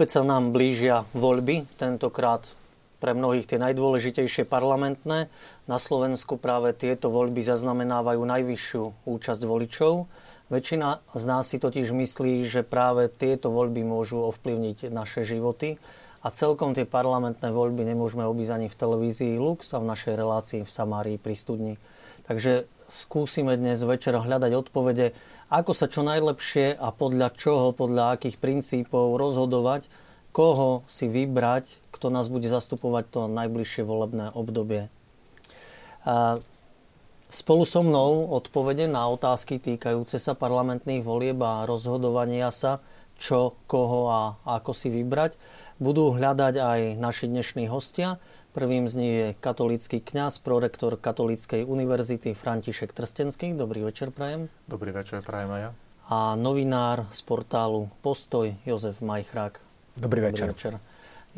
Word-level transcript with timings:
Opäť 0.00 0.16
sa 0.16 0.24
nám 0.24 0.56
blížia 0.56 1.04
voľby, 1.12 1.68
tentokrát 1.76 2.40
pre 3.04 3.12
mnohých 3.12 3.44
tie 3.44 3.60
najdôležitejšie 3.60 4.48
parlamentné. 4.48 5.28
Na 5.68 5.76
Slovensku 5.76 6.40
práve 6.40 6.72
tieto 6.72 7.12
voľby 7.12 7.44
zaznamenávajú 7.44 8.24
najvyššiu 8.24 9.04
účasť 9.04 9.42
voličov. 9.44 10.08
Väčšina 10.48 11.04
z 11.12 11.24
nás 11.28 11.52
si 11.52 11.60
totiž 11.60 11.92
myslí, 11.92 12.48
že 12.48 12.64
práve 12.64 13.12
tieto 13.12 13.52
voľby 13.52 13.84
môžu 13.84 14.24
ovplyvniť 14.24 14.88
naše 14.88 15.20
životy 15.20 15.76
a 16.24 16.32
celkom 16.32 16.72
tie 16.72 16.88
parlamentné 16.88 17.52
voľby 17.52 17.84
nemôžeme 17.84 18.24
obísť 18.24 18.56
ani 18.56 18.68
v 18.72 18.80
televízii 18.80 19.36
Lux 19.36 19.68
a 19.76 19.84
v 19.84 19.88
našej 19.92 20.16
relácii 20.16 20.60
v 20.64 20.70
Samárii 20.72 21.20
pri 21.20 21.36
studni. 21.36 21.74
Takže 22.24 22.64
skúsime 22.90 23.54
dnes 23.54 23.80
večer 23.86 24.18
hľadať 24.18 24.52
odpovede, 24.66 25.14
ako 25.48 25.72
sa 25.72 25.86
čo 25.86 26.02
najlepšie 26.02 26.74
a 26.74 26.90
podľa 26.90 27.32
čoho, 27.38 27.70
podľa 27.70 28.18
akých 28.18 28.36
princípov 28.42 29.16
rozhodovať, 29.16 29.86
koho 30.34 30.82
si 30.90 31.06
vybrať, 31.06 31.78
kto 31.94 32.10
nás 32.10 32.26
bude 32.26 32.50
zastupovať 32.50 33.04
to 33.10 33.20
najbližšie 33.30 33.82
volebné 33.86 34.34
obdobie. 34.34 34.90
Spolu 37.30 37.62
so 37.62 37.86
mnou 37.86 38.26
odpovede 38.34 38.90
na 38.90 39.06
otázky 39.06 39.62
týkajúce 39.62 40.18
sa 40.18 40.34
parlamentných 40.34 41.06
volieb 41.06 41.38
a 41.38 41.62
rozhodovania 41.62 42.50
sa, 42.50 42.82
čo, 43.22 43.54
koho 43.70 44.10
a 44.10 44.20
ako 44.58 44.74
si 44.74 44.90
vybrať, 44.90 45.38
budú 45.78 46.10
hľadať 46.10 46.54
aj 46.58 46.80
naši 46.98 47.30
dnešní 47.30 47.70
hostia. 47.70 48.18
Prvým 48.50 48.90
z 48.90 48.94
nich 48.98 49.14
je 49.14 49.28
katolícky 49.38 50.02
kňaz, 50.02 50.42
prorektor 50.42 50.98
Katolíckej 50.98 51.62
univerzity 51.62 52.34
František 52.34 52.90
Trstenský. 52.90 53.54
Dobrý 53.54 53.86
večer, 53.86 54.10
prajem. 54.10 54.50
Dobrý 54.66 54.90
večer, 54.90 55.22
prajem 55.22 55.54
aj 55.54 55.60
ja. 55.62 55.70
A 56.10 56.34
novinár 56.34 57.06
z 57.14 57.22
portálu 57.22 57.94
Postoj 58.02 58.50
Jozef 58.66 59.06
Majchrák. 59.06 59.62
Dobrý 60.02 60.26
večer. 60.26 60.50
Dobrý 60.50 60.58
večer. 60.58 60.74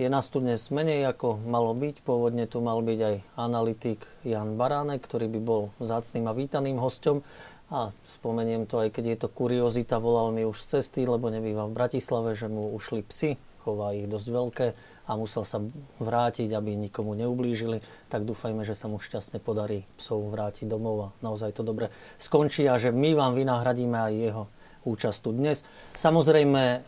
Je 0.01 0.09
nás 0.09 0.33
tu 0.33 0.41
dnes 0.41 0.57
menej 0.73 1.05
ako 1.05 1.37
malo 1.45 1.77
byť. 1.77 2.01
Pôvodne 2.01 2.49
tu 2.49 2.65
mal 2.65 2.81
byť 2.81 3.01
aj 3.05 3.17
analytik 3.37 4.09
Jan 4.25 4.57
Baránek, 4.57 5.05
ktorý 5.05 5.29
by 5.37 5.41
bol 5.45 5.69
zácným 5.85 6.25
a 6.25 6.33
vítaným 6.33 6.81
hostom. 6.81 7.21
A 7.69 7.93
spomeniem 8.09 8.65
to, 8.65 8.81
aj 8.81 8.89
keď 8.89 9.05
je 9.05 9.17
to 9.21 9.29
kuriozita, 9.29 10.01
volal 10.01 10.33
mi 10.33 10.49
už 10.49 10.65
z 10.65 10.81
cesty, 10.81 11.05
lebo 11.05 11.29
nebýva 11.29 11.69
v 11.69 11.77
Bratislave, 11.77 12.33
že 12.33 12.49
mu 12.49 12.73
ušli 12.73 13.05
psy, 13.05 13.37
chová 13.61 13.93
ich 13.93 14.09
dosť 14.09 14.29
veľké 14.33 14.67
a 15.13 15.21
musel 15.21 15.45
sa 15.45 15.61
vrátiť, 16.01 16.57
aby 16.57 16.73
nikomu 16.73 17.13
neublížili, 17.13 17.85
tak 18.09 18.25
dúfajme, 18.25 18.65
že 18.65 18.73
sa 18.73 18.89
mu 18.89 18.97
šťastne 18.97 19.37
podarí 19.45 19.85
psov 20.01 20.33
vrátiť 20.33 20.65
domov 20.65 20.97
a 21.05 21.09
naozaj 21.21 21.53
to 21.53 21.63
dobre 21.63 21.93
skončí 22.17 22.65
a 22.65 22.81
že 22.81 22.89
my 22.89 23.13
vám 23.13 23.37
vynahradíme 23.37 23.99
aj 24.01 24.13
jeho 24.17 24.45
účasť 24.89 25.19
tu 25.21 25.31
dnes. 25.37 25.61
Samozrejme, 25.95 26.81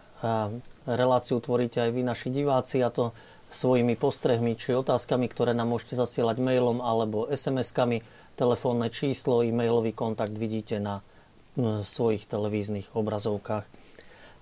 reláciu 0.88 1.36
tvoríte 1.38 1.84
aj 1.84 1.90
vy, 1.92 2.00
naši 2.00 2.32
diváci, 2.32 2.80
a 2.80 2.88
to 2.88 3.12
svojimi 3.54 3.94
postrehmi 3.94 4.58
či 4.58 4.74
otázkami, 4.74 5.30
ktoré 5.30 5.54
nám 5.54 5.70
môžete 5.70 5.94
zasielať 5.94 6.42
mailom 6.42 6.82
alebo 6.82 7.30
SMS-kami. 7.30 8.02
Telefónne 8.34 8.90
číslo, 8.90 9.46
e-mailový 9.46 9.94
kontakt 9.94 10.34
vidíte 10.34 10.82
na 10.82 11.06
svojich 11.86 12.26
televíznych 12.26 12.90
obrazovkách. 12.98 13.83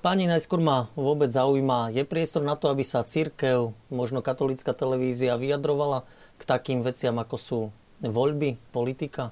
Páni, 0.03 0.27
najskôr 0.27 0.59
ma 0.59 0.91
vôbec 0.99 1.31
zaujíma, 1.31 1.95
je 1.95 2.03
priestor 2.03 2.43
na 2.43 2.59
to, 2.59 2.67
aby 2.67 2.83
sa 2.83 3.07
církev, 3.07 3.71
možno 3.87 4.19
katolická 4.19 4.75
televízia 4.75 5.39
vyjadrovala 5.39 6.03
k 6.35 6.43
takým 6.43 6.83
veciam, 6.83 7.23
ako 7.23 7.37
sú 7.39 7.61
voľby, 8.03 8.59
politika? 8.75 9.31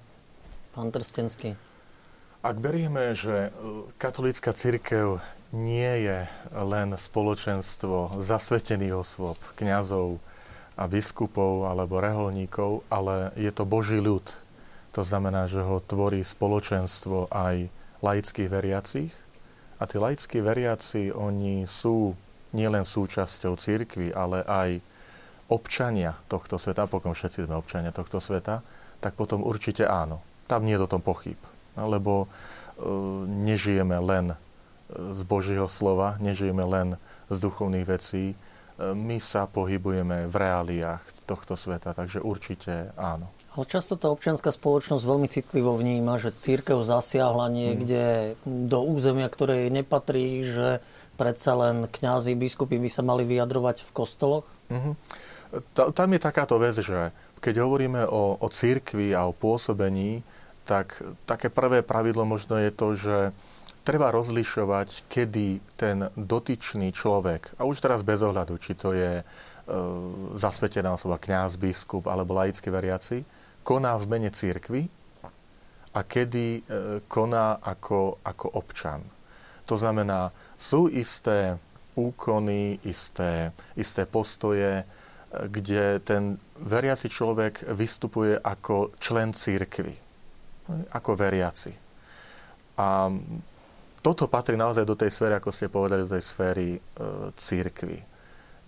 Pán 0.71 0.95
Trstenský. 0.95 1.59
Ak 2.47 2.63
berieme, 2.63 3.19
že 3.19 3.51
e, 3.51 3.83
katolická 3.99 4.55
církev 4.55 5.19
nie 5.51 6.07
je 6.07 6.31
len 6.55 6.95
spoločenstvo 6.95 8.23
zasvetených 8.23 8.95
osôb, 8.95 9.43
kňazov 9.59 10.23
a 10.79 10.87
biskupov 10.87 11.67
alebo 11.67 11.99
reholníkov, 11.99 12.87
ale 12.87 13.35
je 13.35 13.51
to 13.51 13.67
Boží 13.67 13.99
ľud. 13.99 14.23
To 14.95 15.03
znamená, 15.03 15.51
že 15.51 15.67
ho 15.67 15.83
tvorí 15.83 16.23
spoločenstvo 16.23 17.27
aj 17.35 17.67
laických 18.07 18.47
veriacich, 18.47 19.11
a 19.81 19.89
tí 19.89 19.97
laickí 19.97 20.45
veriaci, 20.45 21.09
oni 21.09 21.65
sú 21.65 22.13
nielen 22.53 22.85
súčasťou 22.85 23.57
církvy, 23.57 24.13
ale 24.13 24.45
aj 24.45 24.71
občania 25.49 26.15
tohto 26.29 26.61
sveta, 26.61 26.85
pokiaľ 26.85 27.17
všetci 27.17 27.49
sme 27.49 27.57
občania 27.57 27.91
tohto 27.91 28.21
sveta, 28.21 28.61
tak 29.01 29.17
potom 29.17 29.41
určite 29.41 29.89
áno. 29.89 30.21
Tam 30.45 30.69
nie 30.69 30.77
je 30.77 30.85
o 30.85 30.91
tom 30.91 31.01
pochyb. 31.01 31.41
Lebo 31.81 32.27
e, 32.27 32.29
nežijeme 33.25 33.97
len 33.99 34.35
e, 34.35 34.37
z 35.17 35.23
Božieho 35.25 35.67
slova, 35.67 36.21
nežijeme 36.21 36.63
len 36.63 37.01
z 37.33 37.37
duchovných 37.41 37.87
vecí, 37.89 38.25
e, 38.31 38.37
my 38.93 39.17
sa 39.17 39.49
pohybujeme 39.49 40.29
v 40.29 40.35
reáliách 40.35 41.25
tohto 41.25 41.57
sveta, 41.57 41.97
takže 41.97 42.21
určite 42.21 42.93
áno. 43.01 43.33
Ale 43.51 43.67
často 43.67 43.99
tá 43.99 44.07
občianská 44.07 44.55
spoločnosť 44.55 45.03
veľmi 45.03 45.27
citlivo 45.27 45.75
vníma, 45.75 46.23
že 46.23 46.31
církev 46.31 46.87
zasiahla 46.87 47.51
niekde 47.51 48.39
do 48.47 48.79
územia, 48.87 49.27
ktoré 49.27 49.67
jej 49.67 49.71
nepatrí, 49.75 50.47
že 50.47 50.79
predsa 51.19 51.59
len 51.59 51.91
kňazi, 51.91 52.39
biskupy 52.39 52.79
by 52.79 52.87
sa 52.87 53.03
mali 53.03 53.27
vyjadrovať 53.27 53.83
v 53.83 53.91
kostoloch? 53.91 54.47
Mm-hmm. 54.71 54.95
Tam 55.75 56.09
je 56.15 56.21
takáto 56.23 56.63
vec, 56.63 56.79
že 56.79 57.11
keď 57.43 57.67
hovoríme 57.67 58.07
o, 58.07 58.39
o 58.39 58.47
církvi 58.47 59.19
a 59.19 59.27
o 59.27 59.35
pôsobení, 59.35 60.23
tak 60.63 61.03
také 61.27 61.51
prvé 61.51 61.83
pravidlo 61.83 62.23
možno 62.23 62.55
je 62.55 62.71
to, 62.71 62.95
že 62.95 63.19
treba 63.83 64.15
rozlišovať, 64.15 65.11
kedy 65.11 65.59
ten 65.75 66.07
dotyčný 66.15 66.95
človek, 66.95 67.59
a 67.59 67.67
už 67.67 67.83
teraz 67.83 68.07
bez 68.07 68.23
ohľadu, 68.23 68.55
či 68.63 68.79
to 68.79 68.95
je 68.95 69.27
E, 69.27 69.50
zasvetená 70.35 70.95
osoba, 70.95 71.21
kňaz, 71.21 71.57
biskup 71.57 72.11
alebo 72.11 72.35
laickí 72.35 72.71
veriaci, 72.71 73.23
koná 73.63 73.95
v 74.01 74.07
mene 74.11 74.31
církvy 74.33 74.89
a 75.91 76.01
kedy 76.07 76.47
e, 76.59 76.61
koná 77.11 77.59
ako, 77.59 78.23
ako 78.23 78.47
občan. 78.55 79.03
To 79.67 79.75
znamená, 79.75 80.31
sú 80.55 80.87
isté 80.87 81.59
úkony, 81.99 82.79
isté, 82.87 83.51
isté 83.75 84.07
postoje, 84.07 84.83
e, 84.83 84.85
kde 85.51 85.99
ten 86.03 86.39
veriaci 86.63 87.11
človek 87.11 87.75
vystupuje 87.75 88.39
ako 88.39 88.95
člen 89.03 89.35
církvy, 89.35 89.95
ako 90.95 91.19
veriaci. 91.19 91.75
A 92.79 93.11
toto 94.01 94.31
patrí 94.31 94.57
naozaj 94.57 94.87
do 94.87 94.97
tej 94.97 95.13
sféry, 95.13 95.37
ako 95.37 95.51
ste 95.53 95.69
povedali, 95.69 96.07
do 96.07 96.15
tej 96.15 96.25
sféry 96.25 96.69
e, 96.75 96.81
církvy 97.35 98.10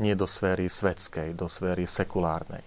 nie 0.02 0.18
do 0.18 0.26
sféry 0.26 0.66
svetskej, 0.66 1.38
do 1.38 1.46
sféry 1.46 1.86
sekulárnej. 1.86 2.66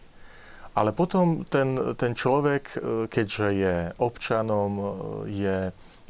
Ale 0.75 0.91
potom 0.91 1.47
ten, 1.47 1.79
ten 1.96 2.12
človek, 2.12 2.63
e, 2.68 2.78
keďže 3.07 3.47
je 3.56 3.75
občanom, 3.96 4.72
e, 4.75 4.84
je, 5.31 5.57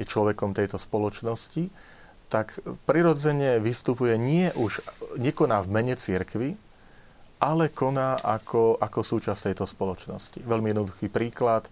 je 0.01 0.05
človekom 0.05 0.57
tejto 0.57 0.81
spoločnosti, 0.81 1.69
tak 2.29 2.57
prirodzene 2.89 3.61
vystupuje 3.61 4.17
nie 4.17 4.49
už, 4.57 4.81
nekoná 5.21 5.61
v 5.61 5.69
mene 5.69 5.93
cirkvy, 5.93 6.57
ale 7.37 7.69
koná 7.69 8.17
ako, 8.17 8.81
ako 8.81 8.99
súčasť 9.05 9.53
tejto 9.53 9.69
spoločnosti. 9.69 10.41
Veľmi 10.41 10.73
jednoduchý 10.73 11.13
príklad. 11.13 11.69
E, 11.69 11.71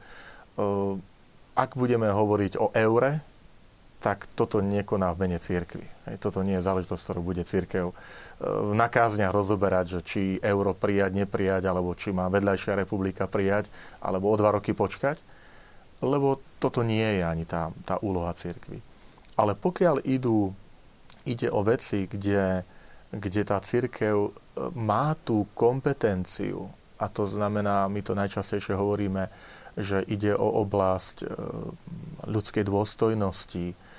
ak 1.57 1.73
budeme 1.73 2.13
hovoriť 2.13 2.61
o 2.61 2.69
eure, 2.77 3.25
tak 4.03 4.27
toto 4.35 4.59
nekoná 4.59 5.15
v 5.15 5.19
mene 5.23 5.39
církvy. 5.39 5.87
Toto 6.19 6.43
nie 6.43 6.59
je 6.59 6.67
záležitosť, 6.67 7.01
ktorú 7.07 7.23
bude 7.23 7.47
církev 7.47 7.87
e, 7.87 7.95
na 8.75 8.91
kázniach 8.91 9.31
rozoberať, 9.31 9.85
že 9.95 9.99
či 10.03 10.21
euro 10.43 10.75
prijať, 10.75 11.15
neprijať, 11.15 11.63
alebo 11.71 11.95
či 11.95 12.11
má 12.11 12.27
vedľajšia 12.27 12.83
republika 12.83 13.31
prijať, 13.31 13.71
alebo 14.03 14.27
o 14.27 14.35
dva 14.35 14.59
roky 14.59 14.75
počkať, 14.75 15.23
lebo 16.03 16.43
toto 16.59 16.83
nie 16.83 17.15
je 17.15 17.23
ani 17.23 17.47
tá, 17.47 17.71
tá 17.87 17.95
úloha 18.03 18.35
církvy. 18.35 18.83
Ale 19.39 19.55
pokiaľ 19.55 20.03
idú, 20.03 20.51
ide 21.23 21.47
o 21.47 21.63
veci, 21.63 22.03
kde, 22.11 22.67
kde 23.15 23.41
tá 23.47 23.63
církev 23.63 24.15
e, 24.19 24.31
má 24.75 25.15
tú 25.23 25.47
kompetenciu, 25.55 26.67
a 26.99 27.07
to 27.07 27.23
znamená, 27.23 27.87
my 27.87 28.03
to 28.03 28.19
najčastejšie 28.19 28.75
hovoríme, 28.75 29.31
že 29.79 30.03
ide 30.05 30.35
o 30.35 30.59
oblasť 30.61 31.23
e, 31.23 31.27
ľudskej 32.27 32.67
dôstojnosti, 32.67 33.92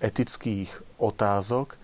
etických 0.00 0.68
otázok, 1.00 1.80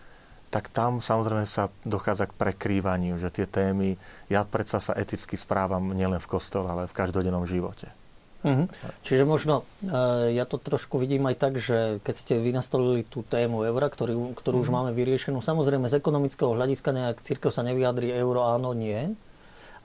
tak 0.51 0.71
tam 0.71 1.03
samozrejme 1.03 1.45
sa 1.45 1.69
dochádza 1.83 2.31
k 2.31 2.39
prekrývaniu, 2.39 3.19
že 3.19 3.35
tie 3.35 3.45
témy, 3.45 3.99
ja 4.31 4.47
predsa 4.47 4.79
sa 4.79 4.95
eticky 4.95 5.35
správam 5.35 5.93
nielen 5.93 6.23
v 6.23 6.31
kostole, 6.31 6.71
ale 6.71 6.89
v 6.89 6.97
každodennom 6.97 7.45
živote. 7.45 7.91
Mhm. 8.47 8.71
Čiže 9.03 9.25
možno, 9.27 9.67
e, 9.83 10.37
ja 10.39 10.47
to 10.47 10.63
trošku 10.63 11.03
vidím 11.03 11.27
aj 11.27 11.37
tak, 11.41 11.59
že 11.59 11.99
keď 12.07 12.15
ste 12.15 12.35
vy 12.39 12.55
nastolili 12.55 13.03
tú 13.03 13.27
tému 13.27 13.67
eura, 13.67 13.91
ktorú, 13.91 14.39
ktorú 14.39 14.63
mhm. 14.63 14.65
už 14.65 14.71
máme 14.71 14.91
vyriešenú, 14.95 15.43
samozrejme 15.43 15.91
z 15.91 15.99
ekonomického 15.99 16.55
hľadiska 16.55 16.95
nejak 16.95 17.25
církev 17.27 17.51
sa 17.51 17.67
nevyjadrí 17.67 18.15
euro, 18.15 18.47
áno, 18.47 18.71
nie, 18.71 19.19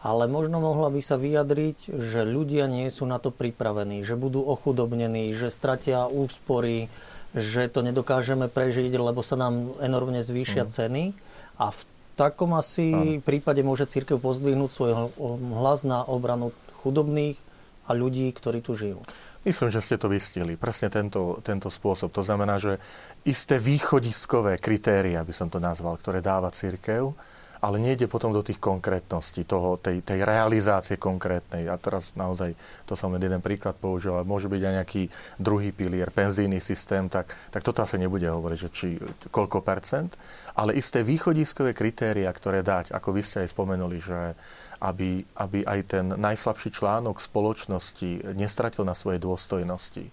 ale 0.02 0.26
možno 0.26 0.62
mohla 0.62 0.90
by 0.90 1.02
sa 1.02 1.18
vyjadriť, 1.18 1.94
že 1.94 2.22
ľudia 2.26 2.66
nie 2.66 2.90
sú 2.90 3.06
na 3.06 3.22
to 3.22 3.30
pripravení, 3.30 4.02
že 4.02 4.18
budú 4.18 4.42
ochudobnení, 4.42 5.34
že 5.34 5.54
stratia 5.54 6.10
úspory, 6.10 6.90
že 7.32 7.72
to 7.72 7.80
nedokážeme 7.84 8.52
prežiť, 8.52 8.92
lebo 8.96 9.24
sa 9.24 9.40
nám 9.40 9.78
enormne 9.80 10.20
zvýšia 10.20 10.68
mm. 10.68 10.72
ceny 10.72 11.04
a 11.60 11.72
v 11.72 11.82
takom 12.20 12.52
asi 12.54 12.92
ano. 12.92 13.24
prípade 13.24 13.64
môže 13.64 13.88
církev 13.88 14.20
pozdvihnúť 14.20 14.70
svoj 14.72 14.92
hlas 15.58 15.88
na 15.88 16.04
obranu 16.04 16.52
chudobných 16.84 17.40
a 17.90 17.98
ľudí, 17.98 18.30
ktorí 18.32 18.62
tu 18.62 18.78
žijú. 18.78 19.02
Myslím, 19.42 19.74
že 19.74 19.82
ste 19.82 19.98
to 19.98 20.08
vystihli. 20.08 20.54
Presne 20.54 20.94
tento, 20.94 21.42
tento 21.42 21.68
spôsob. 21.68 22.14
To 22.14 22.22
znamená, 22.22 22.62
že 22.62 22.78
isté 23.26 23.58
východiskové 23.58 24.62
kritéria, 24.62 25.26
by 25.26 25.34
som 25.34 25.50
to 25.50 25.58
nazval, 25.58 25.98
ktoré 25.98 26.22
dáva 26.22 26.54
církev, 26.54 27.12
ale 27.62 27.78
nejde 27.78 28.10
potom 28.10 28.34
do 28.34 28.42
tých 28.42 28.58
konkrétností, 28.58 29.46
toho, 29.46 29.78
tej, 29.78 30.02
tej 30.02 30.26
realizácie 30.26 30.98
konkrétnej. 30.98 31.70
A 31.70 31.78
teraz 31.78 32.18
naozaj, 32.18 32.58
to 32.90 32.98
som 32.98 33.14
len 33.14 33.22
jeden 33.22 33.40
príklad 33.40 33.78
použil, 33.78 34.18
ale 34.18 34.26
môže 34.26 34.50
byť 34.50 34.62
aj 34.66 34.74
nejaký 34.82 35.04
druhý 35.38 35.70
pilier, 35.70 36.10
penzijný 36.10 36.58
systém, 36.58 37.06
tak, 37.06 37.30
tak 37.54 37.62
toto 37.62 37.86
asi 37.86 38.02
nebude 38.02 38.26
hovoriť, 38.26 38.58
že 38.58 38.70
či 38.74 38.88
koľko 39.30 39.62
percent, 39.62 40.18
ale 40.58 40.74
isté 40.74 41.06
východiskové 41.06 41.78
kritéria, 41.78 42.34
ktoré 42.34 42.66
dať, 42.66 42.98
ako 42.98 43.14
vy 43.14 43.22
ste 43.22 43.46
aj 43.46 43.54
spomenuli, 43.54 43.98
že 44.02 44.34
aby, 44.82 45.22
aby 45.38 45.62
aj 45.62 45.80
ten 45.86 46.06
najslabší 46.18 46.74
článok 46.74 47.22
spoločnosti 47.22 48.34
nestratil 48.34 48.82
na 48.82 48.98
svojej 48.98 49.22
dôstojnosti 49.22 50.10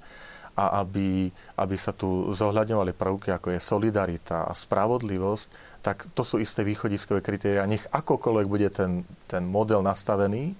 a 0.58 0.82
aby, 0.82 1.30
aby 1.54 1.76
sa 1.78 1.94
tu 1.94 2.34
zohľadňovali 2.34 2.90
prvky, 2.98 3.30
ako 3.30 3.54
je 3.54 3.62
solidarita 3.62 4.50
a 4.50 4.52
spravodlivosť, 4.52 5.77
tak 5.88 6.04
to 6.12 6.20
sú 6.20 6.36
isté 6.36 6.68
východiskové 6.68 7.24
kritéria. 7.24 7.64
Nech 7.64 7.88
akokoľvek 7.88 8.46
bude 8.46 8.68
ten, 8.68 9.08
ten 9.24 9.40
model 9.48 9.80
nastavený, 9.80 10.52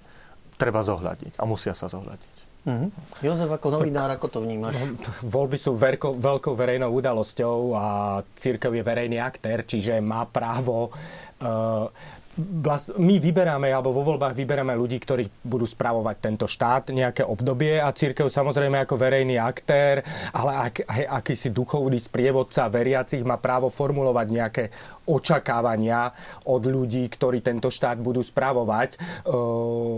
treba 0.57 0.81
zohľadniť 0.81 1.37
a 1.37 1.45
musia 1.45 1.77
sa 1.77 1.85
zohľadniť. 1.85 2.49
Mm-hmm. 2.65 2.89
Jozef, 3.21 3.49
ako 3.53 3.77
novinár, 3.77 4.09
ako 4.09 4.27
to 4.27 4.39
vnímaš? 4.41 4.75
Voľby 5.21 5.55
sú 5.61 5.77
veľko, 5.77 6.17
veľkou 6.17 6.53
verejnou 6.57 6.89
udalosťou 6.89 7.77
a 7.77 7.85
církev 8.33 8.73
je 8.73 8.83
verejný 8.83 9.21
aktér, 9.21 9.63
čiže 9.69 10.01
má 10.01 10.25
právo 10.25 10.89
uh, 10.89 11.87
vlast, 12.39 12.95
my 12.95 13.19
vyberáme, 13.19 13.69
alebo 13.69 13.91
vo 13.91 14.03
voľbách 14.05 14.33
vyberáme 14.35 14.73
ľudí, 14.75 14.97
ktorí 14.99 15.27
budú 15.43 15.67
spravovať 15.67 16.15
tento 16.19 16.45
štát 16.47 16.91
nejaké 16.91 17.23
obdobie 17.27 17.77
a 17.77 17.91
církev 17.91 18.31
samozrejme 18.31 18.79
ako 18.83 18.95
verejný 18.95 19.37
aktér, 19.37 20.01
ale 20.31 20.71
ak, 20.71 20.75
aj 20.87 21.03
akýsi 21.19 21.49
duchovný 21.51 21.99
sprievodca 21.99 22.71
veriacich 22.71 23.21
má 23.27 23.35
právo 23.37 23.67
formulovať 23.67 24.27
nejaké 24.31 24.63
očakávania 25.09 26.13
od 26.45 26.63
ľudí, 26.69 27.09
ktorí 27.09 27.41
tento 27.41 27.73
štát 27.73 27.97
budú 27.97 28.21
spravovať. 28.21 28.89
E, 28.93 28.97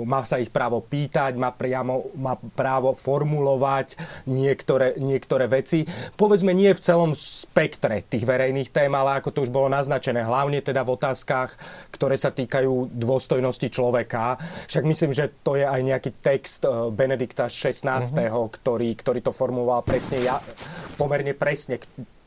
má 0.08 0.24
sa 0.24 0.40
ich 0.40 0.48
právo 0.48 0.80
pýtať, 0.80 1.36
má, 1.36 1.52
priamo, 1.52 2.16
má 2.16 2.40
právo 2.56 2.96
formulovať 2.96 4.00
niektoré, 4.31 4.96
niektoré 4.98 5.52
veci. 5.52 5.84
Povedzme 6.16 6.56
nie 6.56 6.72
v 6.72 6.80
celom 6.80 7.12
spektre 7.12 8.08
tých 8.08 8.24
verejných 8.24 8.72
tém, 8.72 8.92
ale 8.96 9.19
ako 9.19 9.30
to 9.36 9.44
už 9.44 9.52
bolo 9.52 9.68
naznačené, 9.68 10.24
hlavne 10.24 10.63
teda 10.63 10.88
v 10.88 10.96
otázkach, 10.96 11.52
ktoré 11.92 12.16
sa 12.16 12.31
týkajú 12.31 12.96
dôstojnosti 12.96 13.68
človeka. 13.68 14.40
Však 14.72 14.84
myslím, 14.88 15.12
že 15.12 15.28
to 15.44 15.60
je 15.60 15.68
aj 15.68 15.81
nejaký 15.84 16.12
text 16.24 16.63
e, 16.63 16.90
Benedikta 16.96 17.52
XVI, 17.52 18.00
uh-huh. 18.00 18.48
ktorý, 18.48 18.96
ktorý 18.96 19.19
to 19.19 19.36
formuloval 19.36 19.84
presne, 19.84 20.24
ja, 20.24 20.40
pomerne 20.96 21.36
presne, 21.36 21.81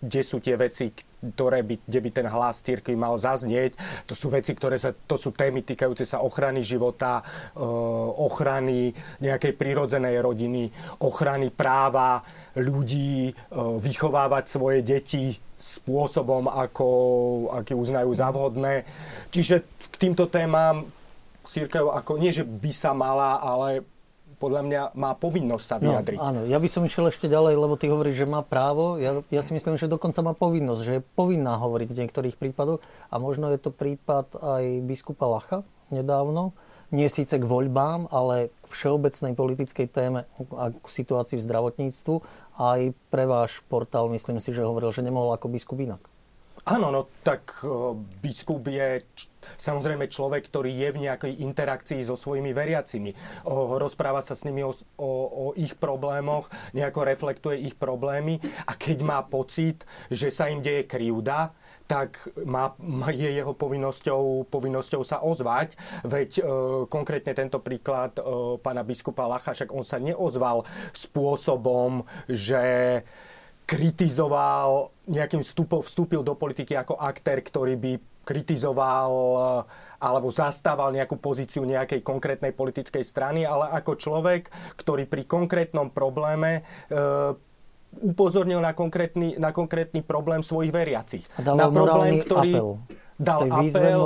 kde 0.04 0.20
sú 0.20 0.38
tie 0.38 0.54
veci, 0.60 0.92
ktoré 1.32 1.64
by, 1.64 1.80
kde 1.88 2.00
by 2.04 2.10
ten 2.12 2.28
hlas 2.28 2.60
církvy 2.60 2.92
mal 2.92 3.16
zaznieť. 3.16 3.80
To 4.04 4.12
sú 4.12 4.28
veci, 4.28 4.52
ktoré 4.52 4.76
sa, 4.76 4.92
to 4.92 5.16
sú 5.16 5.32
témy 5.32 5.64
týkajúce 5.64 6.04
sa 6.04 6.20
ochrany 6.20 6.60
života, 6.60 7.24
e, 7.56 7.64
ochrany 8.20 8.92
nejakej 9.24 9.56
prírodzenej 9.56 10.20
rodiny, 10.20 10.68
ochrany 11.00 11.48
práva 11.48 12.20
ľudí, 12.60 13.32
e, 13.32 13.34
vychovávať 13.80 14.44
svoje 14.52 14.84
deti 14.84 15.32
spôsobom, 15.56 16.52
ako, 16.52 16.86
aký 17.56 17.72
uznajú 17.72 18.12
za 18.12 18.28
vhodné. 18.28 18.84
Čiže 19.32 19.64
k 19.64 19.94
týmto 19.96 20.28
témam 20.28 20.84
církev 21.48 21.88
ako 21.88 22.20
nie, 22.20 22.32
že 22.36 22.44
by 22.44 22.72
sa 22.72 22.92
mala, 22.92 23.40
ale 23.40 23.93
podľa 24.36 24.62
mňa 24.66 24.80
má 24.98 25.14
povinnosť 25.16 25.64
sa 25.64 25.76
no, 25.78 25.90
vyjadriť. 25.90 26.18
No, 26.18 26.26
áno, 26.28 26.40
ja 26.46 26.58
by 26.58 26.68
som 26.70 26.82
išiel 26.84 27.08
ešte 27.10 27.26
ďalej, 27.26 27.54
lebo 27.56 27.74
ty 27.78 27.88
hovoríš, 27.88 28.22
že 28.22 28.26
má 28.28 28.44
právo. 28.44 29.00
Ja, 29.00 29.24
ja 29.30 29.42
si 29.42 29.54
myslím, 29.54 29.80
že 29.80 29.90
dokonca 29.90 30.20
má 30.20 30.34
povinnosť, 30.36 30.80
že 30.82 30.92
je 30.98 31.06
povinná 31.14 31.56
hovoriť 31.58 31.88
v 31.90 31.98
niektorých 32.04 32.36
prípadoch. 32.36 32.82
A 33.10 33.16
možno 33.18 33.48
je 33.50 33.58
to 33.58 33.74
prípad 33.74 34.36
aj 34.38 34.84
biskupa 34.84 35.26
Lacha 35.26 35.66
nedávno. 35.88 36.54
Nie 36.94 37.10
síce 37.10 37.42
k 37.42 37.48
voľbám, 37.48 38.06
ale 38.14 38.54
všeobecnej 38.70 39.34
politickej 39.34 39.86
téme 39.90 40.30
a 40.54 40.70
k 40.70 40.86
situácii 40.86 41.42
v 41.42 41.46
zdravotníctvu. 41.46 42.14
Aj 42.54 42.80
pre 43.10 43.24
váš 43.26 43.66
portál, 43.66 44.06
myslím 44.14 44.38
si, 44.38 44.54
že 44.54 44.62
hovoril, 44.62 44.94
že 44.94 45.02
nemohol 45.02 45.34
ako 45.34 45.50
biskup 45.50 45.82
inak. 45.82 46.13
Áno, 46.64 46.88
no 46.88 47.12
tak 47.20 47.60
uh, 47.60 47.92
biskup 48.24 48.64
je 48.72 49.04
samozrejme 49.60 50.08
človek, 50.08 50.48
ktorý 50.48 50.72
je 50.72 50.88
v 50.96 51.02
nejakej 51.04 51.32
interakcii 51.44 52.00
so 52.00 52.16
svojimi 52.16 52.56
veriacimi. 52.56 53.12
O, 53.44 53.76
rozpráva 53.76 54.24
sa 54.24 54.32
s 54.32 54.48
nimi 54.48 54.64
o, 54.64 54.72
o, 54.96 55.10
o 55.28 55.46
ich 55.60 55.76
problémoch, 55.76 56.48
nejako 56.72 57.04
reflektuje 57.04 57.60
ich 57.68 57.76
problémy 57.76 58.40
a 58.64 58.72
keď 58.80 58.98
má 59.04 59.20
pocit, 59.28 59.84
že 60.08 60.32
sa 60.32 60.48
im 60.48 60.64
deje 60.64 60.88
krivda, 60.88 61.52
tak 61.84 62.16
má, 62.48 62.72
je 63.12 63.28
jeho 63.28 63.52
povinnosťou, 63.52 64.48
povinnosťou 64.48 65.04
sa 65.04 65.20
ozvať. 65.20 65.76
Veď 66.08 66.30
e, 66.40 66.42
konkrétne 66.88 67.36
tento 67.36 67.60
príklad 67.60 68.16
e, 68.16 68.24
pána 68.64 68.80
biskupa 68.80 69.28
Lacha, 69.28 69.52
však 69.52 69.68
on 69.68 69.84
sa 69.84 70.00
neozval 70.00 70.64
spôsobom, 70.96 72.08
že 72.24 73.04
kritizoval, 73.64 74.92
nejakým 75.08 75.40
vstupom, 75.40 75.80
vstúpil 75.80 76.20
do 76.20 76.36
politiky 76.36 76.76
ako 76.76 77.00
aktér, 77.00 77.40
ktorý 77.40 77.74
by 77.80 77.92
kritizoval 78.24 79.10
eh, 79.12 80.04
alebo 80.04 80.28
zastával 80.28 80.92
nejakú 80.92 81.16
pozíciu 81.16 81.64
nejakej 81.64 82.04
konkrétnej 82.04 82.52
politickej 82.52 83.00
strany, 83.00 83.48
ale 83.48 83.72
ako 83.72 83.96
človek, 83.96 84.52
ktorý 84.76 85.08
pri 85.08 85.24
konkrétnom 85.24 85.88
probléme 85.88 86.60
e, 86.60 86.92
upozornil 88.04 88.60
na 88.60 88.76
konkrétny, 88.76 89.40
na 89.40 89.48
konkrétny 89.48 90.04
problém 90.04 90.44
svojich 90.44 90.76
veriacich. 90.76 91.24
na 91.40 91.72
problém, 91.72 92.20
ktorý... 92.20 92.52
Apel 92.52 93.00
dal 93.14 93.46
apel, 93.46 94.00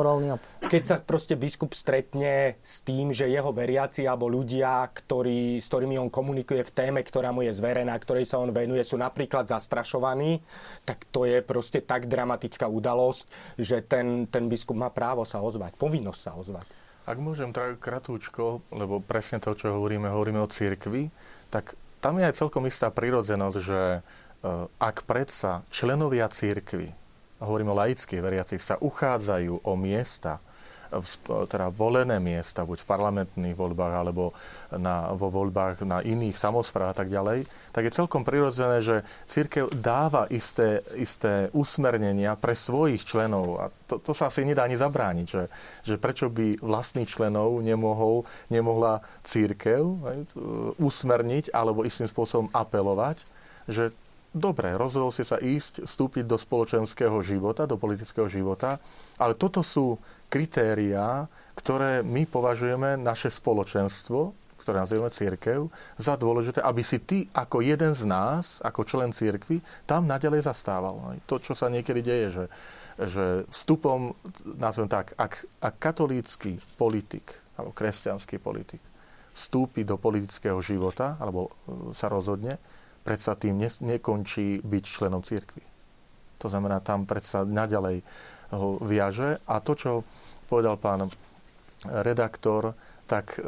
keď 0.69 0.83
sa 0.85 0.97
proste 1.01 1.33
biskup 1.33 1.73
stretne 1.73 2.61
s 2.61 2.85
tým, 2.85 3.09
že 3.09 3.33
jeho 3.33 3.49
veriaci 3.49 4.05
alebo 4.05 4.29
ľudia, 4.29 4.85
ktorí, 4.93 5.57
s 5.57 5.67
ktorými 5.73 5.97
on 5.97 6.13
komunikuje 6.13 6.61
v 6.61 6.75
téme, 6.75 7.01
ktorá 7.01 7.33
mu 7.33 7.41
je 7.41 7.57
zverená, 7.57 7.97
ktorej 7.97 8.29
sa 8.29 8.37
on 8.37 8.53
venuje, 8.53 8.85
sú 8.85 9.01
napríklad 9.01 9.49
zastrašovaní, 9.49 10.45
tak 10.85 11.09
to 11.09 11.25
je 11.25 11.41
proste 11.41 11.89
tak 11.89 12.05
dramatická 12.05 12.69
udalosť, 12.69 13.57
že 13.57 13.81
ten, 13.81 14.29
ten 14.29 14.53
biskup 14.53 14.77
má 14.77 14.93
právo 14.93 15.25
sa 15.25 15.41
ozvať, 15.41 15.73
povinnosť 15.81 16.21
sa 16.21 16.33
ozvať. 16.37 16.67
Ak 17.09 17.17
môžem 17.17 17.57
kratúčko, 17.57 18.61
lebo 18.69 19.01
presne 19.01 19.41
to, 19.41 19.57
čo 19.57 19.73
hovoríme, 19.73 20.13
hovoríme 20.13 20.45
o 20.45 20.49
cirkvi, 20.53 21.09
tak 21.49 21.73
tam 22.05 22.21
je 22.21 22.29
aj 22.29 22.37
celkom 22.37 22.69
istá 22.69 22.93
prirodzenosť, 22.93 23.57
že 23.57 23.81
e, 23.97 24.01
ak 24.77 25.09
predsa 25.09 25.65
členovia 25.73 26.29
církvy 26.29 27.08
hovorím 27.43 27.75
o 27.75 27.79
laických 27.79 28.23
veriacich, 28.23 28.63
sa 28.63 28.79
uchádzajú 28.79 29.63
o 29.63 29.73
miesta, 29.75 30.43
teda 31.49 31.69
volené 31.69 32.17
miesta, 32.17 32.65
buď 32.65 32.81
v 32.81 32.91
parlamentných 32.91 33.57
voľbách, 33.57 33.95
alebo 33.95 34.33
na, 34.73 35.13
vo 35.13 35.29
voľbách 35.29 35.85
na 35.85 36.01
iných 36.01 36.33
samozpráv 36.33 36.93
a 36.93 36.97
tak 36.97 37.13
ďalej, 37.13 37.45
tak 37.77 37.85
je 37.85 37.93
celkom 37.93 38.25
prirodzené, 38.25 38.81
že 38.81 39.05
církev 39.29 39.69
dáva 39.77 40.25
isté, 40.33 40.81
isté 40.97 41.53
usmernenia 41.53 42.41
pre 42.41 42.57
svojich 42.57 43.05
členov. 43.05 43.61
A 43.61 43.65
to, 43.85 44.01
to 44.01 44.17
sa 44.17 44.33
asi 44.33 44.49
nedá 44.49 44.65
ani 44.65 44.81
zabrániť, 44.81 45.27
že, 45.29 45.45
že 45.85 45.95
prečo 46.01 46.33
by 46.33 46.65
vlastných 46.65 47.09
členov 47.09 47.61
nemohol, 47.61 48.25
nemohla 48.49 49.05
církev 49.29 49.85
usmerniť 50.81 51.53
alebo 51.53 51.85
istým 51.85 52.09
spôsobom 52.09 52.49
apelovať, 52.57 53.29
že 53.69 53.93
dobre, 54.35 54.75
rozhodol 54.77 55.11
si 55.11 55.25
sa 55.25 55.41
ísť, 55.41 55.85
vstúpiť 55.85 56.25
do 56.25 56.37
spoločenského 56.37 57.17
života, 57.25 57.69
do 57.69 57.81
politického 57.81 58.29
života, 58.29 58.77
ale 59.17 59.35
toto 59.35 59.65
sú 59.65 59.97
kritériá, 60.29 61.27
ktoré 61.57 62.05
my 62.05 62.29
považujeme 62.29 63.01
naše 63.01 63.33
spoločenstvo, 63.33 64.37
ktoré 64.59 64.85
nazývame 64.85 65.15
církev, 65.15 65.71
za 65.97 66.19
dôležité, 66.19 66.61
aby 66.61 66.83
si 66.85 66.99
ty 67.01 67.25
ako 67.33 67.63
jeden 67.65 67.95
z 67.95 68.05
nás, 68.05 68.61
ako 68.61 68.85
člen 68.85 69.15
církvy, 69.15 69.63
tam 69.89 70.05
nadalej 70.05 70.45
zastával. 70.45 71.17
To, 71.25 71.41
čo 71.41 71.57
sa 71.57 71.73
niekedy 71.73 72.05
deje, 72.05 72.27
že, 72.29 72.45
že 73.01 73.25
vstupom, 73.49 74.13
nazvem 74.59 74.91
tak, 74.91 75.15
ak, 75.17 75.47
ak 75.63 75.75
katolícky 75.81 76.61
politik 76.77 77.25
alebo 77.57 77.73
kresťanský 77.73 78.37
politik 78.43 78.83
vstúpi 79.39 79.87
do 79.87 79.95
politického 79.95 80.59
života 80.59 81.15
alebo 81.23 81.49
e, 81.49 81.51
sa 81.95 82.11
rozhodne, 82.11 82.59
predsa 83.09 83.33
tým 83.41 83.57
ne, 83.57 83.73
nekončí 83.73 84.61
byť 84.61 84.85
členom 84.85 85.25
církvy. 85.25 85.65
To 86.45 86.53
znamená, 86.53 86.85
tam 86.85 87.09
predsa 87.09 87.49
naďalej 87.49 88.05
ho 88.53 88.77
viaže. 88.85 89.41
A 89.49 89.65
to, 89.65 89.73
čo 89.73 89.91
povedal 90.45 90.77
pán 90.77 91.09
redaktor, 91.89 92.77
tak 93.09 93.41
e, 93.41 93.43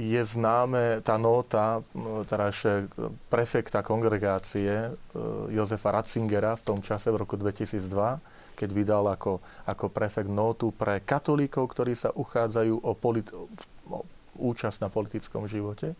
je 0.00 0.22
známe 0.24 1.04
tá 1.04 1.20
nota, 1.20 1.84
teda 2.24 2.48
ešte 2.48 2.88
prefekta 3.28 3.84
kongregácie 3.84 4.96
Jozefa 5.52 5.92
Ratzingera 5.92 6.56
v 6.56 6.64
tom 6.64 6.78
čase 6.80 7.12
v 7.12 7.20
roku 7.20 7.36
2002, 7.36 7.84
keď 8.56 8.68
vydal 8.72 9.04
ako, 9.12 9.44
ako 9.68 9.92
prefekt 9.92 10.32
notu 10.32 10.72
pre 10.72 11.04
katolíkov, 11.04 11.68
ktorí 11.68 11.92
sa 11.92 12.16
uchádzajú 12.16 12.80
o, 12.80 12.92
polit- 12.96 13.36
o 13.36 14.00
účasť 14.40 14.80
na 14.80 14.88
politickom 14.88 15.44
živote, 15.44 15.92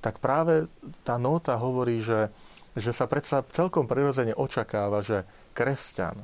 tak 0.00 0.22
práve 0.22 0.68
tá 1.02 1.16
nota 1.16 1.56
hovorí, 1.58 1.98
že, 1.98 2.30
že 2.76 2.92
sa 2.92 3.08
predsa 3.10 3.44
celkom 3.46 3.88
prirodzene 3.88 4.36
očakáva, 4.36 5.02
že 5.02 5.26
kresťan 5.56 6.16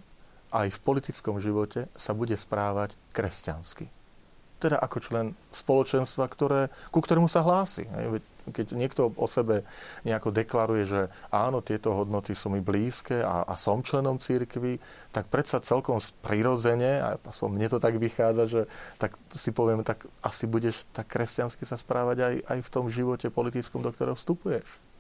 aj 0.53 0.69
v 0.69 0.83
politickom 0.85 1.41
živote 1.41 1.89
sa 1.97 2.13
bude 2.13 2.37
správať 2.37 2.95
kresťansky. 3.17 3.89
Teda 4.61 4.79
ako 4.79 4.99
člen 5.03 5.27
spoločenstva, 5.51 6.29
ktoré, 6.29 6.71
ku 6.95 7.03
ktorému 7.03 7.27
sa 7.27 7.43
hlási 7.43 7.89
keď 8.51 8.75
niekto 8.75 9.15
o 9.15 9.27
sebe 9.31 9.63
nejako 10.03 10.35
deklaruje, 10.35 10.83
že 10.83 11.01
áno, 11.31 11.63
tieto 11.63 11.95
hodnoty 11.95 12.35
sú 12.35 12.51
mi 12.51 12.59
blízke 12.59 13.23
a, 13.23 13.47
a 13.47 13.55
som 13.55 13.85
členom 13.85 14.19
církvy, 14.19 14.83
tak 15.15 15.31
predsa 15.31 15.63
celkom 15.63 16.03
prirodzene, 16.27 16.99
a 16.99 17.09
aspoň 17.23 17.49
mne 17.55 17.69
to 17.71 17.79
tak 17.79 17.95
vychádza, 18.03 18.45
že 18.51 18.61
tak 18.99 19.15
si 19.31 19.55
poviem, 19.55 19.87
tak 19.87 20.03
asi 20.27 20.51
budeš 20.51 20.91
tak 20.91 21.07
kresťansky 21.07 21.63
sa 21.63 21.79
správať 21.79 22.19
aj, 22.21 22.35
aj 22.51 22.59
v 22.65 22.73
tom 22.73 22.91
živote 22.91 23.31
politickom, 23.31 23.81
do 23.85 23.95
ktorého 23.95 24.19
vstupuješ 24.19 24.92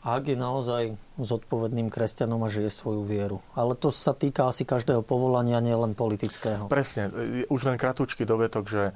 ak 0.00 0.32
je 0.32 0.36
naozaj 0.36 0.96
zodpovedným 1.20 1.92
kresťanom 1.92 2.40
a 2.40 2.48
žije 2.48 2.72
svoju 2.72 3.04
vieru. 3.04 3.44
Ale 3.52 3.76
to 3.76 3.92
sa 3.92 4.16
týka 4.16 4.48
asi 4.48 4.64
každého 4.64 5.04
povolania, 5.04 5.60
nielen 5.60 5.92
politického. 5.92 6.72
Presne. 6.72 7.12
Už 7.52 7.68
len 7.68 7.76
kratučky 7.76 8.24
dovetok, 8.24 8.64
že 8.64 8.82
e, 8.88 8.92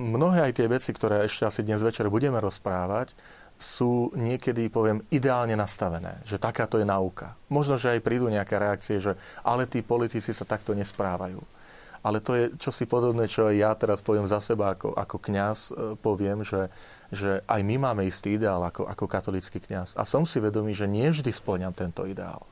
mnohé 0.00 0.48
aj 0.48 0.56
tie 0.56 0.66
veci, 0.72 0.96
ktoré 0.96 1.28
ešte 1.28 1.44
asi 1.44 1.60
dnes 1.60 1.84
večer 1.84 2.08
budeme 2.08 2.40
rozprávať, 2.40 3.12
sú 3.58 4.14
niekedy, 4.14 4.70
poviem, 4.70 5.04
ideálne 5.12 5.58
nastavené. 5.58 6.22
Že 6.24 6.40
takáto 6.40 6.80
je 6.80 6.86
nauka. 6.86 7.36
Možno, 7.52 7.76
že 7.76 7.98
aj 7.98 8.06
prídu 8.06 8.30
nejaké 8.30 8.56
reakcie, 8.56 9.02
že 9.02 9.18
ale 9.44 9.68
tí 9.68 9.84
politici 9.84 10.32
sa 10.32 10.48
takto 10.48 10.72
nesprávajú 10.72 11.57
ale 12.02 12.22
to 12.22 12.34
je 12.34 12.44
čosi 12.56 12.86
podobné, 12.86 13.26
čo 13.26 13.50
aj 13.50 13.56
ja 13.58 13.70
teraz 13.74 14.00
poviem 14.00 14.30
za 14.30 14.38
seba 14.38 14.74
ako, 14.74 14.94
ako 14.94 15.16
kňaz, 15.18 15.58
e, 15.68 15.72
poviem, 15.98 16.46
že, 16.46 16.70
že 17.10 17.42
aj 17.44 17.60
my 17.66 17.76
máme 17.90 18.02
istý 18.06 18.38
ideál 18.38 18.62
ako, 18.62 18.86
ako 18.86 19.04
katolický 19.10 19.58
kňaz. 19.58 19.98
A 19.98 20.06
som 20.06 20.22
si 20.22 20.38
vedomý, 20.38 20.72
že 20.72 20.86
nie 20.86 21.10
vždy 21.10 21.30
splňam 21.34 21.74
tento 21.74 22.06
ideál. 22.06 22.46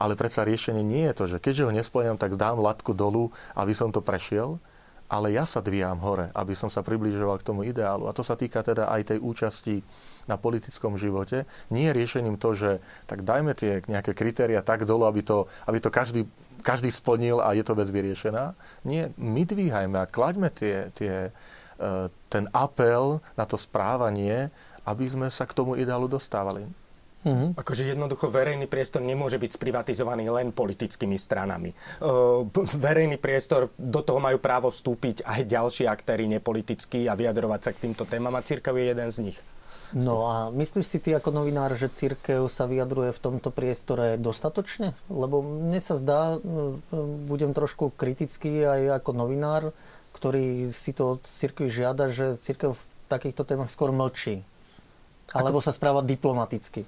Ale 0.00 0.16
predsa 0.16 0.48
riešenie 0.48 0.80
nie 0.80 1.04
je 1.12 1.16
to, 1.16 1.24
že 1.28 1.42
keďže 1.42 1.66
ho 1.68 1.76
nesplňam, 1.76 2.16
tak 2.16 2.40
dám 2.40 2.56
latku 2.56 2.96
dolu, 2.96 3.28
aby 3.52 3.76
som 3.76 3.92
to 3.92 4.00
prešiel, 4.00 4.56
ale 5.10 5.34
ja 5.34 5.42
sa 5.42 5.58
dvíjam 5.58 5.98
hore, 5.98 6.30
aby 6.38 6.54
som 6.54 6.70
sa 6.70 6.86
približoval 6.86 7.42
k 7.42 7.46
tomu 7.50 7.66
ideálu. 7.66 8.06
A 8.06 8.14
to 8.14 8.22
sa 8.22 8.38
týka 8.38 8.62
teda 8.62 8.86
aj 8.86 9.10
tej 9.10 9.18
účasti 9.18 9.82
na 10.30 10.38
politickom 10.38 10.94
živote. 10.94 11.50
Nie 11.74 11.90
je 11.90 11.96
riešením 11.98 12.38
to, 12.38 12.54
že 12.54 12.78
tak 13.10 13.26
dajme 13.26 13.58
tie 13.58 13.82
nejaké 13.90 14.14
kritéria 14.14 14.62
tak 14.62 14.86
dolu, 14.86 15.10
aby 15.10 15.26
to, 15.26 15.50
aby 15.66 15.82
to 15.82 15.90
každý 15.90 16.30
každý 16.60 16.92
splnil 16.92 17.40
a 17.40 17.56
je 17.56 17.64
to 17.64 17.72
vec 17.72 17.88
vyriešená. 17.88 18.52
Nie, 18.84 19.10
my 19.16 19.48
dvíhajme 19.48 19.96
a 19.96 20.04
klaďme 20.04 20.52
tie, 20.52 20.92
tie, 20.92 21.32
e, 21.32 21.90
ten 22.28 22.44
apel 22.52 23.18
na 23.34 23.48
to 23.48 23.56
správanie, 23.56 24.52
aby 24.84 25.08
sme 25.08 25.32
sa 25.32 25.48
k 25.48 25.56
tomu 25.56 25.74
ideálu 25.80 26.06
dostávali. 26.06 26.68
Mm-hmm. 27.20 27.60
Akože 27.60 27.84
jednoducho 27.84 28.32
verejný 28.32 28.64
priestor 28.64 29.04
nemôže 29.04 29.36
byť 29.36 29.60
sprivatizovaný 29.60 30.32
len 30.32 30.56
politickými 30.56 31.20
stranami. 31.20 31.70
E, 31.70 31.76
verejný 32.80 33.20
priestor, 33.20 33.68
do 33.76 34.00
toho 34.00 34.16
majú 34.24 34.40
právo 34.40 34.72
vstúpiť 34.72 35.28
aj 35.28 35.40
ďalší 35.44 35.84
aktéry 35.84 36.24
nepolitickí 36.32 37.04
a 37.12 37.18
vyjadrovať 37.18 37.60
sa 37.60 37.70
k 37.76 37.82
týmto 37.84 38.08
témam 38.08 38.32
a 38.32 38.46
církev 38.46 38.72
je 38.72 38.84
jeden 38.88 39.10
z 39.12 39.18
nich. 39.20 39.38
No 39.90 40.30
a 40.30 40.34
myslíš 40.54 40.86
si 40.86 40.98
ty 41.02 41.10
ako 41.10 41.34
novinár, 41.34 41.74
že 41.74 41.90
církev 41.90 42.46
sa 42.46 42.70
vyjadruje 42.70 43.10
v 43.10 43.22
tomto 43.22 43.50
priestore 43.50 44.14
dostatočne? 44.22 44.94
Lebo 45.10 45.42
mne 45.42 45.82
sa 45.82 45.98
zdá, 45.98 46.38
budem 47.26 47.50
trošku 47.50 47.90
kritický 47.98 48.62
aj 48.62 49.02
ako 49.02 49.10
novinár, 49.18 49.74
ktorý 50.14 50.70
si 50.78 50.94
to 50.94 51.18
od 51.18 51.22
církvy 51.26 51.74
žiada, 51.74 52.06
že 52.06 52.38
církev 52.38 52.78
v 52.78 52.82
takýchto 53.10 53.42
témach 53.42 53.74
skôr 53.74 53.90
mlčí. 53.90 54.46
Alebo 55.30 55.62
sa 55.62 55.70
správa 55.70 56.02
diplomaticky. 56.02 56.82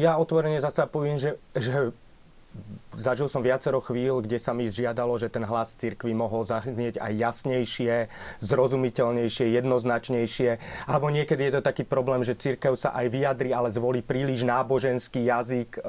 Ja 0.00 0.20
otvorene 0.20 0.60
zasa 0.60 0.84
poviem, 0.84 1.16
že, 1.16 1.40
že 1.56 1.96
Zažil 2.90 3.30
som 3.30 3.46
viacero 3.46 3.78
chvíľ, 3.78 4.18
kde 4.18 4.34
sa 4.42 4.50
mi 4.50 4.66
žiadalo, 4.66 5.14
že 5.14 5.30
ten 5.30 5.46
hlas 5.46 5.78
cirkvi 5.78 6.10
mohol 6.10 6.42
zahnieť 6.42 6.98
aj 6.98 7.12
jasnejšie, 7.14 8.10
zrozumiteľnejšie, 8.42 9.46
jednoznačnejšie. 9.54 10.50
Alebo 10.90 11.06
niekedy 11.14 11.48
je 11.48 11.52
to 11.54 11.62
taký 11.62 11.86
problém, 11.86 12.26
že 12.26 12.34
cirkev 12.34 12.74
sa 12.74 12.90
aj 12.98 13.06
vyjadri, 13.14 13.54
ale 13.54 13.70
zvolí 13.70 14.02
príliš 14.02 14.42
náboženský 14.42 15.22
jazyk, 15.22 15.78
e, 15.78 15.80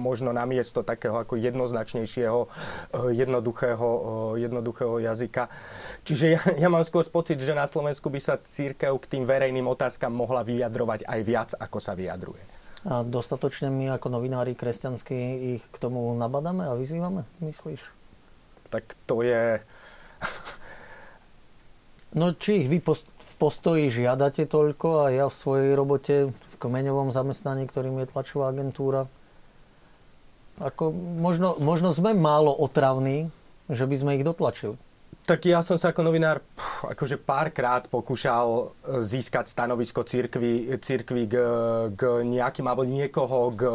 možno 0.00 0.32
namiesto 0.32 0.80
takého 0.80 1.20
ako 1.20 1.36
jednoznačnejšieho, 1.36 2.40
e, 2.40 2.48
jednoduchého, 3.12 3.88
e, 3.92 4.48
jednoduchého 4.48 4.96
jazyka. 5.04 5.52
Čiže 6.08 6.26
ja, 6.40 6.42
ja 6.56 6.68
mám 6.72 6.88
skôr 6.88 7.04
pocit, 7.12 7.36
že 7.36 7.52
na 7.52 7.68
Slovensku 7.68 8.08
by 8.08 8.20
sa 8.24 8.40
církev 8.40 8.96
k 8.96 9.06
tým 9.12 9.28
verejným 9.28 9.68
otázkam 9.68 10.16
mohla 10.16 10.40
vyjadrovať 10.40 11.04
aj 11.04 11.20
viac, 11.20 11.50
ako 11.60 11.78
sa 11.84 11.92
vyjadruje. 11.92 12.55
A 12.86 13.02
dostatočne 13.02 13.66
my 13.66 13.98
ako 13.98 14.14
novinári 14.14 14.54
kresťanskí 14.54 15.18
ich 15.58 15.62
k 15.66 15.76
tomu 15.82 16.06
nabadáme 16.14 16.70
a 16.70 16.78
vyzývame, 16.78 17.26
myslíš? 17.42 17.82
Tak 18.70 18.94
to 19.10 19.26
je... 19.26 19.58
no 22.18 22.30
či 22.38 22.62
ich 22.62 22.70
vy 22.70 22.78
v 22.78 23.34
postoji 23.42 23.90
žiadate 23.90 24.46
toľko 24.46 25.02
a 25.02 25.04
ja 25.10 25.26
v 25.26 25.34
svojej 25.34 25.70
robote 25.74 26.14
v 26.30 26.54
kmeňovom 26.62 27.10
zamestnaní, 27.10 27.66
ktorým 27.66 27.98
je 28.06 28.10
tlačová 28.14 28.54
agentúra, 28.54 29.10
ako 30.56 30.94
možno, 30.94 31.58
možno 31.60 31.92
sme 31.92 32.16
málo 32.16 32.54
otravní, 32.54 33.28
že 33.68 33.84
by 33.84 33.96
sme 33.98 34.16
ich 34.16 34.24
dotlačili. 34.24 34.78
Tak 35.26 35.42
ja 35.42 35.58
som 35.58 35.74
sa 35.74 35.90
ako 35.90 36.06
novinár 36.06 36.38
akože 36.86 37.18
párkrát 37.18 37.82
pokúšal 37.90 38.46
e, 38.46 39.02
získať 39.02 39.50
stanovisko 39.50 40.06
církvy, 40.06 40.70
církvy 40.78 41.26
k, 41.26 41.34
k 41.98 42.02
nejakým 42.22 42.62
alebo 42.62 42.86
niekoho 42.86 43.50
k 43.50 43.66
e, 43.66 43.74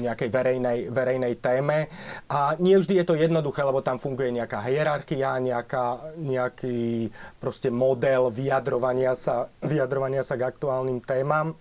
nejakej 0.00 0.28
verejnej, 0.32 0.78
verejnej 0.88 1.36
téme. 1.44 1.92
A 2.32 2.56
nie 2.56 2.72
vždy 2.72 2.96
je 2.96 3.04
to 3.04 3.20
jednoduché, 3.20 3.68
lebo 3.68 3.84
tam 3.84 4.00
funguje 4.00 4.32
nejaká 4.32 4.64
hierarchia, 4.64 5.36
nejaká, 5.44 6.16
nejaký 6.16 7.12
proste 7.36 7.68
model 7.68 8.32
vyjadrovania 8.32 9.12
sa, 9.12 9.52
vyjadrovania 9.60 10.24
sa 10.24 10.40
k 10.40 10.48
aktuálnym 10.48 11.04
témam. 11.04 11.52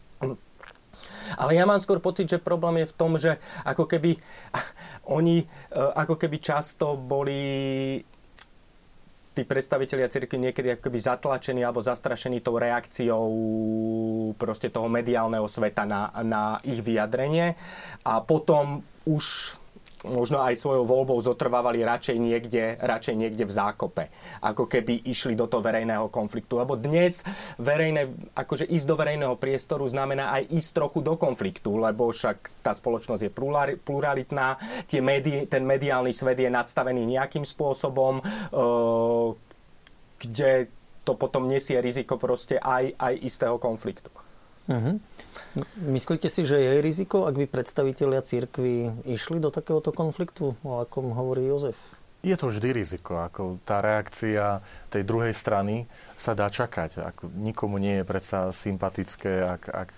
Ale 1.36 1.52
ja 1.52 1.68
mám 1.68 1.84
skôr 1.84 2.00
pocit, 2.00 2.32
že 2.32 2.40
problém 2.40 2.80
je 2.80 2.92
v 2.92 2.96
tom, 2.96 3.20
že 3.20 3.44
ako 3.68 3.92
keby 3.92 4.16
oni 5.20 5.44
e, 5.44 5.46
ako 5.76 6.16
keby 6.16 6.40
často 6.40 6.96
boli 6.96 7.44
tí 9.36 9.44
predstavitelia 9.44 10.08
cirkvi 10.08 10.40
niekedy 10.40 10.80
akoby 10.80 10.96
zatlačení 10.96 11.60
alebo 11.68 11.84
zastrašení 11.84 12.40
tou 12.40 12.56
reakciou 12.56 13.28
proste 14.40 14.72
toho 14.72 14.88
mediálneho 14.88 15.44
sveta 15.52 15.84
na, 15.84 16.08
na 16.24 16.64
ich 16.64 16.80
vyjadrenie. 16.80 17.60
A 18.08 18.24
potom 18.24 18.80
už 19.04 19.60
možno 20.06 20.42
aj 20.42 20.56
svojou 20.56 20.86
voľbou 20.86 21.18
zotrvávali 21.22 21.82
radšej 21.82 22.18
niekde, 22.18 22.78
radšej 22.80 23.16
niekde 23.18 23.44
v 23.44 23.54
zákope, 23.54 24.04
ako 24.42 24.70
keby 24.70 25.06
išli 25.10 25.34
do 25.34 25.50
toho 25.50 25.66
verejného 25.66 26.08
konfliktu. 26.14 26.62
Lebo 26.62 26.78
dnes 26.78 27.26
verejné, 27.58 28.14
akože 28.38 28.70
ísť 28.70 28.86
do 28.86 28.96
verejného 28.96 29.36
priestoru 29.36 29.86
znamená 29.90 30.32
aj 30.38 30.54
ísť 30.54 30.70
trochu 30.78 31.00
do 31.02 31.18
konfliktu, 31.18 31.82
lebo 31.82 32.14
však 32.14 32.62
tá 32.62 32.72
spoločnosť 32.72 33.22
je 33.26 33.32
pluralitná, 33.82 34.58
tie 34.86 35.02
médi, 35.02 35.50
ten 35.50 35.66
mediálny 35.66 36.14
svet 36.14 36.40
je 36.40 36.50
nadstavený 36.50 37.04
nejakým 37.06 37.44
spôsobom, 37.44 38.22
e, 38.22 38.24
kde 40.22 40.52
to 41.06 41.14
potom 41.14 41.46
nesie 41.46 41.78
riziko 41.78 42.18
proste 42.18 42.58
aj, 42.58 42.98
aj 42.98 43.14
istého 43.22 43.62
konfliktu. 43.62 44.10
Uh-huh. 44.66 44.98
Myslíte 45.80 46.28
si, 46.28 46.44
že 46.44 46.60
je 46.60 46.84
riziko, 46.84 47.24
ak 47.24 47.40
by 47.40 47.46
predstavitelia 47.48 48.20
církvy 48.20 48.92
išli 49.08 49.40
do 49.40 49.48
takéhoto 49.48 49.96
konfliktu, 49.96 50.52
o 50.68 50.84
akom 50.84 51.16
hovorí 51.16 51.48
Jozef? 51.48 51.80
Je 52.26 52.34
to 52.34 52.50
vždy 52.50 52.74
riziko. 52.74 53.22
Ako 53.22 53.62
tá 53.62 53.86
reakcia 53.86 54.58
tej 54.90 55.06
druhej 55.06 55.30
strany 55.30 55.86
sa 56.18 56.34
dá 56.34 56.50
čakať. 56.50 57.06
Ako 57.06 57.30
nikomu 57.38 57.78
nie 57.78 58.02
je 58.02 58.04
predsa 58.04 58.50
sympatické, 58.50 59.46
ak, 59.46 59.64
ak, 59.70 59.90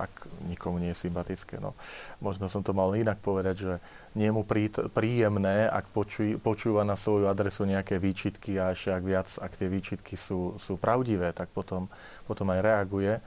ak 0.00 0.12
nikomu 0.48 0.80
nie 0.80 0.96
je 0.96 1.04
sympatické. 1.04 1.60
No, 1.60 1.76
možno 2.24 2.48
som 2.48 2.64
to 2.64 2.72
mal 2.72 2.96
inak 2.96 3.20
povedať, 3.20 3.56
že 3.68 3.72
nie 4.16 4.32
je 4.32 4.34
mu 4.34 4.48
prí, 4.48 4.72
príjemné, 4.72 5.68
ak 5.68 5.92
počuj, 5.92 6.40
počúva 6.40 6.88
na 6.88 6.96
svoju 6.96 7.28
adresu 7.28 7.68
nejaké 7.68 8.00
výčitky 8.00 8.56
a 8.56 8.72
ešte 8.72 8.88
ak 8.96 9.04
viac, 9.04 9.28
ak 9.28 9.52
tie 9.52 9.68
výčitky 9.68 10.16
sú, 10.16 10.56
sú 10.56 10.80
pravdivé, 10.80 11.36
tak 11.36 11.52
potom, 11.52 11.92
potom 12.24 12.48
aj 12.48 12.64
reaguje 12.64 13.20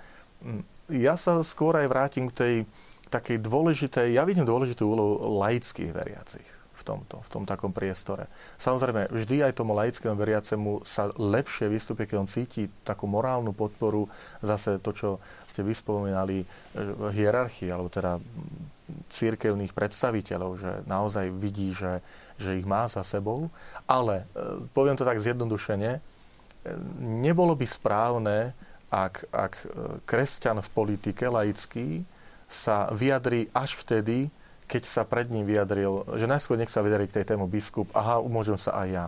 ja 0.96 1.16
sa 1.16 1.40
skôr 1.42 1.80
aj 1.80 1.88
vrátim 1.88 2.28
k 2.30 2.36
tej 2.36 2.56
takej 3.12 3.44
dôležitej, 3.44 4.16
ja 4.16 4.24
vidím 4.24 4.48
dôležitú 4.48 4.88
úlohu 4.88 5.40
laických 5.44 5.92
veriacich 5.92 6.48
v 6.72 6.84
tomto, 6.88 7.22
v 7.22 7.30
tom 7.30 7.44
takom 7.46 7.70
priestore. 7.76 8.26
Samozrejme, 8.58 9.12
vždy 9.12 9.46
aj 9.46 9.60
tomu 9.60 9.78
laickému 9.78 10.18
veriacemu 10.18 10.82
sa 10.88 11.12
lepšie 11.14 11.70
vystupuje, 11.70 12.10
keď 12.10 12.18
on 12.18 12.32
cíti 12.32 12.72
takú 12.82 13.06
morálnu 13.06 13.54
podporu, 13.54 14.10
zase 14.42 14.82
to, 14.82 14.96
čo 14.96 15.10
ste 15.46 15.62
vyspomínali, 15.62 16.48
hierarchii, 17.12 17.70
alebo 17.70 17.92
teda 17.92 18.18
církevných 19.12 19.76
predstaviteľov, 19.76 20.52
že 20.58 20.72
naozaj 20.90 21.32
vidí, 21.36 21.72
že, 21.72 22.00
že 22.40 22.58
ich 22.58 22.66
má 22.68 22.90
za 22.90 23.06
sebou. 23.06 23.52
Ale, 23.88 24.26
e, 24.36 24.66
poviem 24.76 25.00
to 25.00 25.08
tak 25.08 25.22
zjednodušene, 25.22 25.92
e, 25.96 26.00
nebolo 27.00 27.56
by 27.56 27.68
správne, 27.68 28.52
ak, 28.92 29.32
ak 29.32 29.54
e, 29.56 29.66
kresťan 30.04 30.60
v 30.60 30.70
politike 30.76 31.32
laický 31.32 32.04
sa 32.52 32.92
vyjadrí 32.92 33.48
až 33.56 33.80
vtedy, 33.80 34.28
keď 34.68 34.84
sa 34.84 35.04
pred 35.08 35.32
ním 35.32 35.48
vyjadril, 35.48 36.04
že 36.20 36.28
najskôr 36.28 36.60
nech 36.60 36.72
sa 36.72 36.84
vyjadrí 36.84 37.08
k 37.08 37.24
tej 37.24 37.36
tému 37.36 37.48
biskup, 37.48 37.88
aha, 37.96 38.20
umôžem 38.20 38.60
sa 38.60 38.76
aj 38.84 38.88
ja. 38.92 39.06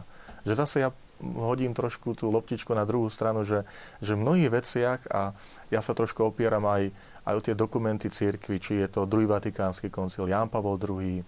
Že 0.47 0.53
zase 0.55 0.75
ja 0.87 0.89
hodím 1.23 1.71
trošku 1.71 2.15
tú 2.19 2.27
loptičku 2.31 2.75
na 2.75 2.83
druhú 2.83 3.07
stranu, 3.07 3.47
že, 3.47 3.63
že 4.03 4.15
v 4.15 4.23
mnohých 4.23 4.51
veciach, 4.51 4.99
a 5.07 5.31
ja 5.71 5.79
sa 5.79 5.95
trošku 5.95 6.19
opieram 6.19 6.67
aj, 6.67 6.91
aj 7.23 7.33
o 7.35 7.43
tie 7.43 7.55
dokumenty 7.55 8.11
církvy, 8.11 8.59
či 8.59 8.73
je 8.83 8.87
to 8.91 9.07
druhý 9.07 9.27
Vatikánsky 9.27 9.87
koncil, 9.87 10.27
Ján 10.27 10.51
Pavol 10.51 10.75
II, 10.79 11.23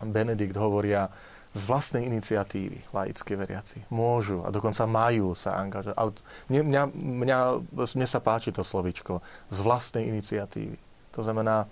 Benedikt 0.00 0.56
hovoria 0.56 1.08
z 1.50 1.62
vlastnej 1.66 2.06
iniciatívy 2.06 2.94
laické 2.94 3.34
veriaci. 3.34 3.82
Môžu 3.90 4.46
a 4.46 4.54
dokonca 4.54 4.86
majú 4.86 5.34
sa 5.34 5.58
angažovať. 5.58 5.96
Ale 5.98 6.10
mne, 6.46 6.60
mňa, 6.70 6.82
mňa, 6.94 7.38
mne 7.74 8.06
sa 8.06 8.22
páči 8.22 8.54
to 8.54 8.62
slovičko. 8.62 9.18
Z 9.50 9.58
vlastnej 9.66 10.06
iniciatívy. 10.06 10.78
To 11.18 11.26
znamená, 11.26 11.66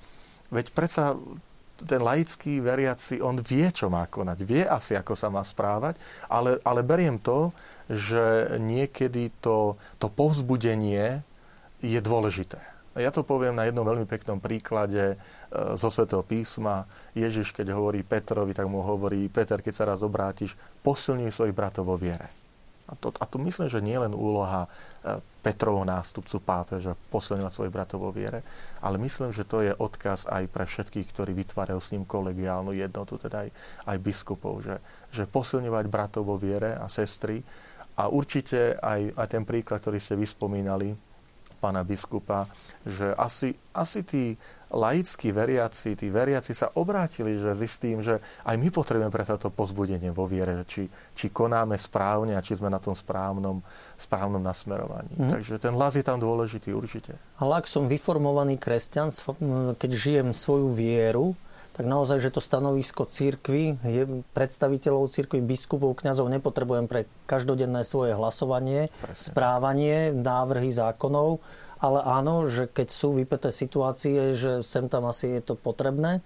veď 0.51 0.75
predsa 0.75 1.15
ten 1.79 2.03
laický 2.03 2.59
veriaci, 2.59 3.23
on 3.23 3.39
vie, 3.39 3.71
čo 3.71 3.87
má 3.87 4.11
konať, 4.11 4.39
vie 4.43 4.67
asi, 4.67 4.99
ako 4.99 5.15
sa 5.15 5.31
má 5.31 5.47
správať, 5.47 5.95
ale, 6.27 6.59
ale 6.67 6.83
beriem 6.83 7.23
to, 7.23 7.55
že 7.87 8.59
niekedy 8.59 9.31
to, 9.39 9.79
to 10.03 10.11
povzbudenie 10.11 11.23
je 11.79 12.01
dôležité. 12.03 12.59
Ja 12.99 13.15
to 13.15 13.23
poviem 13.23 13.55
na 13.55 13.71
jednom 13.71 13.87
veľmi 13.87 14.11
peknom 14.11 14.43
príklade 14.43 15.15
e, 15.15 15.17
zo 15.79 15.87
Svetého 15.87 16.27
písma. 16.27 16.83
Ježiš, 17.15 17.55
keď 17.55 17.71
hovorí 17.71 18.03
Petrovi, 18.03 18.51
tak 18.51 18.67
mu 18.67 18.83
hovorí, 18.83 19.31
Peter, 19.31 19.63
keď 19.63 19.75
sa 19.75 19.85
raz 19.87 20.03
obrátiš, 20.03 20.59
posilňuj 20.83 21.31
svojich 21.31 21.55
bratov 21.55 21.87
vo 21.87 21.95
viere. 21.95 22.27
A 22.89 22.97
to, 22.97 23.13
a 23.21 23.25
to 23.29 23.37
myslím, 23.45 23.69
že 23.69 23.85
nie 23.85 23.95
len 23.95 24.11
úloha 24.17 24.67
e, 24.67 25.21
Petrovho 25.45 25.87
nástupcu 25.87 26.43
pápeža 26.43 26.99
posilňovať 27.15 27.53
svojich 27.55 27.75
bratov 27.75 28.03
vo 28.03 28.11
viere, 28.11 28.43
ale 28.83 28.99
myslím, 28.99 29.31
že 29.31 29.47
to 29.47 29.63
je 29.63 29.77
odkaz 29.77 30.27
aj 30.27 30.51
pre 30.51 30.65
všetkých, 30.67 31.07
ktorí 31.13 31.37
vytvárajú 31.39 31.79
s 31.79 31.93
ním 31.95 32.03
kolegiálnu 32.03 32.75
jednotu, 32.75 33.15
teda 33.21 33.47
aj, 33.47 33.51
aj 33.95 33.97
biskupov, 34.03 34.65
že, 34.65 34.83
že 35.15 35.31
posilňovať 35.31 35.87
bratov 35.87 36.27
vo 36.27 36.37
viere 36.41 36.75
a 36.75 36.91
sestry. 36.91 37.47
A 37.95 38.11
určite 38.11 38.75
aj, 38.81 39.15
aj 39.15 39.27
ten 39.31 39.45
príklad, 39.45 39.85
ktorý 39.85 40.01
ste 40.01 40.17
vyspomínali, 40.17 41.08
pána 41.59 41.83
biskupa, 41.83 42.47
že 42.87 43.11
asi, 43.19 43.59
asi 43.75 44.01
tí 44.07 44.25
laickí 44.71 45.33
veriaci, 45.33 45.97
tí 45.97 46.13
veriaci 46.13 46.53
sa 46.53 46.69
obrátili 46.77 47.41
že 47.41 47.57
s 47.57 47.77
tým, 47.81 48.05
že 48.05 48.21
aj 48.45 48.57
my 48.61 48.69
potrebujeme 48.69 49.13
pre 49.13 49.25
toto 49.25 49.49
pozbudenie 49.49 50.13
vo 50.13 50.29
viere, 50.29 50.63
či, 50.69 50.87
či 51.17 51.33
konáme 51.33 51.75
správne 51.75 52.37
a 52.37 52.45
či 52.45 52.55
sme 52.55 52.69
na 52.69 52.79
tom 52.79 52.93
správnom, 52.93 53.65
správnom 53.97 54.41
nasmerovaní. 54.41 55.13
Mm. 55.17 55.31
Takže 55.35 55.55
ten 55.59 55.73
hlas 55.75 55.97
je 55.97 56.05
tam 56.05 56.21
dôležitý 56.21 56.71
určite. 56.71 57.17
Ale 57.41 57.65
ak 57.65 57.67
som 57.67 57.89
vyformovaný 57.89 58.61
kresťan, 58.61 59.11
keď 59.77 59.91
žijem 59.91 60.29
svoju 60.37 60.71
vieru, 60.73 61.35
tak 61.79 61.87
naozaj, 61.87 62.19
že 62.19 62.35
to 62.35 62.43
stanovisko 62.43 63.07
církvy, 63.07 63.79
predstaviteľov 64.35 65.15
církvy, 65.15 65.39
biskupov, 65.39 65.95
kňazov 66.03 66.27
nepotrebujem 66.27 66.91
pre 66.91 67.07
každodenné 67.31 67.87
svoje 67.87 68.19
hlasovanie, 68.19 68.91
Presne. 68.99 69.15
správanie, 69.15 70.11
návrhy 70.11 70.75
zákonov, 70.75 71.39
ale 71.79 72.03
áno, 72.03 72.51
že 72.51 72.67
keď 72.67 72.89
sú 72.91 73.15
vypeté 73.15 73.55
situácie, 73.55 74.35
že 74.35 74.67
sem 74.67 74.91
tam 74.91 75.07
asi 75.07 75.39
je 75.39 75.43
to 75.47 75.55
potrebné. 75.55 76.19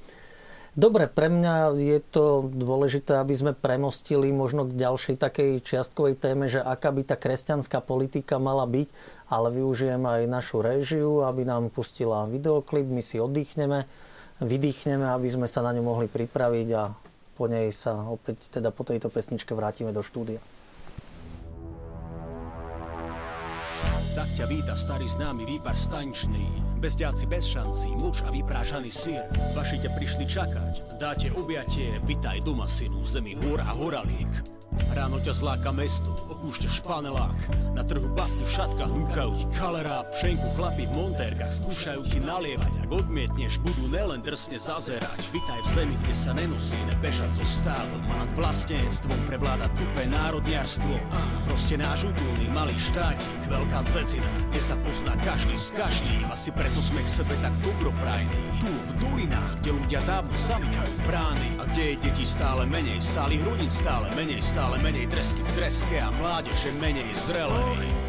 Dobre, 0.73 1.05
pre 1.05 1.29
mňa 1.29 1.77
je 1.77 2.01
to 2.01 2.49
dôležité, 2.49 3.21
aby 3.21 3.37
sme 3.37 3.53
premostili 3.53 4.33
možno 4.33 4.65
k 4.65 4.73
ďalšej 4.73 5.21
takej 5.21 5.51
čiastkovej 5.69 6.17
téme, 6.17 6.49
že 6.49 6.65
aká 6.65 6.89
by 6.89 7.05
tá 7.05 7.21
kresťanská 7.21 7.85
politika 7.85 8.41
mala 8.41 8.65
byť, 8.65 8.89
ale 9.29 9.53
využijem 9.53 10.01
aj 10.01 10.33
našu 10.33 10.65
režiu, 10.65 11.29
aby 11.29 11.45
nám 11.45 11.69
pustila 11.69 12.25
videoklip, 12.25 12.89
my 12.89 13.05
si 13.05 13.21
oddychneme 13.21 13.85
vydýchneme, 14.41 15.05
aby 15.13 15.29
sme 15.29 15.51
sa 15.51 15.61
na 15.61 15.75
ňu 15.77 15.83
mohli 15.85 16.09
pripraviť 16.09 16.69
a 16.79 16.95
po 17.37 17.45
nej 17.51 17.69
sa 17.75 18.07
opäť 18.09 18.49
teda 18.49 18.71
po 18.71 18.87
tejto 18.87 19.11
pesničke 19.11 19.53
vrátime 19.53 19.91
do 19.91 20.01
štúdia. 20.01 20.41
Tak 24.13 24.29
ťa 24.37 24.45
víta 24.45 24.77
starý 24.77 25.09
známy 25.09 25.49
výpar 25.49 25.73
staničný 25.73 26.77
Bezďáci 26.83 27.25
bez 27.31 27.49
šancí, 27.49 27.89
muž 27.97 28.21
a 28.27 28.31
vyprážaný 28.35 28.93
sír. 28.93 29.25
Vaši 29.57 29.81
ťa 29.81 29.91
prišli 29.97 30.25
čakať, 30.29 31.01
dáte 31.01 31.33
objatie 31.33 31.97
Vitaj 32.05 32.45
doma 32.45 32.69
synu, 32.69 33.01
zemi 33.09 33.39
húr 33.39 33.63
a 33.65 33.73
horalík 33.73 34.62
Ráno 34.93 35.17
ťa 35.25 35.33
zláka 35.33 35.73
mesto, 35.73 36.13
opúšťaš 36.29 36.85
panelách 36.85 37.37
Na 37.73 37.81
trhu 37.81 38.13
baftu 38.13 38.45
šatka 38.45 38.85
húkajú 38.85 39.33
ti 39.41 39.47
kalera. 39.57 40.05
Pšenku 40.13 40.49
chlapi 40.53 40.85
v 40.85 40.93
montérkach 40.93 41.49
skúšajú 41.49 42.05
ti 42.13 42.21
nalievať. 42.21 42.73
Ak 42.85 42.91
odmietneš, 42.93 43.57
budú 43.65 43.89
nelen 43.89 44.21
drsne 44.21 44.61
zazerať. 44.61 45.19
Vitaj 45.33 45.61
v 45.65 45.69
zemi, 45.73 45.95
kde 46.05 46.15
sa 46.15 46.37
nemusíme 46.37 46.93
bežať 47.01 47.31
zo 47.41 47.47
stádom 47.49 48.01
A 48.13 48.15
nad 48.21 48.31
vlastenectvom 48.37 49.21
prevláda 49.29 49.73
tupé 49.81 50.05
národniarstvo. 50.13 50.95
Proste 51.49 51.81
náš 51.81 52.13
útulný 52.13 52.47
malý 52.53 52.77
štátik, 52.77 53.33
veľká 53.49 53.81
cecina 53.89 54.29
Kde 54.53 54.61
sa 54.61 54.77
pozná 54.85 55.17
každý 55.25 55.57
s 55.57 55.73
každým. 55.73 56.23
Asi 56.29 56.53
preto 56.53 56.79
sme 56.85 57.01
k 57.03 57.09
sebe 57.09 57.35
tak 57.41 57.55
dobroprajní. 57.65 58.39
Tu 58.61 58.69
v 58.69 58.91
dolinách, 59.03 59.53
kde 59.65 59.71
ľudia 59.75 60.01
dávno 60.05 60.33
zamykajú 60.37 60.95
brány. 61.09 61.49
A 61.59 61.63
kde 61.73 61.83
je 61.83 61.97
detí 62.05 62.25
stále 62.29 62.63
menej, 62.69 63.01
stály 63.03 63.41
hrudín 63.43 63.73
stále 63.73 64.07
menej, 64.15 64.39
stále 64.39 64.62
Stále 64.63 64.79
menej 64.79 65.11
tresky 65.11 65.43
v 65.43 65.51
treske 65.59 65.99
a 65.99 66.15
mládeže 66.23 66.71
menej 66.79 67.11
zrelej. 67.19 68.02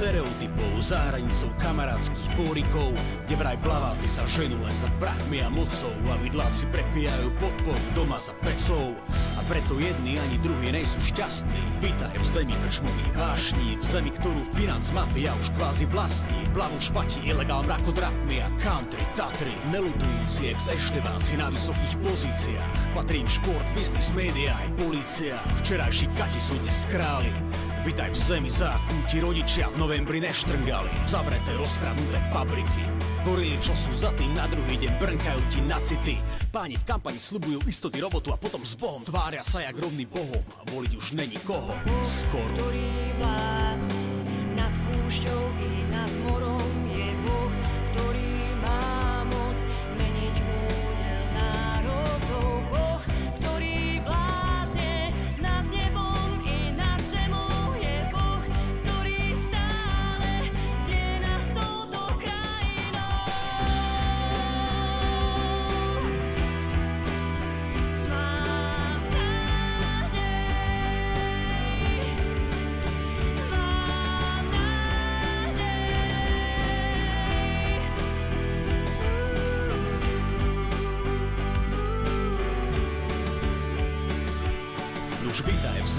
Stereotypov 0.00 0.80
za 0.80 0.96
hranicou 1.12 1.52
kamarátskych 1.60 2.32
fórikov, 2.32 2.96
kde 3.28 3.36
vraj 3.36 3.60
plaváci 3.60 4.08
sa 4.08 4.24
ženú 4.32 4.56
len 4.64 4.72
za 4.72 4.88
prachmi 4.96 5.44
a 5.44 5.52
mocou 5.52 5.92
a 6.08 6.16
vidláci 6.24 6.64
prepijajú 6.72 7.28
podporu 7.36 7.84
doma 7.92 8.16
za 8.16 8.32
pecov 8.40 8.96
a 9.36 9.44
preto 9.44 9.76
jedni 9.76 10.16
ani 10.16 10.40
druhí 10.40 10.72
nejsú 10.72 10.96
šťastní. 11.04 11.84
Vítaj 11.84 12.16
v 12.16 12.24
zemi 12.24 12.56
krčmových 12.64 13.12
vášní, 13.12 13.76
v 13.76 13.84
zemi, 13.84 14.08
ktorú 14.16 14.40
financ 14.56 14.88
mafia 14.96 15.36
už 15.36 15.52
kvázi 15.60 15.84
vlastní. 15.92 16.48
Plavu 16.56 16.80
špatí 16.80 17.20
ilegál 17.28 17.60
mrakodrapmi 17.68 18.40
a 18.40 18.48
country, 18.64 19.04
Tatry, 19.20 19.52
nelutujúci 19.68 20.48
ex 20.48 20.72
ešteváci 20.72 21.36
na 21.36 21.52
vysokých 21.52 22.00
pozíciách. 22.00 22.96
Patrím 22.96 23.28
šport, 23.28 23.68
biznis, 23.76 24.08
média 24.16 24.56
aj 24.64 24.80
policia. 24.80 25.36
Včerajší 25.60 26.08
kati 26.16 26.40
sú 26.40 26.56
dnes 26.64 26.88
králi. 26.88 27.28
Vítaj 27.80 28.12
v 28.12 28.18
zemi, 28.20 28.52
ti 29.08 29.24
rodičia 29.24 29.72
v 29.72 29.80
novembri 29.80 30.20
neštrngali. 30.20 31.08
Zavreté, 31.08 31.56
rozkradnuté 31.56 32.20
fabriky. 32.28 32.84
Gorily, 33.24 33.56
čo 33.64 33.72
sú 33.72 33.88
za 33.96 34.12
tým, 34.20 34.36
na 34.36 34.44
druhý 34.52 34.76
deň 34.84 35.00
brnkajú 35.00 35.40
ti 35.48 35.64
na 35.64 35.80
city. 35.80 36.20
Páni 36.52 36.76
v 36.76 36.84
kampani 36.84 37.16
slubujú 37.16 37.64
istoty 37.64 38.04
robotu 38.04 38.36
a 38.36 38.40
potom 38.40 38.60
s 38.60 38.76
Bohom 38.76 39.00
tvária 39.00 39.40
sa 39.40 39.64
jak 39.64 39.80
rovný 39.80 40.04
Bohom. 40.04 40.44
Voliť 40.76 40.92
už 40.92 41.16
není 41.16 41.40
koho. 41.40 41.72
Skoro. 42.04 42.52
Ktorý 42.60 43.16
vládne 43.16 44.04
nad 44.60 44.72
púšťou 44.92 45.40
i 45.64 45.69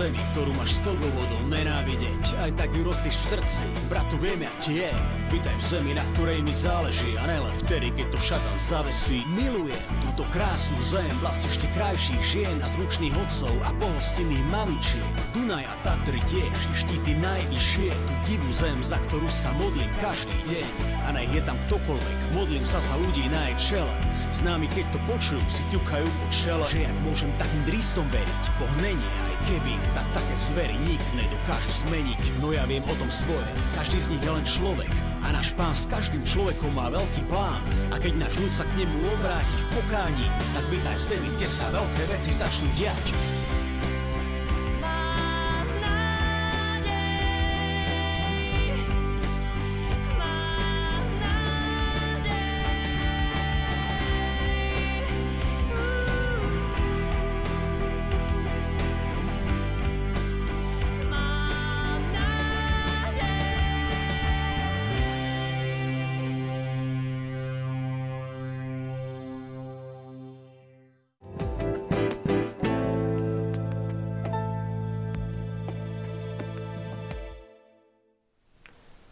zemi, 0.02 0.18
ktorú 0.34 0.52
máš 0.58 0.72
s 0.74 0.80
tou 0.82 0.98
vodou 0.98 1.42
nenávidieť. 1.46 2.34
Aj 2.42 2.50
tak 2.58 2.74
ju 2.74 2.82
rostíš 2.82 3.22
v 3.22 3.38
srdci, 3.38 3.62
bratu 3.86 4.18
viem, 4.18 4.42
jak 4.42 4.56
ti 4.58 4.74
je. 4.82 4.92
Vítaj 5.30 5.54
v 5.54 5.66
zemi, 5.70 5.92
na 5.94 6.02
ktorej 6.14 6.42
mi 6.42 6.50
záleží 6.50 7.14
a 7.22 7.30
nelen 7.30 7.54
vtedy, 7.62 7.94
keď 7.94 8.10
to 8.10 8.18
šatan 8.18 8.58
zavesí. 8.58 9.22
Milujem 9.38 9.78
túto 10.02 10.26
krásnu 10.34 10.82
zem, 10.82 11.06
vlast 11.22 11.46
ešte 11.46 11.70
krajších 11.78 12.24
žien 12.26 12.58
a 12.66 12.68
zručných 12.74 13.14
otcov 13.14 13.54
a 13.62 13.70
pohostinných 13.78 14.46
mamičiek. 14.50 15.14
Dunaj 15.38 15.70
a 15.70 15.76
Tatry 15.86 16.22
tiež, 16.26 16.58
štíty 16.74 17.14
najvyššie, 17.22 17.94
tú 17.94 18.14
divú 18.26 18.50
zem, 18.50 18.82
za 18.82 18.98
ktorú 19.06 19.30
sa 19.30 19.54
modlím 19.62 19.92
každý 20.02 20.34
deň. 20.50 20.68
A 21.06 21.08
nech 21.14 21.30
je 21.30 21.46
tam 21.46 21.62
ktokoľvek, 21.70 22.18
modlím 22.34 22.66
sa 22.66 22.82
za 22.82 22.98
ľudí 22.98 23.30
na 23.30 23.54
jej 23.54 23.78
čele. 23.78 23.94
Známi, 24.34 24.66
keď 24.72 24.96
to 24.96 25.00
počujú, 25.12 25.44
si 25.46 25.62
ťukajú 25.76 26.08
po 26.08 26.26
čele, 26.34 26.66
že 26.72 26.88
ja 26.88 26.92
môžem 27.06 27.30
takým 27.38 27.62
dristom 27.68 28.08
veriť. 28.10 28.44
Boh 28.58 28.74
není 28.80 29.04
aj 29.28 29.31
keby, 29.48 29.74
tak 29.98 30.08
také 30.14 30.34
zvery 30.38 30.76
nik 30.86 31.02
nedokáže 31.14 31.72
zmeniť. 31.86 32.22
No 32.42 32.54
ja 32.54 32.66
viem 32.70 32.84
o 32.86 32.96
tom 32.98 33.10
svoje, 33.10 33.48
každý 33.74 33.98
z 33.98 34.10
nich 34.14 34.24
je 34.24 34.32
len 34.32 34.46
človek. 34.46 34.92
A 35.22 35.34
náš 35.34 35.54
pán 35.54 35.74
s 35.78 35.86
každým 35.86 36.26
človekom 36.26 36.74
má 36.74 36.90
veľký 36.90 37.22
plán. 37.30 37.62
A 37.94 38.02
keď 38.02 38.26
náš 38.26 38.38
ľud 38.42 38.54
sa 38.54 38.66
k 38.66 38.86
nemu 38.86 38.98
obráti 39.18 39.56
v 39.58 39.70
pokání, 39.78 40.28
tak 40.58 40.66
vítaj 40.74 40.98
v 40.98 41.04
zemi, 41.14 41.30
kde 41.38 41.48
sa 41.48 41.66
veľké 41.70 42.04
veci 42.10 42.32
začnú 42.34 42.68
diať. 42.78 43.06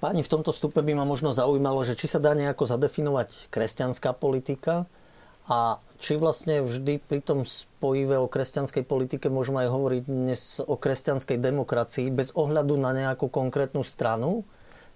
Páni, 0.10 0.26
v 0.26 0.41
tomto 0.41 0.50
stupe 0.50 0.82
by 0.82 0.98
ma 0.98 1.06
možno 1.06 1.38
zaujímalo, 1.38 1.86
že 1.86 1.93
či 1.93 2.10
sa 2.10 2.17
dá 2.17 2.34
nejako 2.34 2.65
zadefinovať 2.65 3.54
kresťanská 3.54 4.17
politika 4.17 4.89
a 5.45 5.78
či 6.02 6.17
vlastne 6.17 6.65
vždy 6.65 6.98
pri 6.98 7.22
tom 7.22 7.45
spojive 7.45 8.17
o 8.17 8.26
kresťanskej 8.26 8.89
politike 8.89 9.30
môžeme 9.30 9.62
aj 9.62 9.69
hovoriť 9.69 10.04
dnes 10.10 10.65
o 10.65 10.74
kresťanskej 10.82 11.38
demokracii 11.38 12.10
bez 12.10 12.34
ohľadu 12.34 12.74
na 12.82 12.89
nejakú 12.89 13.30
konkrétnu 13.30 13.86
stranu. 13.86 14.50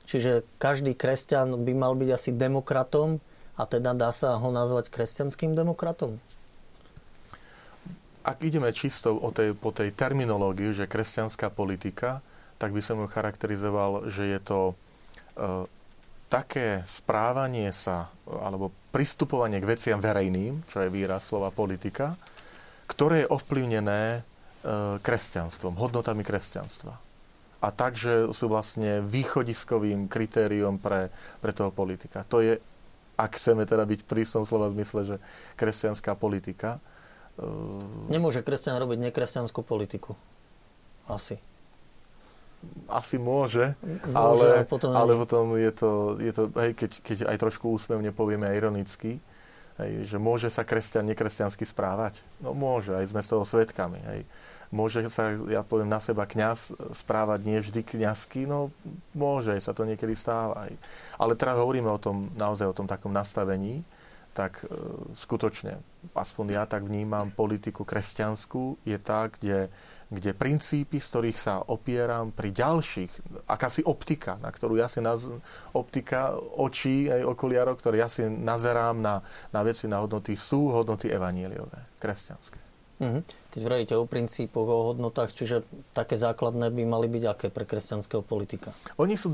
Čiže 0.10 0.49
každý 0.58 0.97
kresťan 0.97 1.62
by 1.62 1.73
mal 1.78 1.93
byť 1.93 2.10
asi 2.10 2.34
demokratom 2.34 3.21
a 3.54 3.69
teda 3.69 3.93
dá 3.93 4.10
sa 4.10 4.41
ho 4.41 4.49
nazvať 4.49 4.89
kresťanským 4.89 5.54
demokratom? 5.54 6.17
Ak 8.26 8.41
ideme 8.41 8.73
čisto 8.73 9.13
o 9.13 9.30
tej, 9.30 9.54
po 9.54 9.69
tej 9.69 9.93
terminológii, 9.93 10.73
že 10.73 10.89
kresťanská 10.89 11.54
politika, 11.54 12.26
tak 12.58 12.73
by 12.73 12.82
som 12.82 12.97
ju 12.97 13.06
charakterizoval, 13.06 14.10
že 14.10 14.26
je 14.26 14.41
to 14.41 14.73
také 16.34 16.82
správanie 16.89 17.69
sa 17.69 18.10
alebo 18.26 18.74
pristupovanie 18.89 19.62
k 19.62 19.69
veciam 19.69 20.02
verejným, 20.02 20.65
čo 20.65 20.82
je 20.82 20.89
výraz 20.89 21.30
slova 21.30 21.54
politika, 21.54 22.17
ktoré 22.89 23.26
je 23.26 23.32
ovplyvnené 23.34 24.02
e, 24.17 24.22
kresťanstvom, 24.98 25.78
hodnotami 25.78 26.26
kresťanstva. 26.26 26.98
A 27.63 27.67
takže 27.69 28.34
sú 28.34 28.50
vlastne 28.50 29.06
východiskovým 29.06 30.10
kritériom 30.10 30.82
pre, 30.82 31.13
pre 31.39 31.54
toho 31.54 31.69
politika. 31.69 32.26
To 32.34 32.41
je, 32.41 32.58
ak 33.15 33.38
chceme 33.38 33.63
teda 33.69 33.86
byť 33.86 34.04
prísnom 34.04 34.43
slova 34.43 34.67
zmysle, 34.74 35.06
že 35.06 35.15
kresťanská 35.58 36.17
politika. 36.17 36.82
E, 37.38 37.46
Nemôže 38.10 38.41
kresťan 38.41 38.82
robiť 38.82 39.10
nekresťanskú 39.10 39.62
politiku. 39.62 40.17
Asi 41.06 41.38
asi 42.91 43.15
môže, 43.17 43.73
môže 44.10 44.15
ale, 44.15 44.49
potom, 44.67 44.91
ale 44.93 45.12
potom 45.17 45.45
je 45.56 45.71
to, 45.71 45.91
je 46.19 46.32
to 46.36 46.43
hej, 46.60 46.71
keď, 46.76 46.91
keď 47.02 47.17
aj 47.32 47.38
trošku 47.39 47.65
úsmevne 47.71 48.12
povieme 48.12 48.49
ironicky, 48.54 49.17
hej, 49.82 49.91
že 50.06 50.17
môže 50.21 50.52
sa 50.52 50.67
kresťan 50.67 51.08
nekresťansky 51.12 51.63
správať? 51.65 52.21
No 52.43 52.54
môže, 52.54 52.93
aj 52.93 53.10
sme 53.10 53.21
z 53.23 53.30
toho 53.32 53.43
svetkami. 53.47 53.99
Hej. 54.13 54.21
Môže 54.73 55.06
sa, 55.13 55.38
ja 55.54 55.62
poviem 55.62 55.86
na 55.86 56.02
seba, 56.02 56.26
kňaz 56.26 56.73
správať 56.97 57.39
nie 57.45 57.62
vždy 57.62 57.86
kňazky? 57.86 58.49
No 58.49 58.73
môže, 59.13 59.54
sa 59.62 59.69
to 59.69 59.86
niekedy 59.86 60.17
stáva. 60.17 60.65
Hej. 60.65 60.82
Ale 61.21 61.38
teraz 61.38 61.62
hovoríme 61.62 61.93
o 61.93 62.02
tom, 62.02 62.34
naozaj 62.34 62.73
o 62.73 62.78
tom 62.78 62.89
takom 62.89 63.13
nastavení, 63.13 63.86
tak 64.34 64.65
e, 64.65 64.74
skutočne, 65.13 65.80
aspoň 66.17 66.46
ja 66.58 66.63
tak 66.65 66.89
vnímam 66.89 67.30
politiku 67.30 67.86
kresťanskú, 67.86 68.82
je 68.84 68.98
tá, 68.98 69.30
kde 69.30 69.69
kde 70.13 70.32
princípy, 70.38 71.02
z 71.02 71.10
ktorých 71.10 71.39
sa 71.41 71.65
opieram 71.65 72.30
pri 72.30 72.54
ďalších, 72.54 73.41
akási 73.50 73.82
optika, 73.82 74.38
na 74.46 74.54
ktorú 74.54 74.78
ja 74.78 74.86
si 74.86 75.02
naz, 75.02 75.26
optika 75.74 76.38
očí 76.38 77.10
aj 77.10 77.26
okuliarov, 77.26 77.82
ktoré 77.82 78.06
ja 78.06 78.10
si 78.10 78.22
nazerám 78.30 79.02
na, 79.02 79.26
na 79.50 79.62
veci, 79.65 79.89
na 79.89 79.98
hodnoty, 80.06 80.38
sú 80.38 80.69
hodnoty 80.69 81.10
evaníliové, 81.10 81.98
kresťanské. 81.98 82.62
Mm-hmm. 83.02 83.42
Keď 83.54 83.62
vravíte 83.62 83.94
o 83.94 84.10
princípoch, 84.10 84.66
o 84.66 84.80
hodnotách, 84.89 85.30
čiže 85.30 85.62
také 85.94 86.18
základné 86.18 86.74
by 86.74 86.89
mali 86.89 87.06
byť 87.06 87.24
aké 87.30 87.48
pre 87.54 87.70
kresťanského 87.70 88.26
politika? 88.26 88.74
Oni 88.98 89.13
sú, 89.13 89.30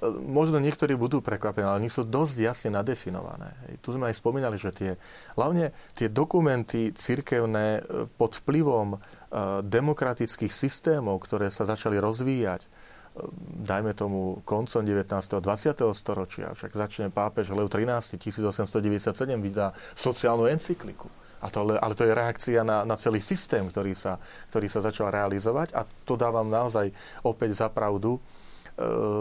e, 0.00 0.08
možno 0.24 0.56
niektorí 0.56 0.96
budú 0.96 1.20
prekvapení, 1.20 1.68
ale 1.68 1.84
oni 1.84 1.92
sú 1.92 2.08
dosť 2.08 2.36
jasne 2.40 2.68
nadefinované. 2.72 3.52
Tu 3.84 3.92
sme 3.92 4.08
aj 4.08 4.16
spomínali, 4.16 4.56
že 4.56 4.72
tie, 4.72 4.90
hlavne 5.36 5.76
tie 5.92 6.08
dokumenty 6.08 6.88
cirkevné 6.96 7.84
e, 7.84 8.08
pod 8.16 8.40
vplyvom 8.40 8.96
e, 8.96 8.98
demokratických 9.60 10.56
systémov, 10.56 11.20
ktoré 11.20 11.52
sa 11.52 11.68
začali 11.68 12.00
rozvíjať, 12.00 12.64
dajme 13.60 13.92
tomu 13.92 14.40
koncom 14.48 14.80
19. 14.80 15.04
20. 15.04 15.44
storočia, 15.92 16.56
však 16.56 16.72
začne 16.72 17.06
pápež 17.12 17.52
Leo 17.52 17.68
13. 17.68 18.16
1897 18.16 19.36
vydá 19.36 19.76
sociálnu 19.92 20.48
encykliku 20.48 21.19
a 21.40 21.46
to, 21.48 21.72
ale 21.72 21.94
to 21.96 22.04
je 22.04 22.12
reakcia 22.12 22.60
na, 22.60 22.84
na 22.84 22.96
celý 23.00 23.24
systém, 23.24 23.64
ktorý 23.64 23.96
sa, 23.96 24.20
ktorý 24.52 24.68
sa 24.68 24.84
začal 24.84 25.08
realizovať 25.08 25.72
a 25.72 25.88
to 26.04 26.14
dávam 26.20 26.46
naozaj 26.48 26.92
opäť 27.24 27.64
za 27.64 27.68
pravdu 27.72 28.20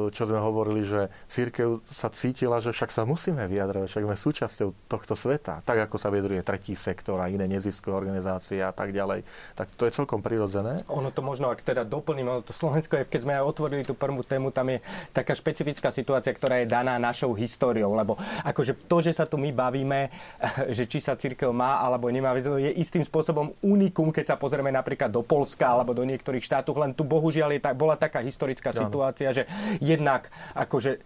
čo 0.09 0.23
sme 0.23 0.39
hovorili, 0.39 0.87
že 0.87 1.11
církev 1.27 1.83
sa 1.83 2.07
cítila, 2.07 2.63
že 2.63 2.71
však 2.71 2.89
sa 2.89 3.03
musíme 3.03 3.43
vyjadrovať, 3.45 3.87
však 3.91 4.05
sme 4.07 4.17
súčasťou 4.17 4.69
tohto 4.87 5.13
sveta, 5.19 5.59
tak 5.67 5.83
ako 5.89 5.99
sa 5.99 6.07
vyjadruje 6.07 6.41
tretí 6.47 6.73
sektor 6.73 7.19
a 7.19 7.27
iné 7.27 7.43
neziskové 7.45 8.07
organizácie 8.07 8.63
a 8.63 8.71
tak 8.71 8.95
ďalej. 8.95 9.27
Tak 9.59 9.75
to 9.75 9.83
je 9.83 9.91
celkom 9.91 10.23
prirodzené. 10.23 10.79
Ono 10.87 11.11
to 11.11 11.19
možno, 11.19 11.51
ak 11.51 11.59
teda 11.59 11.83
doplním, 11.83 12.39
to 12.47 12.55
Slovensko 12.55 13.03
je, 13.03 13.03
keď 13.09 13.19
sme 13.27 13.33
aj 13.35 13.43
otvorili 13.43 13.83
tú 13.83 13.93
prvú 13.97 14.23
tému, 14.23 14.55
tam 14.55 14.71
je 14.71 14.79
taká 15.11 15.35
špecifická 15.35 15.91
situácia, 15.91 16.31
ktorá 16.31 16.63
je 16.63 16.71
daná 16.71 16.95
našou 16.95 17.35
históriou, 17.35 17.91
lebo 17.91 18.15
akože 18.47 18.87
to, 18.87 19.03
že 19.03 19.11
sa 19.11 19.27
tu 19.27 19.35
my 19.35 19.51
bavíme, 19.51 20.07
že 20.77 20.87
či 20.87 21.03
sa 21.03 21.19
církev 21.19 21.51
má 21.51 21.83
alebo 21.83 22.07
nemá, 22.07 22.31
je 22.39 22.71
istým 22.79 23.03
spôsobom 23.03 23.51
unikum, 23.59 24.15
keď 24.15 24.31
sa 24.31 24.35
pozrieme 24.39 24.71
napríklad 24.71 25.11
do 25.11 25.19
Polska 25.19 25.75
alebo 25.75 25.91
do 25.91 26.07
niektorých 26.07 26.45
štátov, 26.45 26.79
len 26.79 26.95
tu 26.95 27.03
bohužiaľ 27.03 27.59
je 27.59 27.61
tak, 27.61 27.75
bola 27.75 27.99
taká 27.99 28.23
historická 28.23 28.71
ja. 28.71 28.87
situácia, 28.87 29.29
že 29.35 29.48
jednak 29.79 30.29
akože 30.55 30.99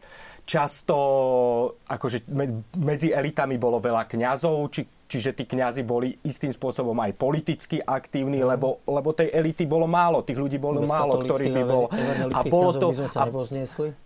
často 0.43 0.95
akože 1.87 2.27
medzi 2.83 3.15
elitami 3.15 3.55
bolo 3.55 3.79
veľa 3.79 4.03
kňazov, 4.11 4.67
či, 4.75 4.83
čiže 5.07 5.31
tí 5.31 5.43
kňazi 5.47 5.87
boli 5.87 6.19
istým 6.27 6.51
spôsobom 6.51 6.95
aj 6.99 7.15
politicky 7.15 7.79
aktívni, 7.79 8.43
mm. 8.43 8.47
lebo, 8.51 8.83
lebo 8.83 9.15
tej 9.15 9.31
elity 9.31 9.63
bolo 9.63 9.87
málo, 9.87 10.19
tých 10.19 10.35
ľudí 10.35 10.59
bolo 10.59 10.83
Bez 10.83 10.91
málo, 10.91 11.23
ktorí 11.23 11.47
by 11.47 11.63
bol... 11.63 11.87
A 12.35 12.41
bolo 12.43 12.71
to, 12.75 12.91
a, 12.91 13.25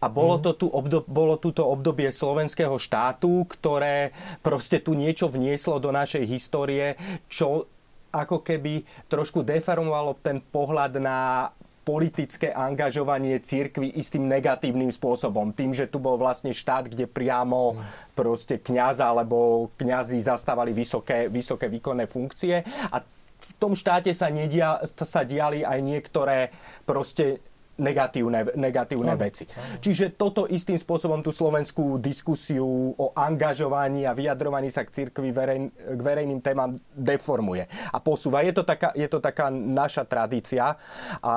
a 0.04 0.08
bolo, 0.14 0.36
mm. 0.38 0.44
to 0.46 0.52
tu 0.54 0.68
obdob, 0.70 1.06
bolo 1.10 1.42
tu 1.42 1.50
to 1.50 1.66
obdobie 1.66 2.14
slovenského 2.14 2.78
štátu, 2.78 3.50
ktoré 3.50 4.14
proste 4.46 4.78
tu 4.78 4.94
niečo 4.94 5.26
vnieslo 5.26 5.82
do 5.82 5.90
našej 5.90 6.22
histórie, 6.30 6.94
čo 7.26 7.66
ako 8.14 8.42
keby 8.42 8.88
trošku 9.12 9.44
deformovalo 9.44 10.16
ten 10.24 10.40
pohľad 10.40 10.98
na 10.98 11.52
politické 11.88 12.52
angažovanie 12.52 13.40
církvy 13.40 13.96
istým 13.96 14.28
negatívnym 14.28 14.92
spôsobom. 14.92 15.56
Tým, 15.56 15.72
že 15.72 15.88
tu 15.88 16.04
bol 16.04 16.20
vlastne 16.20 16.52
štát, 16.52 16.92
kde 16.92 17.08
priamo 17.08 17.80
proste 18.12 18.60
kňaza 18.60 19.08
alebo 19.08 19.72
kňazi 19.80 20.20
zastávali 20.20 20.76
vysoké, 20.76 21.32
vysoké 21.32 21.72
výkonné 21.72 22.12
funkcie 22.12 22.60
a 22.92 23.00
v 23.48 23.54
tom 23.56 23.72
štáte 23.72 24.12
sa, 24.12 24.28
nedia, 24.28 24.76
sa 25.00 25.24
diali 25.24 25.64
aj 25.64 25.80
niektoré 25.80 26.52
proste 26.84 27.40
negatívne, 27.78 28.46
negatívne 28.58 29.14
no, 29.14 29.22
veci. 29.22 29.46
No. 29.46 29.80
Čiže 29.80 30.18
toto 30.18 30.50
istým 30.50 30.76
spôsobom 30.76 31.22
tú 31.22 31.30
slovenskú 31.30 32.02
diskusiu 32.02 32.94
o 32.98 33.14
angažovaní 33.14 34.04
a 34.04 34.18
vyjadrovaní 34.18 34.74
sa 34.74 34.84
k 34.84 34.94
cirkvi 34.94 35.30
verej, 35.30 35.70
k 35.74 36.00
verejným 36.02 36.42
témam 36.42 36.74
deformuje 36.94 37.70
a 37.70 37.98
posúva. 38.02 38.42
Je 38.44 38.54
to 38.54 38.66
taká, 38.66 38.92
je 38.98 39.08
to 39.08 39.22
taká 39.22 39.54
naša 39.54 40.04
tradícia 40.10 40.76
a 41.22 41.36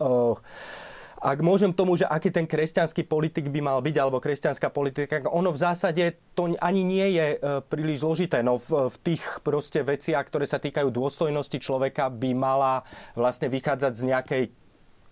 uh, 0.00 0.34
ak 1.24 1.40
môžem 1.40 1.72
tomu, 1.72 1.96
že 1.96 2.04
aký 2.04 2.28
ten 2.28 2.44
kresťanský 2.44 3.08
politik 3.08 3.48
by 3.48 3.64
mal 3.64 3.80
byť, 3.80 3.96
alebo 3.96 4.20
kresťanská 4.20 4.68
politika, 4.68 5.24
ono 5.32 5.48
v 5.48 5.62
zásade 5.64 6.20
to 6.36 6.52
ani 6.60 6.84
nie 6.84 7.16
je 7.16 7.26
e, 7.32 7.36
príliš 7.64 8.04
zložité. 8.04 8.44
No 8.44 8.60
v, 8.60 8.92
v 8.92 8.96
tých 9.00 9.24
proste 9.40 9.80
veciach, 9.80 10.28
ktoré 10.28 10.44
sa 10.44 10.60
týkajú 10.60 10.92
dôstojnosti 10.92 11.56
človeka, 11.64 12.12
by 12.12 12.36
mala 12.36 12.84
vlastne 13.16 13.48
vychádzať 13.48 13.92
z 13.96 14.02
nejakej 14.04 14.44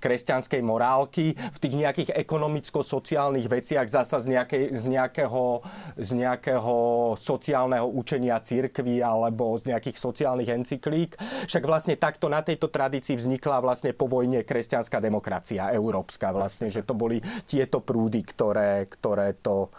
kresťanskej 0.03 0.61
morálky, 0.67 1.38
v 1.38 1.59
tých 1.62 1.75
nejakých 1.79 2.11
ekonomicko-sociálnych 2.19 3.47
veciach 3.47 3.87
zasa 3.87 4.19
z, 4.19 4.35
nejakej, 4.35 4.75
z, 4.75 4.85
nejakého, 4.91 5.62
z 5.95 6.11
nejakého 6.19 6.75
sociálneho 7.15 7.87
učenia 7.87 8.43
církvy 8.43 8.99
alebo 8.99 9.55
z 9.62 9.71
nejakých 9.71 9.97
sociálnych 10.03 10.51
encyklík. 10.51 11.15
Však 11.47 11.62
vlastne 11.62 11.95
takto 11.95 12.27
na 12.27 12.43
tejto 12.43 12.67
tradícii 12.67 13.15
vznikla 13.15 13.62
vlastne 13.62 13.95
po 13.95 14.11
vojne 14.11 14.43
kresťanská 14.43 14.99
demokracia, 14.99 15.71
európska 15.71 16.35
vlastne, 16.35 16.67
že 16.67 16.83
to 16.83 16.99
boli 16.99 17.23
tieto 17.47 17.79
prúdy, 17.79 18.27
ktoré, 18.27 18.91
ktoré 18.91 19.38
to 19.38 19.71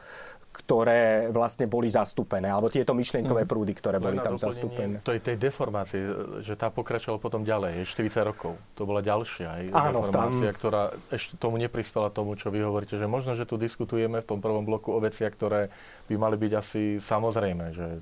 ktoré 0.73 1.29
vlastne 1.29 1.69
boli 1.69 1.85
zastúpené, 1.85 2.49
alebo 2.49 2.65
tieto 2.65 2.97
myšlienkové 2.97 3.45
mhm. 3.45 3.49
prúdy, 3.53 3.77
ktoré 3.77 4.01
boli 4.01 4.17
tam 4.17 4.41
zastúpené. 4.41 5.05
To 5.05 5.13
je 5.13 5.21
tej 5.21 5.37
deformácie, 5.37 6.01
že 6.41 6.57
tá 6.57 6.73
pokračovala 6.73 7.21
potom 7.21 7.45
ďalej, 7.45 7.85
je 7.85 8.09
40 8.09 8.25
rokov. 8.33 8.57
To 8.73 8.89
bola 8.89 9.05
ďalšia 9.05 9.47
aj 9.53 9.63
Áno, 9.69 10.01
deformácia, 10.01 10.49
tam... 10.49 10.57
ktorá 10.57 10.83
ešte 11.13 11.37
tomu 11.37 11.61
neprispela 11.61 12.09
tomu, 12.09 12.33
čo 12.33 12.49
vy 12.49 12.65
hovoríte, 12.65 12.97
že 12.97 13.05
možno, 13.05 13.37
že 13.37 13.45
tu 13.45 13.61
diskutujeme 13.61 14.17
v 14.17 14.25
tom 14.25 14.41
prvom 14.41 14.65
bloku 14.65 14.89
o 14.89 14.97
veciach, 14.97 15.37
ktoré 15.37 15.69
by 16.09 16.15
mali 16.17 16.41
byť 16.41 16.51
asi 16.57 16.97
samozrejme, 16.97 17.69
že 17.69 18.01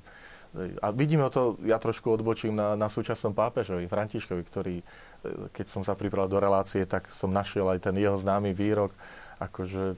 a 0.84 0.92
vidíme 0.92 1.24
to, 1.32 1.56
ja 1.64 1.80
trošku 1.80 2.12
odbočím 2.12 2.52
na, 2.52 2.76
na 2.76 2.92
súčasnom 2.92 3.32
pápežovi, 3.32 3.88
Františkovi, 3.88 4.42
ktorý, 4.44 4.76
keď 5.48 5.66
som 5.68 5.80
sa 5.80 5.96
pripravil 5.96 6.28
do 6.28 6.36
relácie, 6.36 6.84
tak 6.84 7.08
som 7.08 7.32
našiel 7.32 7.72
aj 7.72 7.88
ten 7.88 7.96
jeho 7.96 8.20
známy 8.20 8.52
výrok, 8.52 8.92
akože 9.40 9.96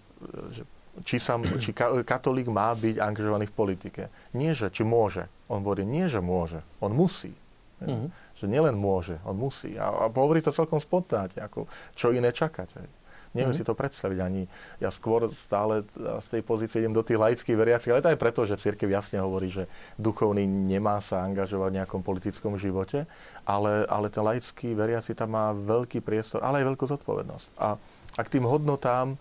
že 0.54 0.62
či, 1.02 1.18
sa, 1.18 1.40
či 1.58 1.74
katolík 2.06 2.46
má 2.46 2.70
byť 2.78 3.02
angažovaný 3.02 3.50
v 3.50 3.56
politike. 3.56 4.02
Nie, 4.30 4.54
že 4.54 4.70
či 4.70 4.86
môže. 4.86 5.26
On 5.50 5.58
hovorí, 5.64 5.82
nie, 5.82 6.06
že 6.06 6.22
môže. 6.22 6.62
On 6.78 6.94
musí. 6.94 7.34
Mm-hmm. 7.82 8.08
Že 8.38 8.46
nielen 8.46 8.76
môže, 8.78 9.18
on 9.26 9.34
musí. 9.34 9.74
A, 9.74 9.90
a 9.90 10.06
hovorí 10.06 10.38
to 10.38 10.54
celkom 10.54 10.78
spontánne, 10.78 11.42
ako 11.42 11.66
čo 11.98 12.14
iné 12.14 12.30
čakať. 12.30 12.68
Hej. 12.78 12.88
Neviem 13.34 13.50
mm-hmm. 13.50 13.66
si 13.66 13.66
to 13.66 13.74
predstaviť 13.74 14.18
ani. 14.22 14.46
Ja 14.78 14.94
skôr 14.94 15.26
stále 15.34 15.82
z 15.98 16.26
tej 16.30 16.42
pozície 16.46 16.78
idem 16.78 16.94
do 16.94 17.02
tých 17.02 17.18
laických 17.18 17.58
veriacich, 17.58 17.90
ale 17.90 17.98
to 17.98 18.14
aj 18.14 18.22
preto, 18.22 18.46
že 18.46 18.62
církev 18.62 18.86
jasne 18.86 19.18
hovorí, 19.18 19.50
že 19.50 19.66
duchovný 19.98 20.46
nemá 20.46 21.02
sa 21.02 21.26
angažovať 21.26 21.74
v 21.74 21.78
nejakom 21.82 22.00
politickom 22.06 22.54
živote, 22.54 23.10
ale, 23.42 23.90
ale 23.90 24.06
ten 24.06 24.22
laický 24.22 24.78
veriaci 24.78 25.18
tam 25.18 25.34
má 25.34 25.50
veľký 25.50 25.98
priestor, 26.06 26.46
ale 26.46 26.62
aj 26.62 26.70
veľkú 26.70 26.86
zodpovednosť. 26.86 27.58
A, 27.58 27.74
a 28.14 28.20
k 28.22 28.32
tým 28.38 28.46
hodnotám, 28.46 29.18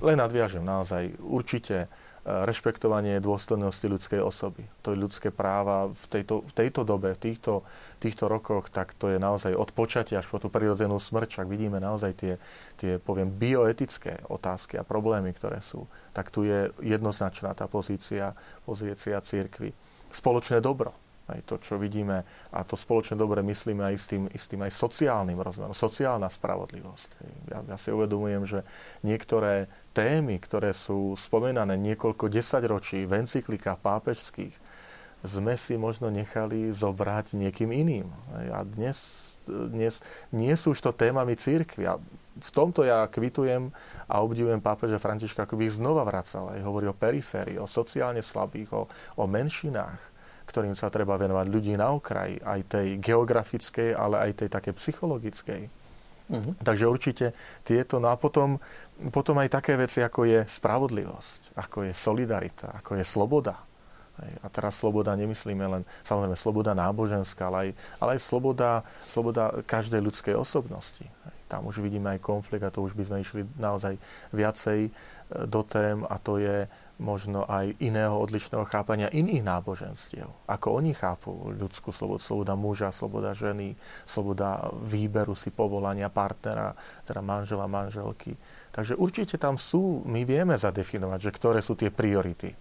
len 0.00 0.16
nadviažem 0.16 0.64
naozaj. 0.64 1.20
Určite 1.20 1.76
e, 1.84 1.88
rešpektovanie 2.24 3.20
dôstojnosti 3.20 3.84
ľudskej 3.84 4.20
osoby. 4.24 4.64
To 4.80 4.96
je 4.96 5.02
ľudské 5.02 5.28
práva 5.28 5.92
v 5.92 6.04
tejto, 6.08 6.40
v 6.48 6.52
tejto 6.56 6.88
dobe, 6.88 7.12
v 7.12 7.20
týchto, 7.20 7.66
týchto 8.00 8.32
rokoch, 8.32 8.72
tak 8.72 8.96
to 8.96 9.12
je 9.12 9.20
naozaj 9.20 9.52
od 9.52 9.68
počatia 9.76 10.24
až 10.24 10.30
po 10.32 10.40
tú 10.40 10.48
prirodzenú 10.48 10.96
smrť, 10.96 11.28
však 11.36 11.46
vidíme 11.52 11.76
naozaj 11.82 12.12
tie, 12.16 12.34
tie, 12.80 12.96
poviem, 12.96 13.28
bioetické 13.28 14.24
otázky 14.32 14.80
a 14.80 14.86
problémy, 14.86 15.36
ktoré 15.36 15.60
sú. 15.60 15.84
Tak 16.16 16.32
tu 16.32 16.48
je 16.48 16.72
jednoznačná 16.80 17.52
tá 17.52 17.68
pozícia, 17.68 18.32
pozícia 18.64 19.20
církvy. 19.20 19.76
Spoločné 20.08 20.64
dobro 20.64 20.96
aj 21.32 21.42
to, 21.48 21.56
čo 21.58 21.80
vidíme, 21.80 22.22
a 22.52 22.58
to 22.62 22.76
spoločne 22.76 23.16
dobre 23.16 23.40
myslíme 23.40 23.82
aj 23.92 23.96
s 23.96 24.06
tým, 24.08 24.22
s 24.28 24.46
tým 24.46 24.60
aj 24.62 24.72
sociálnym 24.72 25.40
rozmerom, 25.40 25.72
sociálna 25.72 26.28
spravodlivosť. 26.28 27.08
Ja, 27.48 27.58
ja 27.64 27.76
si 27.80 27.88
uvedomujem, 27.90 28.44
že 28.44 28.60
niektoré 29.00 29.72
témy, 29.96 30.36
ktoré 30.38 30.76
sú 30.76 31.16
spomenané 31.16 31.74
niekoľko 31.80 32.28
desaťročí 32.28 33.08
v 33.08 33.24
encyklikách 33.24 33.80
pápežských, 33.80 34.54
sme 35.22 35.54
si 35.54 35.78
možno 35.78 36.10
nechali 36.10 36.74
zobrať 36.74 37.38
niekým 37.38 37.70
iným. 37.70 38.10
A 38.50 38.66
dnes, 38.66 38.98
dnes 39.46 40.02
nie 40.34 40.50
sú 40.58 40.74
už 40.74 40.82
to 40.82 40.90
témami 40.90 41.38
církvy. 41.38 41.86
A 41.86 42.02
v 42.32 42.50
tomto 42.50 42.82
ja 42.82 43.06
kvitujem 43.06 43.70
a 44.10 44.24
obdivujem 44.24 44.58
pápeža 44.58 44.98
Františka, 44.98 45.46
ako 45.46 45.60
by 45.60 45.62
ich 45.70 45.78
znova 45.78 46.02
vracal. 46.02 46.50
Aj 46.50 46.60
hovorí 46.66 46.90
o 46.90 46.96
periférii, 46.96 47.60
o 47.60 47.70
sociálne 47.70 48.18
slabých, 48.24 48.74
o, 48.74 48.82
o 49.14 49.24
menšinách 49.30 50.11
ktorým 50.46 50.74
sa 50.74 50.92
treba 50.92 51.18
venovať 51.18 51.46
ľudí 51.48 51.74
na 51.78 51.92
okraji, 51.94 52.42
aj 52.42 52.60
tej 52.68 52.86
geografickej, 52.98 53.94
ale 53.94 54.20
aj 54.28 54.44
tej 54.44 54.48
také 54.48 54.70
psychologickej. 54.74 55.82
Uh-huh. 56.32 56.54
Takže 56.62 56.86
určite 56.86 57.26
tieto, 57.66 57.98
no 57.98 58.08
a 58.08 58.16
potom, 58.16 58.56
potom 59.10 59.36
aj 59.42 59.52
také 59.52 59.74
veci, 59.74 60.00
ako 60.00 60.24
je 60.24 60.40
spravodlivosť, 60.46 61.58
ako 61.58 61.90
je 61.90 61.92
solidarita, 61.92 62.72
ako 62.78 62.96
je 62.96 63.04
sloboda. 63.04 63.56
A 64.22 64.46
teraz 64.52 64.78
sloboda 64.78 65.16
nemyslíme 65.16 65.64
len, 65.66 65.82
samozrejme, 66.04 66.36
sloboda 66.36 66.76
náboženská, 66.76 67.48
ale 67.48 67.58
aj, 67.58 67.68
ale 67.98 68.10
aj 68.14 68.20
sloboda, 68.22 68.70
sloboda 69.08 69.50
každej 69.64 69.98
ľudskej 70.04 70.36
osobnosti. 70.36 71.02
Tam 71.48 71.66
už 71.68 71.84
vidíme 71.84 72.12
aj 72.12 72.24
konflikt 72.24 72.64
a 72.64 72.72
to 72.72 72.84
už 72.84 72.96
by 72.96 73.08
sme 73.08 73.18
išli 73.20 73.42
naozaj 73.60 73.96
viacej 74.32 74.88
e, 74.88 74.90
do 75.48 75.60
tém 75.64 76.00
a 76.06 76.16
to 76.16 76.40
je 76.40 76.64
možno 77.02 77.42
aj 77.50 77.74
iného 77.82 78.14
odlišného 78.14 78.62
chápania 78.70 79.10
iných 79.10 79.42
náboženstiev. 79.42 80.30
Ako 80.46 80.78
oni 80.78 80.94
chápu 80.94 81.50
ľudskú 81.50 81.90
slobodu, 81.90 82.22
sloboda 82.22 82.54
muža, 82.54 82.94
sloboda 82.94 83.34
ženy, 83.34 83.74
sloboda 84.06 84.70
výberu 84.86 85.34
si 85.34 85.50
povolania 85.50 86.06
partnera, 86.06 86.78
teda 87.02 87.18
manžela, 87.20 87.66
manželky. 87.66 88.38
Takže 88.70 88.96
určite 88.96 89.36
tam 89.36 89.58
sú, 89.58 90.06
my 90.06 90.22
vieme 90.22 90.54
zadefinovať, 90.54 91.18
že 91.28 91.34
ktoré 91.34 91.60
sú 91.60 91.74
tie 91.76 91.90
priority, 91.92 92.54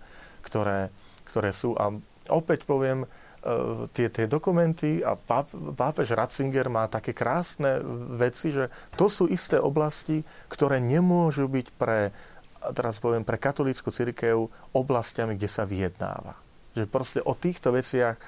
ktoré, 0.43 0.89
ktoré 1.29 1.55
sú. 1.55 1.77
A 1.79 1.93
opäť 2.27 2.67
poviem, 2.67 3.05
e, 3.05 3.07
tie, 3.95 4.11
tie 4.11 4.27
dokumenty 4.27 4.99
a 5.05 5.15
pápež 5.77 6.17
Ratzinger 6.17 6.67
má 6.67 6.91
také 6.91 7.15
krásne 7.15 7.79
veci, 8.19 8.51
že 8.51 8.67
to 8.99 9.07
sú 9.07 9.31
isté 9.31 9.55
oblasti, 9.55 10.27
ktoré 10.51 10.83
nemôžu 10.83 11.47
byť 11.47 11.67
pre 11.79 12.11
teraz 12.73 13.01
poviem, 13.01 13.25
pre 13.25 13.41
katolícku 13.41 13.89
církev 13.89 14.47
oblastiami, 14.71 15.33
kde 15.33 15.49
sa 15.49 15.65
vyjednáva. 15.65 16.37
Že 16.77 16.87
proste 16.87 17.19
o 17.25 17.33
týchto 17.35 17.73
veciach, 17.73 18.15
e, 18.15 18.21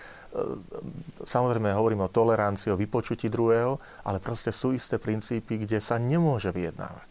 samozrejme 1.24 1.72
hovoríme 1.72 2.04
o 2.04 2.12
tolerancii, 2.12 2.74
o 2.74 2.80
vypočutí 2.80 3.30
druhého, 3.30 3.78
ale 4.04 4.18
proste 4.20 4.52
sú 4.52 4.74
isté 4.74 5.00
princípy, 5.00 5.64
kde 5.64 5.80
sa 5.80 6.02
nemôže 6.02 6.52
vyjednávať. 6.52 7.10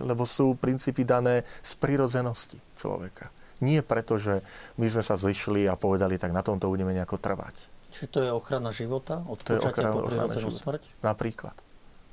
Lebo 0.00 0.24
sú 0.24 0.56
princípy 0.56 1.04
dané 1.04 1.44
z 1.60 1.72
prirodzenosti 1.76 2.56
človeka. 2.80 3.28
Nie 3.60 3.84
preto, 3.84 4.16
že 4.16 4.40
my 4.80 4.88
sme 4.88 5.04
sa 5.04 5.20
zlišili 5.20 5.68
a 5.68 5.76
povedali, 5.76 6.16
tak 6.16 6.32
na 6.32 6.40
tomto 6.40 6.72
budeme 6.72 6.96
nejako 6.96 7.20
trvať. 7.20 7.68
Čiže 7.94 8.06
to 8.10 8.18
je 8.26 8.30
ochrana 8.34 8.74
života? 8.74 9.22
Od 9.22 9.38
to 9.38 9.54
je 9.54 9.60
ochrana, 9.62 9.94
po 9.94 10.10
prirodzenú 10.10 10.50
smrť? 10.50 10.82
Napríklad. 11.04 11.54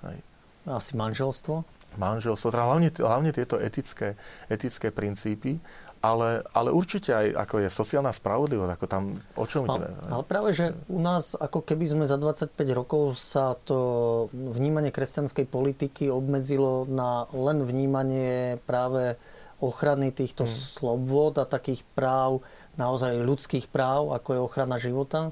Hej. 0.06 0.22
Asi 0.70 0.94
manželstvo? 0.94 1.66
Manželstvo, 2.00 2.52
teda 2.52 2.68
hlavne, 2.68 2.90
hlavne 2.92 3.32
tieto 3.36 3.60
etické, 3.60 4.16
etické 4.48 4.92
princípy, 4.92 5.60
ale, 6.02 6.42
ale 6.58 6.74
určite 6.74 7.14
aj 7.14 7.28
ako 7.46 7.56
je 7.62 7.70
sociálna 7.70 8.10
spravodlivosť, 8.10 8.72
ako 8.74 8.86
tam, 8.90 9.04
o 9.38 9.46
čom 9.46 9.70
ideme? 9.70 9.86
Ale 10.10 10.26
práve, 10.26 10.50
že 10.58 10.74
u 10.90 10.98
nás, 10.98 11.38
ako 11.38 11.62
keby 11.62 11.86
sme 11.86 12.06
za 12.10 12.18
25 12.18 12.58
rokov 12.74 13.22
sa 13.22 13.54
to 13.54 14.28
vnímanie 14.34 14.90
kresťanskej 14.90 15.46
politiky 15.46 16.10
obmedzilo 16.10 16.90
na 16.90 17.30
len 17.30 17.62
vnímanie 17.62 18.58
práve 18.66 19.14
ochrany 19.62 20.10
týchto 20.10 20.50
hmm. 20.50 20.54
slobod 20.82 21.38
a 21.38 21.46
takých 21.46 21.86
práv, 21.94 22.42
naozaj 22.82 23.22
ľudských 23.22 23.70
práv, 23.70 24.18
ako 24.18 24.30
je 24.34 24.42
ochrana 24.42 24.82
života 24.82 25.30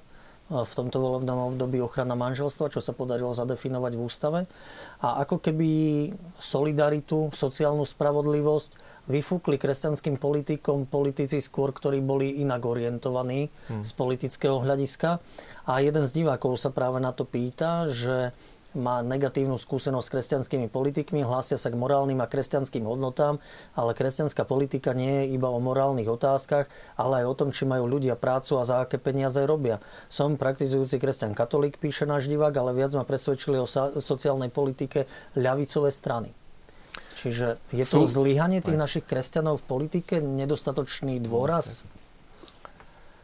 v 0.50 0.74
tomto 0.74 0.98
volebnom 0.98 1.54
období 1.54 1.78
ochrana 1.78 2.17
manželstva, 2.17 2.74
čo 2.74 2.82
sa 2.82 2.98
podarilo 2.98 3.38
zadefinovať 3.38 3.93
v 3.93 4.02
ústave. 4.02 4.39
A 5.00 5.24
ako 5.24 5.40
keby 5.40 5.70
solidaritu, 6.36 7.32
sociálnu 7.32 7.88
spravodlivosť 7.88 8.76
vyfúkli 9.08 9.56
kresťanským 9.56 10.20
politikom 10.20 10.86
politici 10.86 11.40
skôr, 11.40 11.72
ktorí 11.72 12.04
boli 12.04 12.44
inak 12.44 12.68
orientovaní 12.68 13.48
hmm. 13.48 13.88
z 13.88 13.92
politického 13.96 14.60
hľadiska. 14.60 15.24
A 15.66 15.74
jeden 15.80 16.04
z 16.04 16.12
divákov 16.20 16.60
sa 16.60 16.70
práve 16.76 17.00
na 17.00 17.16
to 17.16 17.24
pýta, 17.24 17.88
že 17.88 18.36
má 18.78 19.02
negatívnu 19.02 19.58
skúsenosť 19.58 20.06
s 20.06 20.14
kresťanskými 20.14 20.68
politikmi, 20.70 21.26
hlásia 21.26 21.58
sa 21.58 21.74
k 21.74 21.80
morálnym 21.80 22.22
a 22.22 22.30
kresťanským 22.30 22.86
hodnotám, 22.86 23.42
ale 23.74 23.98
kresťanská 23.98 24.46
politika 24.46 24.94
nie 24.94 25.26
je 25.26 25.34
iba 25.34 25.50
o 25.50 25.58
morálnych 25.58 26.06
otázkach, 26.06 26.70
ale 26.94 27.24
aj 27.24 27.26
o 27.26 27.38
tom, 27.38 27.50
či 27.50 27.66
majú 27.66 27.90
ľudia 27.90 28.14
prácu 28.14 28.62
a 28.62 28.68
za 28.68 28.86
aké 28.86 29.02
peniaze 29.02 29.42
robia. 29.42 29.82
Som 30.08 30.38
praktizujúci 30.38 31.02
kresťan 31.02 31.34
katolík, 31.34 31.82
píše 31.82 32.06
náš 32.06 32.30
divák, 32.30 32.54
ale 32.62 32.78
viac 32.78 32.94
ma 32.94 33.06
presvedčili 33.06 33.58
o 33.58 33.66
sociálnej 33.98 34.54
politike 34.54 35.10
ľavicové 35.34 35.90
strany. 35.90 36.30
Čiže 37.20 37.60
je 37.76 37.84
to 37.84 38.08
Sú... 38.08 38.24
zlyhanie 38.24 38.64
tých 38.64 38.80
našich 38.80 39.04
kresťanov 39.04 39.60
v 39.60 39.68
politike, 39.68 40.24
nedostatočný 40.24 41.20
dôraz? 41.20 41.84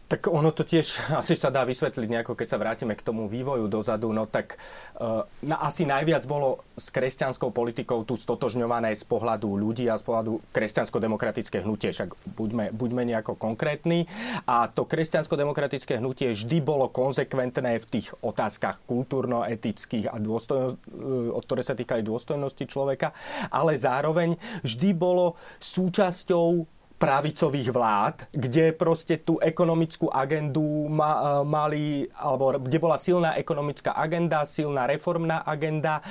Tak 0.05 0.29
ono 0.29 0.53
to 0.53 0.61
tiež 0.61 0.85
asi 1.21 1.33
sa 1.33 1.49
dá 1.49 1.65
vysvetliť 1.65 2.07
nejako, 2.09 2.37
keď 2.37 2.47
sa 2.53 2.61
vrátime 2.61 2.93
k 2.93 3.05
tomu 3.05 3.25
vývoju 3.25 3.65
dozadu. 3.65 4.13
No 4.13 4.29
tak 4.29 4.61
uh, 5.01 5.25
na, 5.41 5.57
asi 5.65 5.83
najviac 5.85 6.29
bolo 6.29 6.61
s 6.77 6.93
kresťanskou 6.93 7.49
politikou 7.49 8.05
tu 8.05 8.13
stotožňované 8.13 8.93
z 8.93 9.01
pohľadu 9.09 9.57
ľudí 9.57 9.89
a 9.89 9.97
z 9.97 10.05
pohľadu 10.05 10.45
kresťansko-demokratické 10.53 11.65
hnutie. 11.65 11.89
Však 11.89 12.13
buďme, 12.37 12.69
buďme 12.75 13.01
nejako 13.09 13.33
konkrétni. 13.33 14.05
A 14.45 14.69
to 14.69 14.85
kresťansko-demokratické 14.85 15.97
hnutie 15.97 16.37
vždy 16.37 16.61
bolo 16.61 16.85
konzekventné 16.93 17.81
v 17.81 17.85
tých 17.89 18.13
otázkach 18.21 18.85
kultúrno-etických 18.85 20.13
a 20.13 20.21
dôstojno, 20.21 20.77
uh, 20.77 21.41
ktoré 21.41 21.65
sa 21.65 21.73
týkali 21.73 22.05
dôstojnosti 22.05 22.69
človeka, 22.69 23.09
ale 23.49 23.73
zároveň 23.73 24.37
vždy 24.61 24.93
bolo 24.93 25.33
súčasťou 25.57 26.74
pravicových 26.95 27.69
vlád, 27.75 28.15
kde 28.31 28.71
proste 28.71 29.19
tú 29.19 29.35
ekonomickú 29.43 30.07
agendu 30.07 30.87
ma, 30.87 31.11
e, 31.11 31.23
mali, 31.43 31.83
alebo 32.15 32.55
kde 32.55 32.77
bola 32.79 32.95
silná 32.95 33.35
ekonomická 33.35 33.91
agenda, 33.99 34.47
silná 34.47 34.87
reformná 34.87 35.43
agenda, 35.43 35.99
e, 35.99 36.03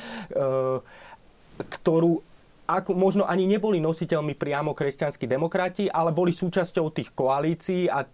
ktorú 1.56 2.20
ako 2.64 2.96
možno 2.96 3.24
ani 3.28 3.44
neboli 3.44 3.76
nositeľmi 3.76 4.36
priamo 4.36 4.72
kresťanskí 4.72 5.28
demokrati, 5.28 5.84
ale 5.88 6.16
boli 6.16 6.32
súčasťou 6.32 6.88
tých 6.96 7.12
koalícií 7.12 7.92
a 7.92 8.04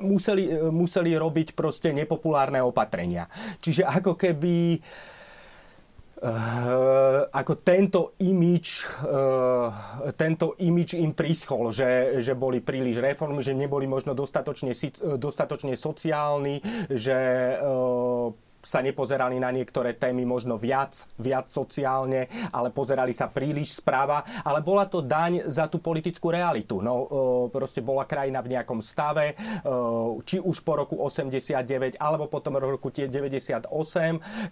museli, 0.00 0.48
e, 0.48 0.68
museli 0.72 1.12
robiť 1.16 1.52
proste 1.52 1.92
nepopulárne 1.92 2.60
opatrenia. 2.64 3.28
Čiže 3.60 3.84
ako 3.84 4.16
keby 4.16 4.80
Uh, 6.20 7.24
ako 7.32 7.64
tento 7.64 8.12
imič, 8.20 8.84
uh, 9.08 9.72
tento 10.20 10.52
imič 10.60 10.92
im 11.00 11.16
prischol, 11.16 11.72
že, 11.72 12.20
že 12.20 12.36
boli 12.36 12.60
príliš 12.60 13.00
reformy, 13.00 13.40
že 13.40 13.56
neboli 13.56 13.88
možno 13.88 14.12
dostatočne, 14.12 14.76
dostatočne 15.16 15.72
sociálni, 15.80 16.60
že 16.92 17.18
uh, 17.56 18.36
sa 18.60 18.84
nepozerali 18.84 19.40
na 19.40 19.48
niektoré 19.48 19.96
témy 19.96 20.28
možno 20.28 20.60
viac, 20.60 21.08
viac 21.16 21.48
sociálne, 21.48 22.28
ale 22.52 22.68
pozerali 22.68 23.16
sa 23.16 23.32
príliš 23.32 23.80
správa, 23.80 24.24
ale 24.44 24.60
bola 24.60 24.84
to 24.84 25.00
daň 25.00 25.48
za 25.48 25.64
tú 25.66 25.80
politickú 25.80 26.28
realitu. 26.28 26.84
No, 26.84 27.08
proste 27.48 27.80
bola 27.80 28.04
krajina 28.04 28.44
v 28.44 28.52
nejakom 28.56 28.84
stave, 28.84 29.32
či 30.28 30.36
už 30.40 30.60
po 30.60 30.76
roku 30.76 31.00
89, 31.00 31.96
alebo 31.96 32.28
potom 32.28 32.60
roku 32.60 32.92
98. 32.92 33.68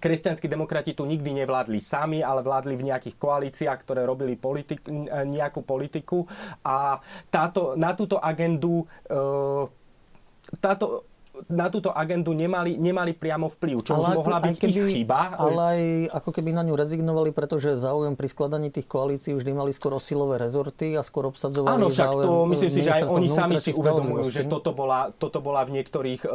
Kresťanskí 0.01 0.49
demokrati 0.49 0.97
tu 0.97 1.05
nikdy 1.05 1.45
nevládli 1.45 1.77
sami, 1.77 2.25
ale 2.25 2.41
vládli 2.41 2.81
v 2.81 2.89
nejakých 2.89 3.17
koalíciách, 3.21 3.79
ktoré 3.85 4.09
robili 4.09 4.41
politik, 4.41 4.89
nejakú 5.29 5.61
politiku 5.65 6.25
a 6.65 6.97
táto, 7.29 7.77
na 7.77 7.93
túto 7.93 8.17
agendu 8.17 8.89
táto 10.65 11.08
na 11.47 11.71
túto 11.71 11.95
agendu 11.95 12.35
nemali, 12.35 12.75
nemali 12.75 13.15
priamo 13.15 13.47
vplyv, 13.47 13.77
čo 13.87 13.93
ale 13.95 14.03
už 14.03 14.09
ako, 14.11 14.19
mohla 14.19 14.39
byť 14.43 14.57
keby, 14.59 14.73
ich 14.75 14.95
chyba. 15.03 15.21
Ale 15.39 15.61
aj 15.63 15.81
ako 16.19 16.31
keby 16.35 16.51
na 16.51 16.63
ňu 16.67 16.75
rezignovali, 16.75 17.31
pretože 17.31 17.79
záujem 17.79 18.19
pri 18.19 18.27
skladaní 18.27 18.69
tých 18.75 18.91
koalícií 18.91 19.33
vždy 19.39 19.51
mali 19.55 19.71
skoro 19.71 20.03
silové 20.03 20.43
rezorty 20.43 20.99
a 20.99 21.07
skôr 21.07 21.31
obsadzovali 21.31 21.79
Áno, 21.79 21.87
však 21.89 22.11
to 22.19 22.33
myslím 22.51 22.71
si, 22.71 22.81
že 22.83 22.91
aj 22.91 23.05
oni 23.07 23.29
sami 23.31 23.57
si 23.63 23.71
uvedomujú, 23.71 24.27
že 24.35 24.43
toto 24.51 24.75
bola, 24.75 25.15
toto 25.15 25.39
bola 25.39 25.63
v 25.63 25.79
niektorých, 25.79 26.23
eh, 26.27 26.31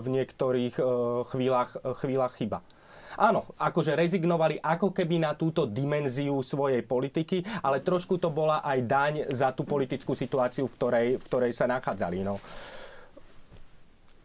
v 0.00 0.06
niektorých 0.08 0.74
eh, 0.80 0.84
chvíľach, 1.28 1.70
eh, 1.76 1.92
chvíľach 2.00 2.34
chyba. 2.40 2.64
Áno, 3.18 3.42
akože 3.58 3.98
rezignovali 3.98 4.62
ako 4.62 4.94
keby 4.94 5.18
na 5.18 5.34
túto 5.34 5.66
dimenziu 5.66 6.38
svojej 6.46 6.86
politiky, 6.86 7.42
ale 7.60 7.82
trošku 7.82 8.22
to 8.22 8.30
bola 8.30 8.62
aj 8.62 8.78
daň 8.86 9.14
za 9.34 9.50
tú 9.50 9.66
politickú 9.66 10.14
situáciu, 10.14 10.70
v 10.70 10.74
ktorej, 10.78 11.08
v 11.18 11.24
ktorej 11.26 11.52
sa 11.52 11.66
nachádzali. 11.66 12.22
No 12.22 12.38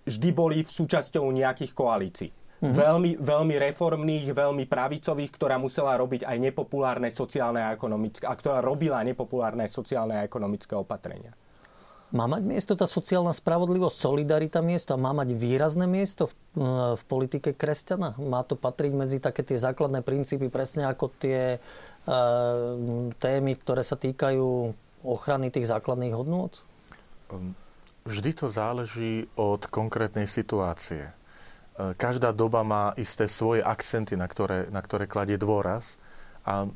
vždy 0.06 0.30
boli 0.32 0.62
v 0.62 0.70
súčasťou 0.70 1.26
nejakých 1.34 1.74
koalícií. 1.74 2.32
Mm-hmm. 2.32 2.72
Veľmi, 2.72 3.12
veľmi 3.20 3.56
reformných, 3.60 4.26
veľmi 4.32 4.63
pravicových, 4.63 5.32
ktorá 5.36 5.60
musela 5.60 6.00
robiť 6.00 6.24
aj 6.24 6.38
nepopulárne 6.39 7.12
sociálne 7.12 7.60
a 7.60 7.76
ekonomické, 7.76 8.24
a 8.24 8.32
ktorá 8.32 8.63
robila 8.63 9.04
nepopulárne 9.04 9.68
sociálne 9.68 10.15
a 10.15 10.26
ekonomické 10.26 10.72
opatrenia. 10.72 11.36
Má 12.15 12.32
mať 12.32 12.44
miesto 12.48 12.74
tá 12.80 12.88
sociálna 12.88 13.36
spravodlivosť, 13.36 13.98
solidarita 13.98 14.63
miesto 14.63 14.96
a 14.96 15.02
má 15.02 15.12
mať 15.12 15.36
výrazné 15.36 15.84
miesto 15.84 16.32
v, 16.56 16.63
v 16.96 17.04
politike 17.12 17.52
kresťana? 17.52 18.15
Má 18.24 18.39
to 18.48 18.56
patriť 18.56 18.94
medzi 18.96 19.18
také 19.20 19.44
tie 19.44 19.60
základné 19.60 20.00
princípy, 20.00 20.48
presne 20.48 20.88
ako 20.88 21.12
tie 21.20 21.60
uh, 21.60 23.12
témy, 23.20 23.60
ktoré 23.60 23.84
sa 23.84 24.00
týkajú 24.00 24.48
ochrany 25.04 25.52
tých 25.52 25.68
základných 25.68 26.15
hodnôt? 26.15 26.56
Um 27.28 27.64
Vždy 28.06 28.38
to 28.38 28.54
záleží 28.54 29.26
od 29.34 29.65
konkrétnej 29.65 30.30
situácie. 30.30 31.10
E, 31.10 31.13
každá 31.98 32.30
doba 32.30 32.62
má 32.62 32.94
isté 33.02 33.26
svoje 33.26 33.65
akcenty, 33.65 34.13
na 34.13 34.30
ktoré, 34.30 34.70
na 34.70 34.78
ktoré 34.86 35.10
kladie 35.10 35.41
dôraz. 35.41 35.98
A 36.46 36.70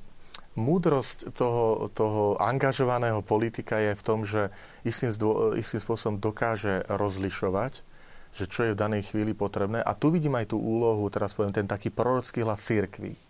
múdrosť 0.58 1.30
toho, 1.38 1.86
toho 1.94 2.34
angažovaného 2.42 3.22
politika 3.22 3.78
je 3.78 3.94
v 3.94 4.02
tom, 4.02 4.26
že 4.26 4.50
istým, 4.82 5.14
zdô, 5.14 5.54
istým 5.54 5.78
spôsobom 5.78 6.18
dokáže 6.18 6.82
rozlišovať, 6.90 7.86
že 8.34 8.50
čo 8.50 8.66
je 8.66 8.74
v 8.74 8.82
danej 8.82 9.14
chvíli 9.14 9.38
potrebné. 9.38 9.86
A 9.86 9.94
tu 9.94 10.10
vidím 10.10 10.34
aj 10.34 10.50
tú 10.50 10.58
úlohu, 10.58 11.06
teraz 11.14 11.38
poviem, 11.38 11.54
ten 11.54 11.70
taký 11.70 11.94
prorocký 11.94 12.42
hlas 12.42 12.66
církvy 12.66 13.29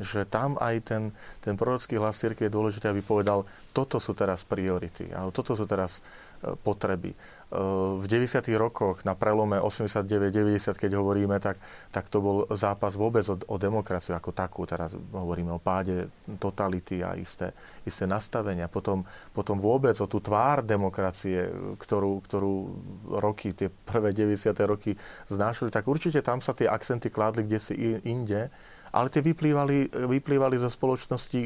že 0.00 0.24
tam 0.24 0.56
aj 0.56 0.74
ten, 0.88 1.02
ten 1.44 1.54
prorocký 1.54 2.00
hlas 2.00 2.16
cirkvi 2.16 2.48
je 2.48 2.56
dôležité, 2.56 2.88
aby 2.88 3.04
povedal, 3.04 3.44
toto 3.72 3.96
sú 3.96 4.12
teraz 4.12 4.44
priority, 4.44 5.08
alebo 5.16 5.32
toto 5.32 5.56
sú 5.56 5.64
teraz 5.64 6.04
e, 6.44 6.52
potreby. 6.60 7.12
E, 7.12 7.16
v 7.96 8.04
90. 8.04 8.44
rokoch, 8.60 9.00
na 9.08 9.16
prelome 9.16 9.56
89-90, 9.56 10.76
keď 10.76 11.00
hovoríme, 11.00 11.40
tak, 11.40 11.56
tak 11.88 12.12
to 12.12 12.20
bol 12.20 12.36
zápas 12.52 12.92
vôbec 12.96 13.24
o, 13.32 13.40
o 13.48 13.56
demokraciu 13.56 14.12
ako 14.12 14.36
takú. 14.36 14.68
Teraz 14.68 14.92
hovoríme 14.92 15.56
o 15.56 15.60
páde 15.60 16.12
totality 16.36 17.00
a 17.00 17.16
isté, 17.16 17.56
isté 17.88 18.04
nastavenia. 18.04 18.68
Potom, 18.68 19.08
potom 19.32 19.56
vôbec 19.56 19.96
o 20.04 20.06
tú 20.08 20.20
tvár 20.20 20.60
demokracie, 20.60 21.48
ktorú, 21.80 22.20
ktorú 22.28 22.54
roky, 23.24 23.56
tie 23.56 23.72
prvé 23.72 24.12
90. 24.12 24.52
roky 24.68 24.92
znášali, 25.32 25.72
tak 25.72 25.88
určite 25.88 26.20
tam 26.20 26.44
sa 26.44 26.52
tie 26.52 26.68
akcenty 26.68 27.08
kládli 27.08 27.48
kde 27.48 27.58
si 27.60 27.74
inde 28.04 28.52
ale 28.92 29.08
tie 29.08 29.24
vyplývali, 29.24 29.88
vyplývali 30.06 30.56
zo 30.60 30.68
spoločnosti, 30.68 31.40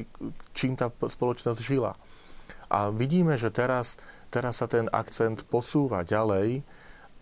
čím 0.51 0.75
tá 0.75 0.91
spoločnosť 0.91 1.61
žila. 1.63 1.95
A 2.67 2.91
vidíme, 2.91 3.39
že 3.39 3.55
teraz, 3.55 3.97
teraz 4.35 4.59
sa 4.59 4.67
ten 4.67 4.91
akcent 4.91 5.47
posúva 5.47 6.03
ďalej 6.03 6.67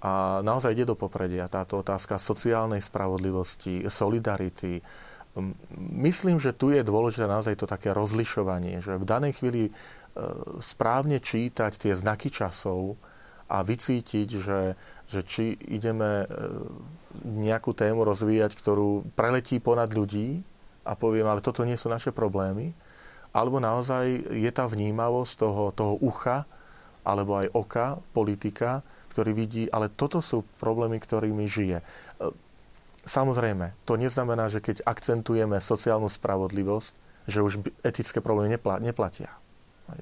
a 0.05 0.41
naozaj 0.45 0.77
ide 0.77 0.89
do 0.89 0.97
popredia 0.97 1.49
táto 1.49 1.81
otázka 1.81 2.21
sociálnej 2.21 2.81
spravodlivosti, 2.81 3.85
solidarity. 3.89 4.81
Myslím, 5.77 6.41
že 6.41 6.57
tu 6.57 6.73
je 6.73 6.81
dôležité 6.85 7.29
naozaj 7.29 7.61
to 7.61 7.69
také 7.69 7.93
rozlišovanie, 7.93 8.81
že 8.81 9.01
v 9.01 9.09
danej 9.09 9.41
chvíli 9.41 9.63
e, 9.69 9.73
správne 10.61 11.21
čítať 11.21 11.77
tie 11.77 11.93
znaky 11.97 12.29
časov 12.29 12.97
a 13.49 13.61
vycítiť, 13.65 14.29
že, 14.29 14.77
že 15.09 15.21
či 15.25 15.45
ideme 15.69 16.25
e, 16.25 16.27
nejakú 17.23 17.77
tému 17.77 18.03
rozvíjať, 18.03 18.57
ktorú 18.57 19.05
preletí 19.15 19.61
ponad 19.61 19.93
ľudí 19.93 20.41
a 20.85 20.97
poviem, 20.97 21.29
ale 21.29 21.45
toto 21.45 21.63
nie 21.63 21.77
sú 21.77 21.93
naše 21.93 22.11
problémy, 22.11 22.73
alebo 23.35 23.59
naozaj 23.59 24.31
je 24.31 24.51
tá 24.55 24.65
vnímavosť 24.71 25.33
toho, 25.39 25.63
toho 25.75 25.95
ucha 26.01 26.47
alebo 27.05 27.37
aj 27.37 27.53
oka 27.53 27.87
politika, 28.17 28.81
ktorý 29.13 29.37
vidí, 29.37 29.69
ale 29.69 29.93
toto 29.93 30.25
sú 30.25 30.43
problémy, 30.59 30.97
ktorými 30.99 31.45
žije. 31.45 31.79
E, 31.79 31.85
samozrejme, 33.05 33.77
to 33.85 34.01
neznamená, 34.01 34.49
že 34.49 34.65
keď 34.65 34.83
akcentujeme 34.89 35.61
sociálnu 35.61 36.09
spravodlivosť, 36.09 37.05
že 37.29 37.45
už 37.45 37.65
etické 37.85 38.21
problémy 38.21 38.57
neplatia. 38.81 39.33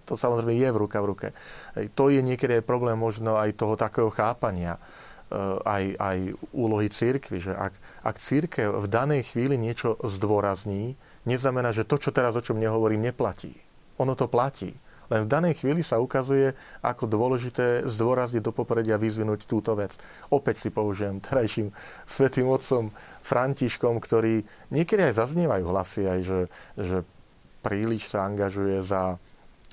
To 0.07 0.15
samozrejme 0.15 0.55
je 0.55 0.69
v 0.71 0.81
ruka 0.81 0.99
v 1.03 1.11
ruke. 1.11 1.29
To 1.99 2.09
je 2.09 2.23
niekedy 2.23 2.63
problém 2.63 2.95
možno 2.95 3.37
aj 3.37 3.59
toho 3.59 3.75
takého 3.75 4.09
chápania 4.15 4.79
Eh, 5.33 5.57
aj, 5.65 5.85
aj 5.97 6.19
úlohy 6.53 6.93
církvy, 6.93 7.41
že 7.41 7.57
ak, 7.57 7.73
ak 8.05 8.21
církev 8.21 8.69
v 8.69 8.85
danej 8.85 9.33
chvíli 9.33 9.57
niečo 9.57 9.97
zdôrazní, 10.05 10.93
neznamená, 11.25 11.73
že 11.73 11.89
to, 11.89 11.97
čo 11.97 12.13
teraz 12.13 12.37
o 12.37 12.45
čom 12.45 12.61
nehovorím, 12.61 13.01
neplatí. 13.01 13.57
Ono 13.97 14.13
to 14.13 14.29
platí. 14.29 14.77
Len 15.09 15.25
v 15.25 15.33
danej 15.33 15.57
chvíli 15.57 15.81
sa 15.81 16.05
ukazuje, 16.05 16.53
ako 16.85 17.09
dôležité 17.09 17.89
zdôrazniť 17.89 18.45
do 18.45 18.53
popredia 18.53 19.01
vyzvinúť 19.01 19.49
túto 19.49 19.73
vec. 19.73 19.97
Opäť 20.29 20.61
si 20.61 20.69
použijem 20.69 21.17
terajším 21.25 21.73
svetým 22.05 22.53
otcom 22.53 22.93
Františkom, 23.25 24.05
ktorý 24.05 24.45
niekedy 24.69 25.01
aj 25.01 25.17
zaznievajú 25.17 25.65
hlasy, 25.65 26.13
aj 26.13 26.21
že, 26.29 26.41
že 26.77 26.97
príliš 27.65 28.13
sa 28.13 28.29
angažuje 28.29 28.85
za 28.85 29.17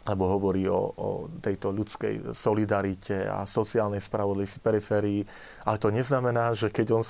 alebo 0.09 0.25
hovorí 0.25 0.65
o, 0.65 0.89
o 0.97 1.09
tejto 1.37 1.69
ľudskej 1.69 2.33
solidarite 2.33 3.29
a 3.29 3.45
sociálnej 3.45 4.01
spravodlivosti 4.01 4.57
periférii, 4.57 5.21
ale 5.69 5.77
to 5.77 5.93
neznamená, 5.93 6.57
že 6.57 6.73
keď 6.73 6.97
on, 6.97 7.03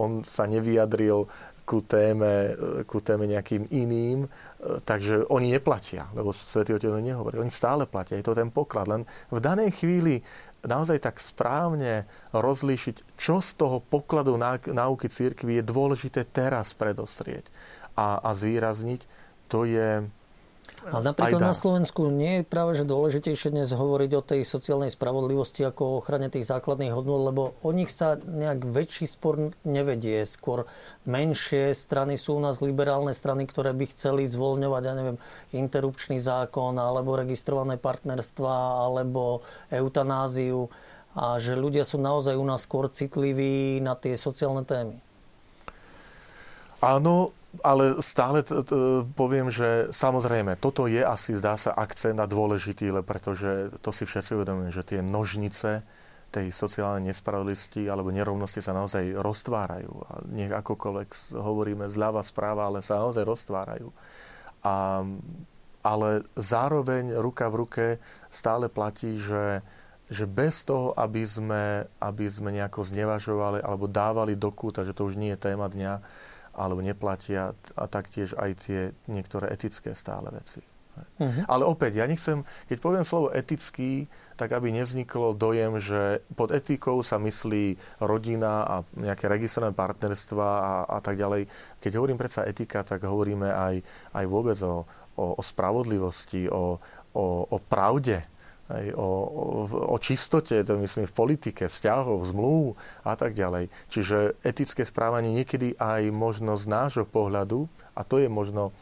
on 0.00 0.10
sa 0.24 0.48
nevyjadril 0.48 1.28
ku 1.66 1.82
téme, 1.82 2.54
ku 2.86 3.02
téme 3.02 3.26
nejakým 3.26 3.66
iným, 3.74 4.24
e, 4.24 4.28
takže 4.86 5.26
oni 5.26 5.50
neplatia, 5.50 6.06
lebo 6.14 6.30
Svetý 6.30 6.78
Otec 6.78 6.94
nehovorí. 7.02 7.42
Oni 7.42 7.50
stále 7.50 7.90
platia, 7.90 8.14
je 8.14 8.24
to 8.24 8.38
ten 8.38 8.54
poklad. 8.54 8.86
Len 8.86 9.02
v 9.34 9.42
danej 9.42 9.74
chvíli 9.74 10.22
naozaj 10.62 11.02
tak 11.02 11.18
správne 11.18 12.06
rozlíšiť, 12.30 13.18
čo 13.18 13.42
z 13.42 13.58
toho 13.58 13.82
pokladu 13.82 14.38
náuky 14.70 15.10
církvy 15.10 15.60
je 15.60 15.64
dôležité 15.66 16.22
teraz 16.22 16.70
predostrieť 16.72 17.50
a, 17.98 18.22
a 18.22 18.30
zvýrazniť, 18.30 19.26
to 19.50 19.66
je, 19.66 20.06
ale 20.84 21.02
napríklad 21.12 21.40
na 21.40 21.56
Slovensku 21.56 22.12
nie 22.12 22.40
je 22.40 22.44
práve 22.44 22.76
že 22.76 22.84
dôležitejšie 22.84 23.50
dnes 23.50 23.72
hovoriť 23.72 24.10
o 24.14 24.22
tej 24.22 24.40
sociálnej 24.44 24.92
spravodlivosti 24.92 25.64
ako 25.64 25.82
o 25.82 25.96
ochrane 26.04 26.28
tých 26.28 26.46
základných 26.46 26.92
hodnot, 26.92 27.32
lebo 27.32 27.42
o 27.64 27.70
nich 27.72 27.88
sa 27.90 28.20
nejak 28.20 28.62
väčší 28.68 29.08
spor 29.08 29.56
nevedie. 29.64 30.22
Skôr 30.28 30.68
menšie 31.08 31.72
strany 31.72 32.20
sú 32.20 32.38
u 32.38 32.42
nás 32.44 32.60
liberálne 32.62 33.16
strany, 33.16 33.48
ktoré 33.48 33.72
by 33.72 33.88
chceli 33.90 34.28
zvoľňovať, 34.28 34.82
ja 34.84 34.94
neviem, 34.94 35.18
interrupčný 35.56 36.20
zákon, 36.20 36.76
alebo 36.76 37.16
registrované 37.16 37.80
partnerstva, 37.80 38.86
alebo 38.86 39.42
eutanáziu. 39.72 40.68
A 41.16 41.40
že 41.40 41.56
ľudia 41.56 41.88
sú 41.88 41.96
naozaj 41.96 42.36
u 42.36 42.44
nás 42.44 42.68
skôr 42.68 42.92
citliví 42.92 43.80
na 43.80 43.96
tie 43.96 44.20
sociálne 44.20 44.68
témy. 44.68 45.00
Áno, 46.84 47.32
ale 47.62 48.00
stále 48.02 48.42
t- 48.42 48.56
t- 48.64 49.04
poviem, 49.14 49.52
že 49.52 49.92
samozrejme, 49.94 50.58
toto 50.58 50.90
je 50.90 51.00
asi, 51.00 51.36
zdá 51.36 51.54
sa, 51.54 51.72
akcent 51.72 52.18
a 52.18 52.26
dôležitý, 52.26 52.90
le 52.90 53.02
pretože 53.04 53.72
to 53.80 53.94
si 53.94 54.04
všetci 54.08 54.36
uvedomujú, 54.36 54.70
že 54.72 54.82
tie 54.84 55.00
nožnice 55.00 55.86
tej 56.34 56.52
sociálnej 56.52 57.14
nespravodlivosti 57.14 57.86
alebo 57.88 58.12
nerovnosti 58.12 58.60
sa 58.60 58.76
naozaj 58.76 59.16
roztvárajú. 59.16 59.92
A 60.10 60.12
nech 60.28 60.52
akokoľvek 60.52 61.38
hovoríme 61.38 61.86
zľava, 61.88 62.20
správa, 62.20 62.68
ale 62.68 62.84
sa 62.84 63.00
naozaj 63.00 63.24
roztvárajú. 63.24 63.88
A, 64.66 65.06
ale 65.86 66.10
zároveň 66.34 67.14
ruka 67.22 67.46
v 67.46 67.58
ruke 67.64 67.86
stále 68.28 68.66
platí, 68.66 69.14
že, 69.16 69.62
že 70.10 70.26
bez 70.26 70.66
toho, 70.66 70.92
aby 70.98 71.22
sme, 71.22 71.86
aby 72.02 72.26
sme 72.26 72.50
nejako 72.50 72.82
znevažovali 72.82 73.62
alebo 73.62 73.86
dávali 73.86 74.34
do 74.34 74.50
kúta, 74.50 74.82
že 74.82 74.92
to 74.92 75.06
už 75.06 75.14
nie 75.16 75.32
je 75.32 75.40
téma 75.46 75.70
dňa, 75.70 76.02
alebo 76.56 76.80
neplatia 76.80 77.52
a 77.76 77.84
taktiež 77.84 78.32
aj 78.34 78.50
tie 78.64 78.80
niektoré 79.06 79.52
etické 79.52 79.92
stále 79.92 80.32
veci. 80.32 80.64
Uh-huh. 80.96 81.44
Ale 81.44 81.68
opäť, 81.68 82.00
ja 82.00 82.08
nechcem, 82.08 82.40
keď 82.72 82.78
poviem 82.80 83.04
slovo 83.04 83.28
etický, 83.28 84.08
tak 84.36 84.52
aby 84.56 84.72
nevzniklo 84.72 85.36
dojem, 85.36 85.76
že 85.76 86.24
pod 86.36 86.52
etikou 86.52 87.04
sa 87.04 87.20
myslí 87.20 87.76
rodina 88.00 88.64
a 88.64 88.74
nejaké 88.96 89.28
registrované 89.28 89.76
partnerstva 89.76 90.48
a, 90.48 90.74
a 90.88 90.98
tak 91.04 91.20
ďalej. 91.20 91.48
Keď 91.84 91.92
hovorím 92.00 92.20
predsa 92.20 92.48
etika, 92.48 92.80
tak 92.80 93.04
hovoríme 93.04 93.48
aj, 93.48 93.74
aj 94.16 94.24
vôbec 94.24 94.56
o, 94.64 94.88
o, 95.16 95.36
o 95.36 95.42
spravodlivosti, 95.44 96.48
o, 96.48 96.80
o, 97.12 97.24
o 97.44 97.56
pravde, 97.60 98.24
aj 98.66 98.98
o, 98.98 99.08
o, 99.94 99.96
čistote, 100.02 100.58
to 100.66 100.74
myslím 100.82 101.06
v 101.06 101.14
politike, 101.14 101.70
vzťahov, 101.70 102.18
zmluv 102.26 102.74
a 103.06 103.14
tak 103.14 103.38
ďalej. 103.38 103.70
Čiže 103.86 104.42
etické 104.42 104.82
správanie 104.82 105.30
niekedy 105.30 105.78
aj 105.78 106.10
možno 106.10 106.58
z 106.58 106.66
nášho 106.66 107.06
pohľadu, 107.06 107.70
a 107.94 108.02
to 108.02 108.18
je 108.18 108.26
možno, 108.26 108.74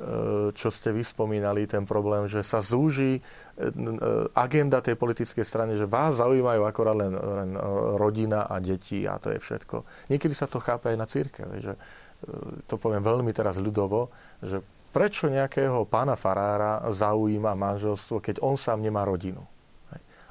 e, 0.00 0.48
čo 0.56 0.72
ste 0.72 0.96
vyspomínali, 0.96 1.68
ten 1.68 1.84
problém, 1.84 2.24
že 2.24 2.40
sa 2.40 2.64
zúži 2.64 3.20
e, 3.20 3.22
agenda 4.32 4.80
tej 4.80 4.96
politickej 4.96 5.44
strany, 5.44 5.76
že 5.76 5.84
vás 5.84 6.16
zaujímajú 6.24 6.64
akorát 6.64 6.96
len, 6.96 7.12
len 7.12 7.50
rodina 8.00 8.48
a 8.48 8.56
deti 8.64 9.04
a 9.04 9.20
to 9.20 9.28
je 9.36 9.38
všetko. 9.44 10.08
Niekedy 10.08 10.32
sa 10.32 10.48
to 10.48 10.56
chápe 10.56 10.88
aj 10.88 10.96
na 10.96 11.04
církev, 11.04 11.52
že 11.60 11.76
e, 11.76 11.80
to 12.64 12.80
poviem 12.80 13.04
veľmi 13.04 13.36
teraz 13.36 13.60
ľudovo, 13.60 14.08
že 14.40 14.64
prečo 14.90 15.28
nejakého 15.28 15.84
pána 15.84 16.16
farára 16.16 16.84
zaujíma 16.88 17.52
manželstvo, 17.54 18.24
keď 18.24 18.40
on 18.40 18.56
sám 18.56 18.80
nemá 18.80 19.04
rodinu. 19.04 19.44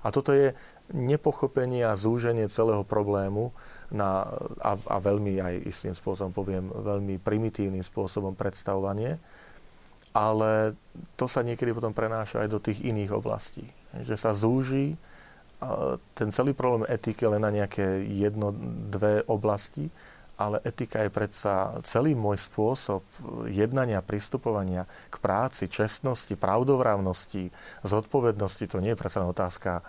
A 0.05 0.14
toto 0.14 0.32
je 0.32 0.55
nepochopenie 0.93 1.84
a 1.84 1.99
zúženie 1.99 2.47
celého 2.47 2.86
problému 2.88 3.51
na, 3.91 4.24
a, 4.64 4.80
a 4.88 4.97
veľmi 5.03 5.41
aj 5.41 5.53
istým 5.68 5.91
spôsobom, 5.91 6.32
poviem, 6.32 6.72
veľmi 6.72 7.20
primitívnym 7.20 7.84
spôsobom 7.84 8.32
predstavovanie, 8.32 9.20
ale 10.16 10.80
to 11.20 11.28
sa 11.28 11.43
niekedy 11.43 11.76
potom 11.76 11.91
prenáša 11.91 12.45
aj 12.45 12.49
do 12.49 12.60
tých 12.64 12.80
iných 12.88 13.12
oblastí. 13.12 13.68
Že 13.99 14.16
sa 14.16 14.32
zúži 14.32 14.95
ten 16.14 16.30
celý 16.30 16.53
problém 16.53 16.86
etiky 16.86 17.26
len 17.26 17.41
na 17.41 17.49
nejaké 17.49 18.05
jedno, 18.05 18.53
dve 18.93 19.26
oblasti 19.26 19.89
ale 20.38 20.61
etika 20.61 21.01
je 21.01 21.09
predsa 21.09 21.81
celý 21.81 22.13
môj 22.13 22.38
spôsob 22.38 23.01
jednania, 23.49 24.05
pristupovania 24.05 24.85
k 25.09 25.17
práci, 25.17 25.65
čestnosti, 25.65 26.38
pravdovravnosti, 26.38 27.49
zodpovednosti. 27.81 28.69
To 28.69 28.77
nie 28.77 28.93
je 28.93 29.01
predsa 29.01 29.25
otázka 29.25 29.81
e, 29.81 29.83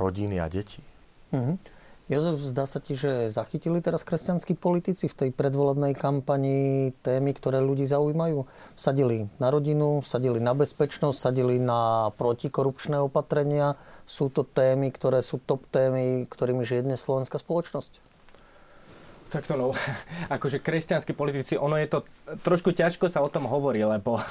rodiny 0.00 0.40
a 0.40 0.48
detí. 0.48 0.80
Mm-hmm. 1.30 1.56
Jozef, 2.04 2.36
zdá 2.36 2.68
sa 2.68 2.84
ti, 2.84 2.92
že 2.92 3.32
zachytili 3.32 3.80
teraz 3.80 4.04
kresťanskí 4.04 4.60
politici 4.60 5.08
v 5.08 5.16
tej 5.24 5.30
predvolebnej 5.32 5.96
kampani 5.96 6.92
témy, 7.00 7.32
ktoré 7.32 7.64
ľudí 7.64 7.88
zaujímajú? 7.88 8.44
Sadili 8.76 9.32
na 9.40 9.48
rodinu, 9.48 10.04
sadili 10.04 10.36
na 10.36 10.52
bezpečnosť, 10.52 11.16
sadili 11.16 11.56
na 11.56 12.12
protikorupčné 12.12 13.00
opatrenia. 13.00 13.80
Sú 14.04 14.28
to 14.28 14.44
témy, 14.44 14.92
ktoré 14.92 15.24
sú 15.24 15.40
top 15.40 15.64
témy, 15.72 16.28
ktorými 16.28 16.60
žije 16.60 16.92
dnes 16.92 17.00
slovenská 17.00 17.40
spoločnosť? 17.40 18.13
Tak 19.34 19.50
to 19.50 19.58
no, 19.58 19.74
akože 20.30 20.62
kresťanskí 20.62 21.10
politici, 21.10 21.58
ono 21.58 21.74
je 21.74 21.90
to, 21.90 21.98
trošku 22.46 22.70
ťažko 22.70 23.10
sa 23.10 23.18
o 23.18 23.26
tom 23.26 23.50
hovorí, 23.50 23.82
lebo... 23.82 24.22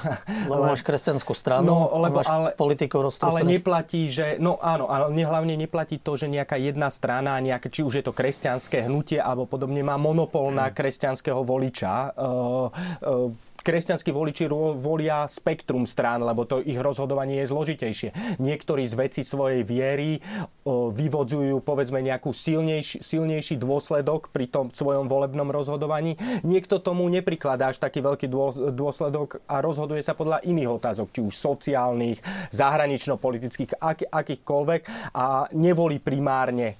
Lebo 0.48 0.64
máš 0.64 0.80
kresťanskú 0.80 1.36
stranu, 1.36 1.68
no, 1.68 1.76
lebo, 2.00 2.24
máš 2.24 2.32
ale, 2.32 2.48
politikov 2.56 3.12
Ale 3.20 3.44
neplatí, 3.44 4.08
že, 4.08 4.40
no 4.40 4.56
áno, 4.64 4.88
ale 4.88 5.12
hlavne 5.12 5.60
neplatí 5.60 6.00
to, 6.00 6.16
že 6.16 6.32
nejaká 6.32 6.56
jedna 6.56 6.88
strana, 6.88 7.36
nejaké, 7.36 7.68
či 7.68 7.84
už 7.84 8.00
je 8.00 8.04
to 8.08 8.16
kresťanské 8.16 8.88
hnutie, 8.88 9.20
alebo 9.20 9.44
podobne, 9.44 9.84
má 9.84 10.00
monopol 10.00 10.48
na 10.48 10.72
kresťanského 10.72 11.44
voliča. 11.44 12.16
Uh, 12.16 12.72
uh, 13.04 13.28
kresťanskí 13.64 14.12
voliči 14.12 14.44
volia 14.76 15.24
spektrum 15.24 15.88
strán, 15.88 16.20
lebo 16.20 16.44
to 16.44 16.60
ich 16.60 16.76
rozhodovanie 16.76 17.40
je 17.40 17.48
zložitejšie. 17.48 18.38
Niektorí 18.38 18.84
z 18.84 18.94
veci 18.94 19.20
svojej 19.24 19.64
viery 19.64 20.20
vyvodzujú 20.68 21.64
povedzme 21.64 22.04
nejakú 22.04 22.36
silnejší, 22.36 23.00
silnejší 23.00 23.56
dôsledok 23.56 24.28
pri 24.28 24.52
tom 24.52 24.68
svojom 24.68 25.08
volebnom 25.08 25.48
rozhodovaní. 25.48 26.20
Niekto 26.44 26.84
tomu 26.84 27.08
neprikladá 27.08 27.72
až 27.72 27.80
taký 27.80 28.04
veľký 28.04 28.28
dôsledok 28.76 29.40
a 29.48 29.64
rozhoduje 29.64 30.04
sa 30.04 30.12
podľa 30.12 30.44
iných 30.44 30.68
otázok, 30.68 31.08
či 31.08 31.20
už 31.24 31.32
sociálnych, 31.32 32.20
zahranično-politických, 32.52 33.80
ak, 33.80 34.12
akýchkoľvek 34.12 34.82
a 35.16 35.48
nevolí 35.56 35.96
primárne 35.96 36.76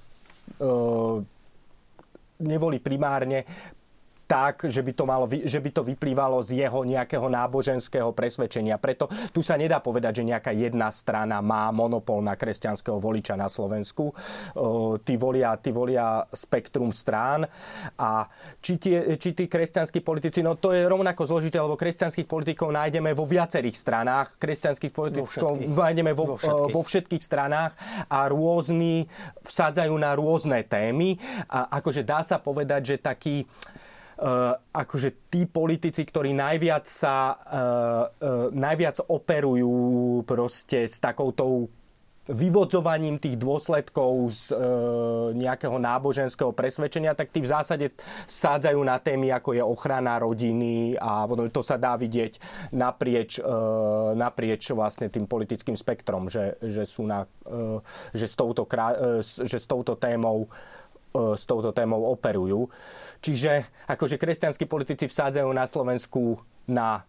nevolí 2.35 2.83
primárne 2.83 3.47
tak, 4.35 4.67
že 4.67 4.83
by, 4.83 4.91
to 4.91 5.03
malo, 5.07 5.31
že 5.31 5.63
by 5.63 5.69
to 5.71 5.87
vyplývalo 5.87 6.43
z 6.43 6.59
jeho 6.59 6.83
nejakého 6.83 7.23
náboženského 7.31 8.11
presvedčenia. 8.11 8.75
Preto 8.75 9.07
tu 9.31 9.39
sa 9.39 9.55
nedá 9.55 9.79
povedať, 9.79 10.19
že 10.19 10.27
nejaká 10.27 10.51
jedna 10.51 10.91
strana 10.91 11.39
má 11.39 11.71
monopol 11.71 12.19
na 12.19 12.35
kresťanského 12.35 12.99
voliča 12.99 13.39
na 13.39 13.47
Slovensku. 13.47 14.11
Tí 15.07 15.15
volia, 15.15 15.55
tí 15.55 15.71
volia 15.71 16.27
spektrum 16.35 16.91
strán 16.91 17.47
a 17.95 18.27
či, 18.59 18.75
tie, 18.75 19.15
či 19.15 19.31
tí 19.31 19.47
kresťanskí 19.47 20.03
politici, 20.03 20.43
no 20.43 20.59
to 20.59 20.75
je 20.75 20.83
rovnako 20.83 21.23
zložité, 21.23 21.63
lebo 21.63 21.79
kresťanských 21.79 22.27
politikov 22.27 22.75
nájdeme 22.75 23.15
vo 23.15 23.23
viacerých 23.23 23.79
stranách, 23.79 24.35
kresťanských 24.35 24.91
politikov 24.91 25.63
vo 25.63 25.85
nájdeme 25.85 26.11
vo, 26.11 26.33
vo, 26.33 26.35
všetkých. 26.35 26.73
vo 26.75 26.81
všetkých 26.83 27.23
stranách 27.23 27.71
a 28.11 28.27
rôzni 28.27 29.07
vsádzajú 29.47 29.95
na 29.95 30.11
rôzne 30.11 30.59
témy 30.67 31.15
a 31.47 31.79
akože 31.79 32.03
dá 32.03 32.19
sa 32.19 32.35
povedať, 32.35 32.81
že 32.83 32.95
taký 32.99 33.47
akože 34.71 35.27
tí 35.27 35.43
politici, 35.43 36.07
ktorí 36.07 36.31
najviac 36.31 36.87
sa 36.87 37.35
uh, 37.35 38.07
uh, 38.07 38.47
najviac 38.55 39.03
operujú 39.11 40.23
proste 40.23 40.87
s 40.87 41.03
takoutou 41.03 41.67
vyvodzovaním 42.25 43.21
tých 43.21 43.37
dôsledkov 43.37 44.33
z 44.33 44.43
e, 44.49 44.57
nejakého 45.37 45.77
náboženského 45.77 46.49
presvedčenia, 46.57 47.13
tak 47.13 47.29
tí 47.29 47.37
v 47.37 47.51
zásade 47.53 47.85
sádzajú 48.25 48.81
na 48.81 48.97
témy, 48.97 49.29
ako 49.29 49.53
je 49.53 49.61
ochrana 49.61 50.17
rodiny 50.17 50.97
a 50.97 51.29
to 51.53 51.61
sa 51.61 51.77
dá 51.77 51.93
vidieť 51.93 52.41
naprieč, 52.73 53.37
e, 53.37 53.45
naprieč 54.17 54.73
vlastne 54.73 55.05
tým 55.05 55.29
politickým 55.29 55.77
spektrom, 55.77 56.25
že, 56.25 56.57
že, 56.65 56.89
sú 56.89 57.05
na, 57.05 57.29
e, 57.45 57.77
že, 58.17 58.25
s 58.25 58.33
touto, 58.33 58.65
e, 58.65 59.21
že 59.21 59.57
s 59.61 59.69
touto 59.69 59.93
témou 59.93 60.49
E, 61.15 61.37
s 61.39 61.43
touto 61.47 61.71
témou 61.71 62.11
operujú. 62.11 62.67
Čiže 63.25 63.65
akože 63.89 64.21
kresťanskí 64.21 64.69
politici 64.69 65.09
vsádzajú 65.09 65.49
na 65.49 65.65
Slovensku 65.65 66.37
na 66.69 67.01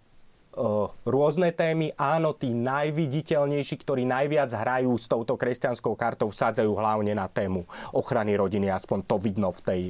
rôzne 1.04 1.52
témy. 1.52 1.92
Áno, 2.00 2.32
tí 2.32 2.56
najviditeľnejší, 2.56 3.76
ktorí 3.84 4.08
najviac 4.08 4.48
hrajú 4.48 4.96
s 4.96 5.04
touto 5.04 5.36
kresťanskou 5.36 5.92
kartou, 5.92 6.32
vsádzajú 6.32 6.72
hlavne 6.72 7.12
na 7.12 7.28
tému 7.28 7.68
ochrany 7.92 8.32
rodiny. 8.32 8.72
Aspoň 8.72 9.04
to 9.04 9.20
vidno 9.20 9.52
v 9.52 9.60
tej... 9.60 9.80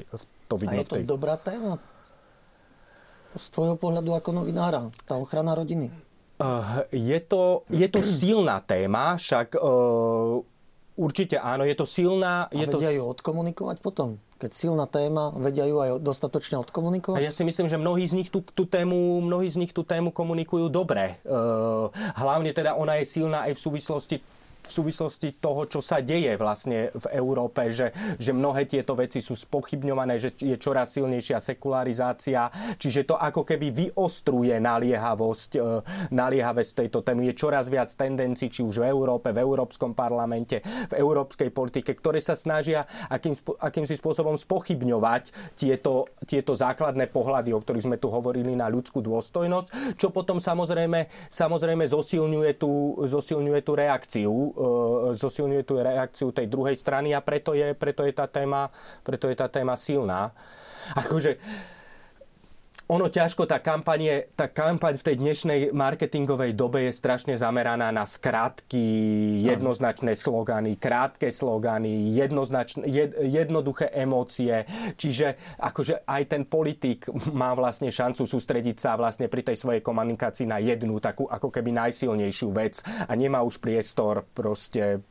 To 0.50 0.58
vidno 0.58 0.74
A 0.74 0.82
je 0.82 0.86
to 0.90 0.98
v 0.98 0.98
tej... 0.98 1.04
dobrá 1.06 1.38
téma? 1.38 1.78
Z 3.38 3.46
tvojho 3.54 3.78
pohľadu 3.78 4.10
ako 4.18 4.42
novinára, 4.42 4.90
tá 5.06 5.14
ochrana 5.14 5.54
rodiny? 5.54 5.86
Uh, 6.42 6.82
je, 6.90 7.18
to, 7.22 7.62
je 7.70 7.86
to 7.86 8.02
silná 8.02 8.58
téma, 8.58 9.14
však 9.14 9.54
uh, 9.62 10.42
určite 10.98 11.38
áno, 11.38 11.62
je 11.62 11.78
to 11.78 11.86
silná... 11.86 12.50
Je 12.50 12.66
je 12.66 12.74
vedia 12.74 12.90
to... 12.90 12.96
ju 12.98 13.02
odkomunikovať 13.06 13.78
potom? 13.78 14.18
Keď 14.36 14.50
silná 14.52 14.84
téma, 14.84 15.32
vedia 15.32 15.64
ju 15.64 15.80
aj 15.80 15.96
dostatočne 16.04 16.60
odkomunikovať? 16.60 17.24
Ja 17.24 17.32
si 17.32 17.40
myslím, 17.40 17.72
že 17.72 17.80
mnohí 17.80 18.04
z 18.04 18.20
nich 18.20 18.28
tú, 18.28 18.44
tú, 18.44 18.68
tému, 18.68 19.24
mnohí 19.24 19.48
z 19.48 19.56
nich 19.56 19.72
tú 19.72 19.80
tému 19.80 20.12
komunikujú 20.12 20.68
dobre. 20.68 21.16
Uh, 21.24 21.88
hlavne 22.20 22.52
teda 22.52 22.76
ona 22.76 23.00
je 23.00 23.08
silná 23.08 23.48
aj 23.48 23.56
v 23.56 23.60
súvislosti 23.64 24.16
v 24.66 24.70
súvislosti 24.82 25.38
toho, 25.38 25.70
čo 25.70 25.78
sa 25.78 26.02
deje 26.02 26.34
vlastne 26.34 26.90
v 26.90 27.06
Európe, 27.14 27.70
že, 27.70 27.94
že 28.18 28.34
mnohé 28.34 28.66
tieto 28.66 28.98
veci 28.98 29.22
sú 29.22 29.38
spochybňované, 29.38 30.18
že 30.18 30.34
je 30.34 30.58
čoraz 30.58 30.98
silnejšia 30.98 31.38
sekularizácia, 31.38 32.50
čiže 32.76 33.06
to 33.06 33.14
ako 33.14 33.46
keby 33.46 33.70
vyostruje 33.70 34.58
naliehavosť, 34.58 35.50
e, 35.54 35.60
naliehavosť 36.10 36.72
tejto 36.74 37.06
témy. 37.06 37.30
Je 37.30 37.38
čoraz 37.38 37.70
viac 37.70 37.88
tendencií, 37.94 38.50
či 38.50 38.66
už 38.66 38.82
v 38.82 38.90
Európe, 38.90 39.30
v 39.30 39.40
Európskom 39.40 39.94
parlamente, 39.94 40.60
v 40.90 40.94
európskej 40.98 41.54
politike, 41.54 41.94
ktoré 41.94 42.18
sa 42.18 42.34
snažia 42.34 42.84
akým, 43.06 43.38
akýmsi 43.62 43.94
spôsobom 43.94 44.34
spochybňovať 44.34 45.54
tieto, 45.54 46.10
tieto 46.26 46.58
základné 46.58 47.06
pohľady, 47.12 47.54
o 47.54 47.62
ktorých 47.62 47.86
sme 47.86 48.00
tu 48.00 48.10
hovorili 48.10 48.58
na 48.58 48.66
ľudskú 48.66 48.98
dôstojnosť, 49.04 49.98
čo 50.00 50.10
potom 50.10 50.42
samozrejme, 50.42 51.06
samozrejme 51.30 51.84
zosilňuje 51.86 52.52
tú, 52.58 52.96
zosilňuje 53.06 53.60
tú 53.62 53.72
reakciu 53.76 54.32
zosilňuje 55.12 55.62
tú 55.62 55.78
reakciu 55.78 56.32
tej 56.32 56.48
druhej 56.48 56.76
strany 56.76 57.12
a 57.12 57.20
preto 57.20 57.52
je, 57.52 57.76
preto 57.76 58.02
je, 58.02 58.12
tá, 58.16 58.24
téma, 58.26 58.72
preto 59.04 59.28
je 59.28 59.36
tá 59.36 59.46
téma 59.52 59.76
silná. 59.76 60.32
Akože, 60.96 61.36
ono 62.86 63.10
ťažko, 63.10 63.50
tá 63.50 63.58
kampaň, 63.58 64.30
tá 64.38 64.46
kampaň 64.46 64.94
v 64.94 65.06
tej 65.10 65.16
dnešnej 65.18 65.60
marketingovej 65.74 66.54
dobe 66.54 66.86
je 66.86 66.94
strašne 66.94 67.34
zameraná 67.34 67.90
na 67.90 68.06
skratky, 68.06 68.78
jednoznačné 69.42 70.14
slogany, 70.14 70.78
krátke 70.78 71.34
slogany, 71.34 72.14
jednoznačné, 72.14 72.86
jed, 72.86 73.10
jednoduché 73.18 73.90
emócie. 73.90 74.62
Čiže 74.94 75.58
akože 75.58 76.06
aj 76.06 76.22
ten 76.30 76.42
politik 76.46 77.10
má 77.34 77.58
vlastne 77.58 77.90
šancu 77.90 78.22
sústrediť 78.22 78.78
sa 78.78 78.94
vlastne 78.94 79.26
pri 79.26 79.42
tej 79.42 79.58
svojej 79.58 79.82
komunikácii 79.82 80.46
na 80.46 80.62
jednu 80.62 81.02
takú 81.02 81.26
ako 81.26 81.50
keby 81.50 81.74
najsilnejšiu 81.74 82.48
vec 82.54 82.86
a 82.86 83.12
nemá 83.18 83.42
už 83.42 83.58
priestor 83.58 84.22
proste 84.30 85.02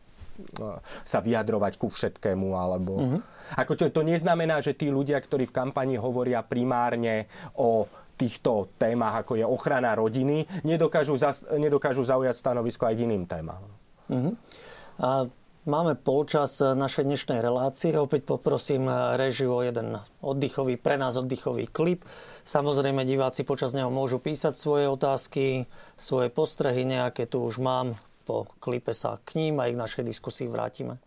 sa 1.08 1.20
vyjadrovať 1.24 1.74
ku 1.80 1.88
všetkému. 1.88 2.48
Alebo... 2.56 2.92
Uh-huh. 2.96 3.20
Ako 3.56 3.80
čo, 3.80 3.88
to 3.92 4.04
neznamená, 4.04 4.60
že 4.60 4.76
tí 4.76 4.92
ľudia, 4.92 5.20
ktorí 5.20 5.48
v 5.48 5.56
kampani 5.56 5.96
hovoria 5.96 6.44
primárne 6.44 7.32
o 7.56 7.88
týchto 8.16 8.72
témach, 8.80 9.28
ako 9.28 9.36
je 9.36 9.44
ochrana 9.44 9.92
rodiny, 9.92 10.48
nedokážu, 10.64 11.20
zas, 11.20 11.44
nedokážu 11.52 12.08
zaujať 12.08 12.36
stanovisko 12.40 12.88
aj 12.88 12.96
k 12.96 13.04
iným 13.04 13.28
témam. 13.28 13.64
Uh-huh. 14.08 14.32
A 15.04 15.28
máme 15.68 16.00
polčas 16.00 16.64
našej 16.64 17.04
dnešnej 17.04 17.44
relácie. 17.44 17.92
Opäť 17.98 18.24
poprosím 18.24 18.88
režiu 19.20 19.60
o 19.60 19.66
jeden 19.66 20.00
oddychový, 20.24 20.80
pre 20.80 20.96
nás 20.96 21.20
oddychový 21.20 21.68
klip. 21.68 22.08
Samozrejme, 22.48 23.04
diváci 23.04 23.44
počas 23.44 23.76
neho 23.76 23.92
môžu 23.92 24.24
písať 24.24 24.56
svoje 24.56 24.88
otázky, 24.88 25.68
svoje 26.00 26.32
postrehy, 26.32 26.88
nejaké 26.88 27.28
tu 27.28 27.44
už 27.44 27.60
mám 27.60 28.00
po 28.26 28.49
klipe 28.57 28.89
sa 28.97 29.21
k 29.21 29.38
ním 29.38 29.61
aj 29.61 29.69
k 29.69 29.78
našej 29.78 30.03
diskusii 30.09 30.49
vrátime. 30.49 30.97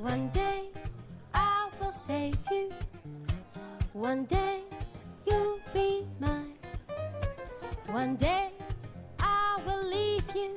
One 0.00 0.32
day 0.32 0.72
I 1.34 1.68
will 1.76 1.92
save 1.92 2.36
you. 2.50 2.72
One 3.92 4.24
day 4.24 4.69
One 7.92 8.14
day 8.14 8.50
I 9.18 9.58
will 9.66 9.84
leave 9.84 10.22
you 10.32 10.54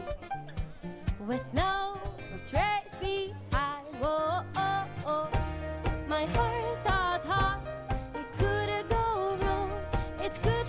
with 1.26 1.44
no 1.52 1.98
trace 2.48 2.96
behind. 3.02 3.88
Whoa, 4.00 4.44
oh, 4.56 4.86
oh. 5.08 5.08
oh. 5.08 5.30
my 6.08 6.26
heart 6.28 6.78
thought 6.84 7.26
hard, 7.26 7.60
it 8.14 8.28
could 8.38 8.88
go 8.88 9.36
wrong, 9.42 9.72
it 10.22 10.40
could 10.44 10.63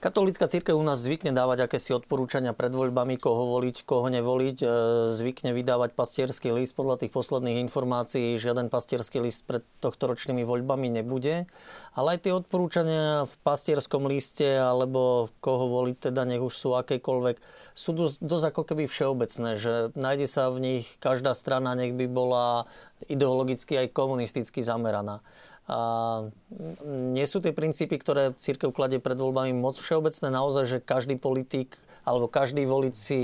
Katolícka 0.00 0.48
církev 0.48 0.72
u 0.72 0.80
nás 0.80 0.96
zvykne 0.96 1.28
dávať 1.28 1.68
akési 1.68 1.92
odporúčania 1.92 2.56
pred 2.56 2.72
voľbami, 2.72 3.20
koho 3.20 3.52
voliť, 3.52 3.84
koho 3.84 4.08
nevoliť. 4.08 4.56
E, 4.64 4.66
zvykne 5.12 5.52
vydávať 5.52 5.92
pastierský 5.92 6.56
list. 6.56 6.72
Podľa 6.72 7.04
tých 7.04 7.12
posledných 7.12 7.60
informácií 7.60 8.40
žiaden 8.40 8.72
pastierský 8.72 9.20
list 9.20 9.44
pred 9.44 9.60
tohto 9.84 10.08
ročnými 10.08 10.40
voľbami 10.40 10.88
nebude. 10.88 11.44
Ale 11.92 12.16
aj 12.16 12.24
tie 12.24 12.32
odporúčania 12.32 13.28
v 13.28 13.34
pastierskom 13.44 14.08
liste, 14.08 14.48
alebo 14.48 15.28
koho 15.44 15.68
voliť, 15.68 16.08
teda 16.08 16.24
nech 16.24 16.40
už 16.40 16.54
sú 16.56 16.72
akékoľvek, 16.80 17.36
sú 17.76 17.92
dosť, 17.92 18.24
dosť 18.24 18.44
ako 18.56 18.62
keby 18.72 18.88
všeobecné, 18.88 19.60
že 19.60 19.92
nájde 20.00 20.26
sa 20.32 20.48
v 20.48 20.64
nich 20.64 20.84
každá 20.96 21.36
strana, 21.36 21.76
nech 21.76 21.92
by 21.92 22.08
bola 22.08 22.64
ideologicky 23.04 23.76
aj 23.76 23.92
komunisticky 23.92 24.64
zameraná. 24.64 25.20
A 25.70 25.80
nie 27.14 27.26
sú 27.30 27.38
tie 27.38 27.54
princípy, 27.54 27.94
ktoré 27.94 28.34
církev 28.34 28.74
kladie 28.74 28.98
pred 28.98 29.14
voľbami 29.14 29.54
moc 29.54 29.78
všeobecné 29.78 30.34
naozaj, 30.34 30.64
že 30.66 30.78
každý 30.82 31.14
politik 31.14 31.78
alebo 32.02 32.26
každý 32.26 32.66
volič 32.66 32.94
si 32.98 33.18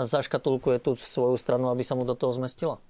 zaškatulkuje 0.00 0.80
tú 0.80 0.96
svoju 0.96 1.36
stranu, 1.36 1.68
aby 1.68 1.84
sa 1.84 1.92
mu 1.92 2.08
do 2.08 2.16
toho 2.16 2.32
zmestila? 2.32 2.80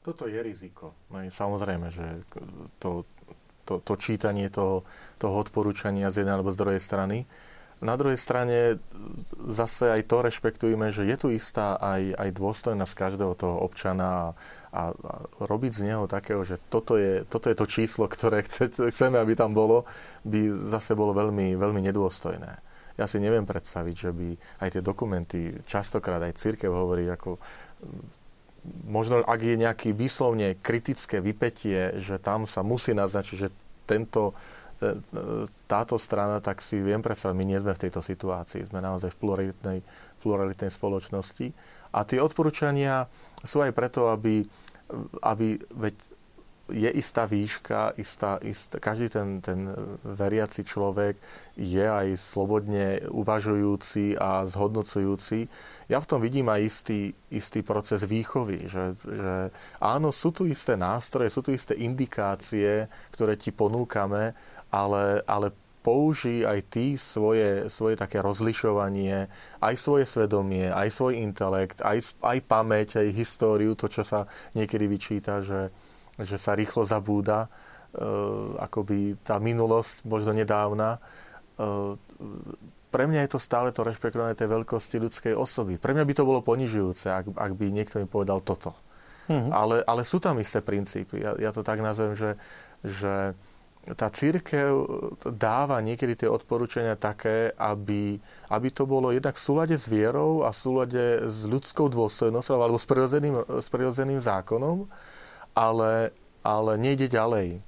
Toto 0.00 0.24
je 0.24 0.40
riziko. 0.40 0.96
No 1.12 1.20
samozrejme, 1.20 1.92
že 1.92 2.24
to, 2.80 3.04
to, 3.68 3.84
to 3.84 3.94
čítanie 4.00 4.48
toho, 4.48 4.88
toho 5.20 5.44
odporúčania 5.44 6.08
z 6.08 6.24
jednej 6.24 6.40
alebo 6.40 6.56
z 6.56 6.60
druhej 6.60 6.80
strany 6.80 7.28
na 7.84 8.00
druhej 8.00 8.16
strane 8.16 8.78
zase 9.44 9.90
aj 9.92 10.08
to 10.08 10.24
rešpektujeme, 10.24 10.88
že 10.88 11.04
je 11.04 11.16
tu 11.20 11.28
istá 11.28 11.76
aj, 11.76 12.16
aj 12.16 12.30
dôstojnosť 12.32 12.94
každého 12.94 13.34
toho 13.34 13.60
občana 13.60 14.38
a, 14.74 14.90
a, 14.90 15.12
robiť 15.38 15.72
z 15.78 15.82
neho 15.86 16.10
takého, 16.10 16.42
že 16.42 16.58
toto 16.66 16.98
je, 16.98 17.22
toto 17.30 17.46
je 17.46 17.56
to 17.56 17.70
číslo, 17.70 18.10
ktoré 18.10 18.42
chce, 18.42 18.90
chceme, 18.90 19.22
aby 19.22 19.38
tam 19.38 19.54
bolo, 19.54 19.86
by 20.26 20.50
zase 20.50 20.98
bolo 20.98 21.14
veľmi, 21.14 21.54
veľmi 21.54 21.78
nedôstojné. 21.86 22.58
Ja 22.98 23.06
si 23.06 23.22
neviem 23.22 23.46
predstaviť, 23.46 23.94
že 23.94 24.10
by 24.10 24.28
aj 24.66 24.68
tie 24.74 24.82
dokumenty, 24.82 25.40
častokrát 25.66 26.22
aj 26.22 26.38
církev 26.38 26.70
hovorí, 26.70 27.06
ako 27.06 27.38
možno 28.86 29.22
ak 29.22 29.40
je 29.42 29.56
nejaký 29.58 29.90
výslovne 29.94 30.58
kritické 30.58 31.22
vypetie, 31.22 31.98
že 32.02 32.18
tam 32.18 32.46
sa 32.50 32.66
musí 32.66 32.94
naznačiť, 32.94 33.36
že 33.38 33.48
tento 33.84 34.34
táto 35.70 35.96
strana, 35.96 36.42
tak 36.42 36.60
si 36.60 36.82
viem 36.82 37.00
predstaviť, 37.00 37.36
my 37.36 37.46
nie 37.46 37.62
sme 37.62 37.72
v 37.72 37.82
tejto 37.88 38.02
situácii. 38.02 38.68
Sme 38.68 38.82
naozaj 38.82 39.14
v 39.14 39.20
pluralitnej, 39.22 39.78
pluralitnej 40.20 40.70
spoločnosti. 40.70 41.54
A 41.94 42.02
tie 42.02 42.18
odporúčania 42.18 43.06
sú 43.46 43.62
aj 43.62 43.70
preto, 43.70 44.10
aby, 44.10 44.42
aby 45.22 45.54
veď 45.78 45.94
je 46.72 46.88
istá 46.96 47.28
výška, 47.28 47.92
istá, 48.00 48.40
istá, 48.40 48.80
každý 48.80 49.12
ten, 49.12 49.44
ten 49.44 49.68
veriaci 50.00 50.64
človek 50.64 51.20
je 51.60 51.84
aj 51.84 52.16
slobodne 52.16 53.04
uvažujúci 53.12 54.16
a 54.16 54.48
zhodnocujúci. 54.48 55.44
Ja 55.92 56.00
v 56.00 56.08
tom 56.08 56.24
vidím 56.24 56.48
aj 56.48 56.60
istý, 56.64 57.12
istý 57.28 57.60
proces 57.60 58.08
výchovy, 58.08 58.64
že, 58.64 58.96
že 59.04 59.52
áno, 59.76 60.08
sú 60.08 60.32
tu 60.32 60.48
isté 60.48 60.80
nástroje, 60.80 61.28
sú 61.28 61.44
tu 61.44 61.52
isté 61.52 61.76
indikácie, 61.76 62.88
ktoré 63.12 63.36
ti 63.36 63.52
ponúkame, 63.52 64.32
ale, 64.72 65.20
ale 65.28 65.52
použij 65.84 66.48
aj 66.48 66.60
ty 66.72 66.96
svoje, 66.96 67.68
svoje 67.68 68.00
také 68.00 68.24
rozlišovanie, 68.24 69.28
aj 69.60 69.74
svoje 69.76 70.08
svedomie, 70.08 70.72
aj 70.72 70.88
svoj 70.88 71.20
intelekt, 71.20 71.84
aj, 71.84 72.16
aj 72.24 72.38
pamäť, 72.48 73.04
aj 73.04 73.12
históriu, 73.12 73.76
to, 73.76 73.92
čo 73.92 74.00
sa 74.00 74.24
niekedy 74.56 74.88
vyčíta, 74.88 75.44
že, 75.44 75.68
že 76.16 76.40
sa 76.40 76.56
rýchlo 76.56 76.88
zabúda, 76.88 77.52
e, 77.92 78.08
akoby 78.64 79.20
tá 79.20 79.36
minulosť, 79.36 80.08
možno 80.08 80.32
nedávna. 80.32 80.96
E, 81.60 82.00
pre 82.88 83.04
mňa 83.04 83.28
je 83.28 83.30
to 83.36 83.44
stále 83.44 83.68
to 83.68 83.84
rešpektovanie 83.84 84.32
tej 84.32 84.48
veľkosti 84.48 84.96
ľudskej 84.96 85.34
osoby. 85.36 85.76
Pre 85.76 85.92
mňa 85.92 86.08
by 86.08 86.14
to 86.16 86.24
bolo 86.24 86.40
ponižujúce, 86.40 87.12
ak, 87.12 87.26
ak 87.36 87.52
by 87.60 87.68
niekto 87.68 88.00
mi 88.00 88.08
povedal 88.08 88.40
toto. 88.40 88.72
Mm-hmm. 89.28 89.52
Ale, 89.52 89.76
ale 89.84 90.02
sú 90.06 90.16
tam 90.16 90.40
isté 90.40 90.64
princípy. 90.64 91.20
Ja, 91.20 91.36
ja 91.36 91.50
to 91.52 91.60
tak 91.60 91.84
nazvem, 91.84 92.16
že, 92.16 92.40
že 92.80 93.36
tá 93.92 94.08
církev 94.08 94.72
dáva 95.36 95.76
niekedy 95.84 96.24
tie 96.24 96.28
odporúčania 96.32 96.96
také, 96.96 97.52
aby, 97.60 98.16
aby 98.48 98.68
to 98.72 98.88
bolo 98.88 99.12
jednak 99.12 99.36
v 99.36 99.44
súlade 99.44 99.76
s 99.76 99.92
vierou 99.92 100.40
a 100.40 100.56
v 100.56 100.60
súlade 100.64 101.04
s 101.28 101.44
ľudskou 101.44 101.92
dôstojnosťou 101.92 102.58
alebo 102.64 102.80
s 102.80 102.88
prirodzeným, 102.88 103.36
s 103.60 103.68
prirodzeným 103.68 104.24
zákonom, 104.24 104.88
ale, 105.52 106.16
ale 106.40 106.72
nejde 106.80 107.12
ďalej. 107.12 107.60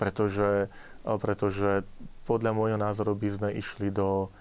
Pretože, 0.00 0.72
pretože 1.04 1.84
podľa 2.24 2.56
môjho 2.56 2.80
názoru 2.80 3.12
by 3.12 3.28
sme 3.28 3.48
išli 3.52 3.92
do, 3.92 4.32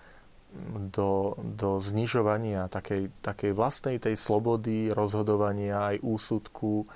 do, 0.96 1.36
do 1.44 1.84
znižovania 1.84 2.72
takej, 2.72 3.12
takej 3.20 3.52
vlastnej 3.52 4.00
tej 4.00 4.16
slobody, 4.16 4.96
rozhodovania 4.96 5.92
aj 5.92 5.96
úsudku, 6.00 6.88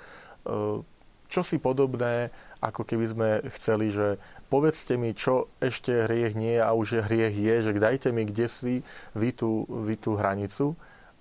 čo 1.28 1.42
si 1.42 1.58
podobné, 1.58 2.30
ako 2.64 2.88
keby 2.88 3.06
sme 3.12 3.28
chceli, 3.52 3.92
že 3.92 4.16
povedzte 4.48 4.96
mi, 4.96 5.12
čo 5.12 5.52
ešte 5.60 6.08
hriech 6.08 6.32
nie 6.32 6.56
a 6.56 6.72
už 6.72 6.96
je 6.96 7.00
hriech 7.04 7.36
je, 7.36 7.54
že 7.68 7.76
dajte 7.76 8.08
mi 8.08 8.24
kde 8.24 8.48
si 8.48 8.74
vy 9.12 9.36
tú, 9.36 9.68
vy 9.68 10.00
tú 10.00 10.16
hranicu, 10.16 10.72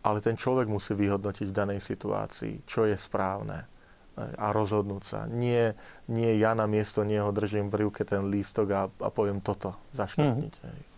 ale 0.04 0.24
ten 0.24 0.40
človek 0.40 0.72
musí 0.72 0.96
vyhodnotiť 0.96 1.52
v 1.52 1.58
danej 1.58 1.80
situácii, 1.84 2.64
čo 2.64 2.88
je 2.88 2.96
správne 2.96 3.68
a 4.16 4.54
rozhodnúť 4.54 5.04
sa. 5.04 5.20
Nie, 5.26 5.74
nie 6.06 6.38
ja 6.38 6.54
na 6.54 6.70
miesto 6.70 7.02
neho 7.02 7.34
držím 7.34 7.74
v 7.74 7.90
ruke 7.90 8.06
ten 8.06 8.30
lístok 8.30 8.68
a, 8.70 8.82
a 8.86 9.10
poviem 9.10 9.42
toto, 9.42 9.74
zaškrtnite. 9.90 10.70
Mm. 10.70 10.93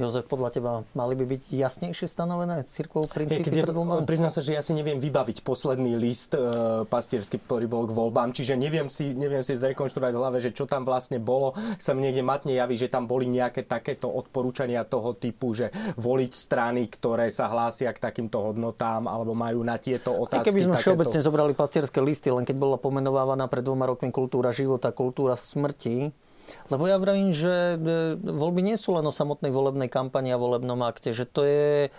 Jozef, 0.00 0.24
podľa 0.24 0.50
teba 0.56 0.72
mali 0.96 1.12
by 1.12 1.24
byť 1.36 1.42
jasnejšie 1.52 2.08
stanovené 2.08 2.64
cirkvou 2.64 3.04
princípy 3.04 3.44
Keď 3.44 3.68
pred 3.68 3.76
voľbami? 3.76 4.08
Priznám 4.08 4.32
sa, 4.32 4.40
že 4.40 4.56
ja 4.56 4.64
si 4.64 4.72
neviem 4.72 4.96
vybaviť 4.96 5.44
posledný 5.44 6.00
list 6.00 6.32
e, 6.32 6.40
pastiersky, 6.88 7.36
ktorý 7.36 7.68
bol 7.68 7.84
k 7.84 7.92
voľbám, 7.92 8.32
čiže 8.32 8.56
neviem 8.56 8.88
si, 8.88 9.12
neviem 9.12 9.44
si 9.44 9.52
zrekonštruovať 9.52 10.12
v 10.16 10.20
hlave, 10.24 10.38
že 10.40 10.56
čo 10.56 10.64
tam 10.64 10.88
vlastne 10.88 11.20
bolo. 11.20 11.52
Sa 11.76 11.92
mi 11.92 12.08
niekde 12.08 12.24
matne 12.24 12.56
javí, 12.56 12.80
že 12.80 12.88
tam 12.88 13.04
boli 13.04 13.28
nejaké 13.28 13.68
takéto 13.68 14.08
odporúčania 14.08 14.80
toho 14.88 15.12
typu, 15.12 15.52
že 15.52 15.68
voliť 16.00 16.32
strany, 16.32 16.88
ktoré 16.88 17.28
sa 17.28 17.52
hlásia 17.52 17.92
k 17.92 18.00
takýmto 18.00 18.40
hodnotám 18.40 19.04
alebo 19.04 19.36
majú 19.36 19.60
na 19.60 19.76
tieto 19.76 20.16
otázky. 20.16 20.40
Aj 20.40 20.48
keby 20.48 20.60
sme 20.64 20.76
takéto... 20.80 20.84
všeobecne 20.88 21.20
zobrali 21.20 21.52
pastierské 21.52 22.00
listy, 22.00 22.32
len 22.32 22.48
keď 22.48 22.56
bola 22.56 22.80
pomenovávaná 22.80 23.44
pred 23.44 23.60
dvoma 23.60 23.84
rokmi 23.92 24.08
kultúra 24.08 24.56
života, 24.56 24.88
kultúra 24.88 25.36
smrti, 25.36 26.16
lebo 26.70 26.88
ja 26.88 26.96
vravím, 26.96 27.36
že 27.36 27.76
e, 27.76 28.16
voľby 28.18 28.64
nie 28.64 28.76
sú 28.80 28.96
len 28.96 29.04
o 29.04 29.12
samotnej 29.12 29.52
volebnej 29.52 29.92
kampani 29.92 30.32
a 30.32 30.40
volebnom 30.40 30.80
akte, 30.84 31.12
že 31.12 31.28
to 31.28 31.44
je 31.44 31.88
e, 31.88 31.90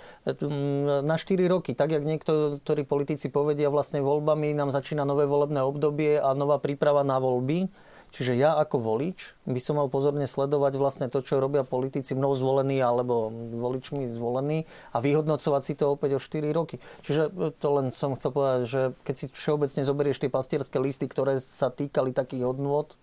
na 1.04 1.16
4 1.16 1.38
roky. 1.46 1.78
Tak, 1.78 1.94
jak 1.94 2.04
niektorí 2.04 2.84
politici 2.88 3.30
povedia, 3.30 3.70
vlastne 3.70 4.02
voľbami 4.02 4.56
nám 4.58 4.74
začína 4.74 5.06
nové 5.06 5.30
volebné 5.30 5.62
obdobie 5.62 6.18
a 6.18 6.34
nová 6.34 6.58
príprava 6.58 7.06
na 7.06 7.22
voľby. 7.22 7.70
Čiže 8.14 8.38
ja 8.38 8.54
ako 8.62 8.78
volič 8.78 9.34
by 9.50 9.58
som 9.58 9.82
mal 9.82 9.90
pozorne 9.90 10.30
sledovať 10.30 10.78
vlastne 10.78 11.10
to, 11.10 11.26
čo 11.26 11.42
robia 11.42 11.66
politici 11.66 12.14
mnou 12.14 12.38
zvolení 12.38 12.78
alebo 12.78 13.34
voličmi 13.34 14.06
zvolení 14.14 14.70
a 14.94 15.02
vyhodnocovať 15.02 15.62
si 15.66 15.74
to 15.74 15.98
opäť 15.98 16.18
o 16.18 16.20
4 16.22 16.54
roky. 16.54 16.78
Čiže 17.02 17.34
e, 17.34 17.50
to 17.58 17.68
len 17.74 17.90
som 17.90 18.14
chcel 18.14 18.30
povedať, 18.30 18.62
že 18.70 18.82
keď 19.02 19.16
si 19.18 19.26
všeobecne 19.34 19.82
zoberieš 19.82 20.22
tie 20.22 20.30
pastierské 20.30 20.78
listy, 20.78 21.10
ktoré 21.10 21.42
sa 21.42 21.74
týkali 21.74 22.14
takých 22.14 22.46
hodnôt, 22.46 22.94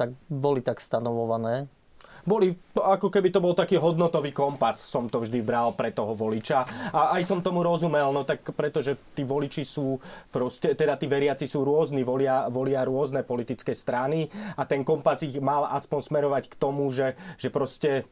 tak 0.00 0.16
boli 0.32 0.64
tak 0.64 0.80
stanovované. 0.80 1.68
Boli, 2.24 2.52
ako 2.76 3.08
keby 3.08 3.32
to 3.32 3.40
bol 3.40 3.56
taký 3.56 3.80
hodnotový 3.80 4.32
kompas, 4.32 4.76
som 4.76 5.08
to 5.08 5.24
vždy 5.24 5.40
bral 5.40 5.72
pre 5.72 5.88
toho 5.88 6.12
voliča. 6.12 6.68
A 6.92 7.16
aj 7.16 7.22
som 7.24 7.40
tomu 7.40 7.64
rozumel, 7.64 8.12
no 8.12 8.24
tak 8.28 8.44
pretože 8.52 8.96
tí 9.16 9.24
voliči 9.24 9.64
sú 9.64 9.96
proste, 10.28 10.76
teda 10.76 11.00
tí 11.00 11.08
veriaci 11.08 11.48
sú 11.48 11.64
rôzni, 11.64 12.04
volia, 12.04 12.48
volia 12.52 12.84
rôzne 12.84 13.24
politické 13.24 13.72
strany 13.72 14.28
a 14.56 14.68
ten 14.68 14.84
kompas 14.84 15.24
ich 15.24 15.40
mal 15.40 15.64
aspoň 15.72 16.00
smerovať 16.00 16.44
k 16.52 16.58
tomu, 16.60 16.92
že, 16.92 17.16
že 17.40 17.48
proste 17.48 18.04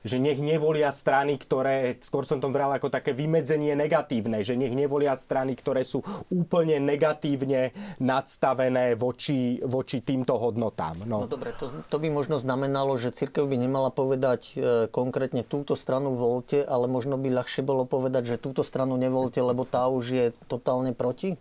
že 0.00 0.16
nech 0.16 0.40
nevolia 0.40 0.88
strany, 0.90 1.36
ktoré, 1.36 2.00
skôr 2.00 2.24
som 2.24 2.40
to 2.40 2.48
vral 2.48 2.72
ako 2.72 2.88
také 2.88 3.12
vymedzenie 3.12 3.76
negatívne, 3.76 4.40
že 4.40 4.56
nech 4.56 4.72
nevolia 4.72 5.12
strany, 5.16 5.52
ktoré 5.52 5.84
sú 5.84 6.00
úplne 6.32 6.80
negatívne 6.80 7.76
nadstavené 8.00 8.96
voči, 8.96 9.60
voči 9.60 10.00
týmto 10.00 10.40
hodnotám. 10.40 11.04
No, 11.04 11.24
no 11.24 11.28
dobre, 11.28 11.52
to, 11.56 11.68
to 11.68 11.96
by 12.00 12.08
možno 12.08 12.40
znamenalo, 12.40 12.96
že 12.96 13.12
církev 13.12 13.44
by 13.44 13.56
nemala 13.60 13.92
povedať 13.92 14.40
e, 14.56 14.88
konkrétne 14.88 15.44
túto 15.44 15.76
stranu 15.76 16.16
volte, 16.16 16.64
ale 16.64 16.88
možno 16.88 17.20
by 17.20 17.28
ľahšie 17.28 17.60
bolo 17.60 17.84
povedať, 17.84 18.36
že 18.36 18.42
túto 18.42 18.64
stranu 18.64 18.96
nevolte, 18.96 19.44
lebo 19.44 19.68
tá 19.68 19.84
už 19.92 20.04
je 20.08 20.26
totálne 20.48 20.96
proti? 20.96 21.36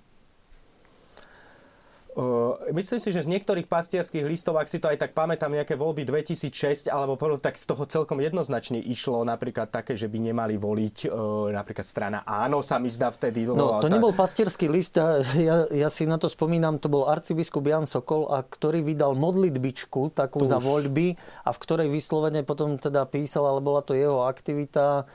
Uh, 2.18 2.58
myslím 2.74 2.98
si, 2.98 3.14
že 3.14 3.22
z 3.22 3.30
niektorých 3.30 3.70
pastierských 3.70 4.26
listov, 4.26 4.58
ak 4.58 4.66
si 4.66 4.82
to 4.82 4.90
aj 4.90 4.98
tak 4.98 5.12
pamätám, 5.14 5.54
nejaké 5.54 5.78
voľby 5.78 6.10
2006, 6.10 6.90
alebo 6.90 7.14
tak 7.38 7.54
z 7.54 7.70
toho 7.70 7.86
celkom 7.86 8.18
jednoznačne 8.18 8.82
išlo 8.82 9.22
napríklad 9.22 9.70
také, 9.70 9.94
že 9.94 10.10
by 10.10 10.18
nemali 10.18 10.58
voliť 10.58 11.06
uh, 11.06 11.54
napríklad 11.54 11.86
strana 11.86 12.26
Áno 12.26 12.66
sa 12.66 12.82
mi 12.82 12.90
zdá 12.90 13.14
vtedy. 13.14 13.46
No, 13.46 13.78
to 13.78 13.88
tak... 13.88 13.94
nebol 13.94 14.10
pastierský 14.10 14.66
list, 14.74 14.98
ja, 14.98 15.70
ja 15.70 15.90
si 15.94 16.10
na 16.10 16.18
to 16.18 16.26
spomínam, 16.26 16.82
to 16.82 16.90
bol 16.90 17.06
arcibiskup 17.06 17.62
Jan 17.70 17.86
Sokol, 17.86 18.26
a 18.34 18.42
ktorý 18.42 18.82
vydal 18.82 19.14
modlitbičku 19.14 20.10
takú 20.18 20.42
to 20.42 20.50
za 20.50 20.58
voľby 20.58 21.14
a 21.46 21.50
v 21.54 21.62
ktorej 21.62 21.94
vyslovene 21.94 22.42
potom 22.42 22.82
teda 22.82 23.06
písal, 23.06 23.46
ale 23.46 23.62
bola 23.62 23.86
to 23.86 23.94
jeho 23.94 24.26
aktivita, 24.26 25.06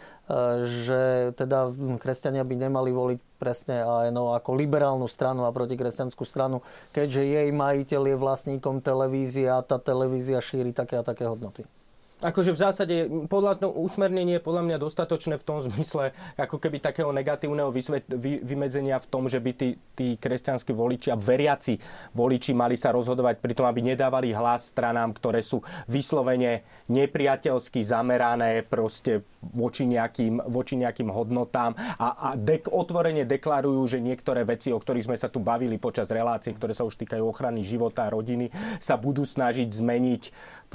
že 0.64 1.32
teda 1.36 1.68
kresťania 2.00 2.48
by 2.48 2.56
nemali 2.56 2.90
voliť 2.96 3.18
presne 3.36 3.84
ANO 3.84 4.32
ako 4.32 4.56
liberálnu 4.56 5.04
stranu 5.04 5.44
a 5.44 5.52
protikresťanskú 5.52 6.24
stranu, 6.24 6.64
keďže 6.96 7.22
jej 7.28 7.48
majiteľ 7.52 8.02
je 8.08 8.16
vlastníkom 8.16 8.80
televízie 8.80 9.52
a 9.52 9.60
tá 9.60 9.76
televízia 9.76 10.40
šíri 10.40 10.72
také 10.72 10.96
a 10.96 11.04
také 11.04 11.28
hodnoty. 11.28 11.68
Akože 12.24 12.56
v 12.56 12.62
zásade 12.64 12.96
podľa 13.28 13.60
to 13.60 13.68
usmernenie 13.68 14.40
je 14.40 14.46
podľa 14.48 14.64
mňa 14.64 14.76
dostatočné 14.80 15.36
v 15.36 15.44
tom 15.44 15.60
zmysle 15.60 16.16
ako 16.40 16.56
keby 16.56 16.80
takého 16.80 17.12
negatívneho 17.12 17.68
vysvet, 17.68 18.08
vy, 18.08 18.40
vymedzenia 18.40 18.96
v 18.96 19.10
tom, 19.12 19.28
že 19.28 19.36
by 19.44 19.52
tí, 19.52 19.76
tí 19.92 20.16
kresťanskí 20.16 20.72
voliči 20.72 21.12
a 21.12 21.20
veriaci 21.20 21.76
voliči 22.16 22.56
mali 22.56 22.80
sa 22.80 22.96
rozhodovať 22.96 23.44
pri 23.44 23.52
tom, 23.52 23.68
aby 23.68 23.84
nedávali 23.84 24.32
hlas 24.32 24.72
stranám, 24.72 25.12
ktoré 25.12 25.44
sú 25.44 25.60
vyslovene 25.84 26.64
nepriateľsky 26.88 27.84
zamerané 27.84 28.64
proste 28.64 29.20
voči 29.52 29.84
nejakým, 29.84 30.48
voči 30.48 30.80
nejakým 30.80 31.12
hodnotám 31.12 31.76
a, 32.00 32.32
a 32.32 32.40
dek, 32.40 32.72
otvorene 32.72 33.28
deklarujú, 33.28 33.84
že 33.84 33.98
niektoré 34.00 34.48
veci, 34.48 34.72
o 34.72 34.80
ktorých 34.80 35.12
sme 35.12 35.20
sa 35.20 35.28
tu 35.28 35.44
bavili 35.44 35.76
počas 35.76 36.08
relácie, 36.08 36.56
ktoré 36.56 36.72
sa 36.72 36.88
už 36.88 36.96
týkajú 37.04 37.20
ochrany 37.20 37.60
života 37.60 38.08
a 38.08 38.12
rodiny, 38.16 38.48
sa 38.80 38.96
budú 38.96 39.28
snažiť 39.28 39.68
zmeniť 39.68 40.22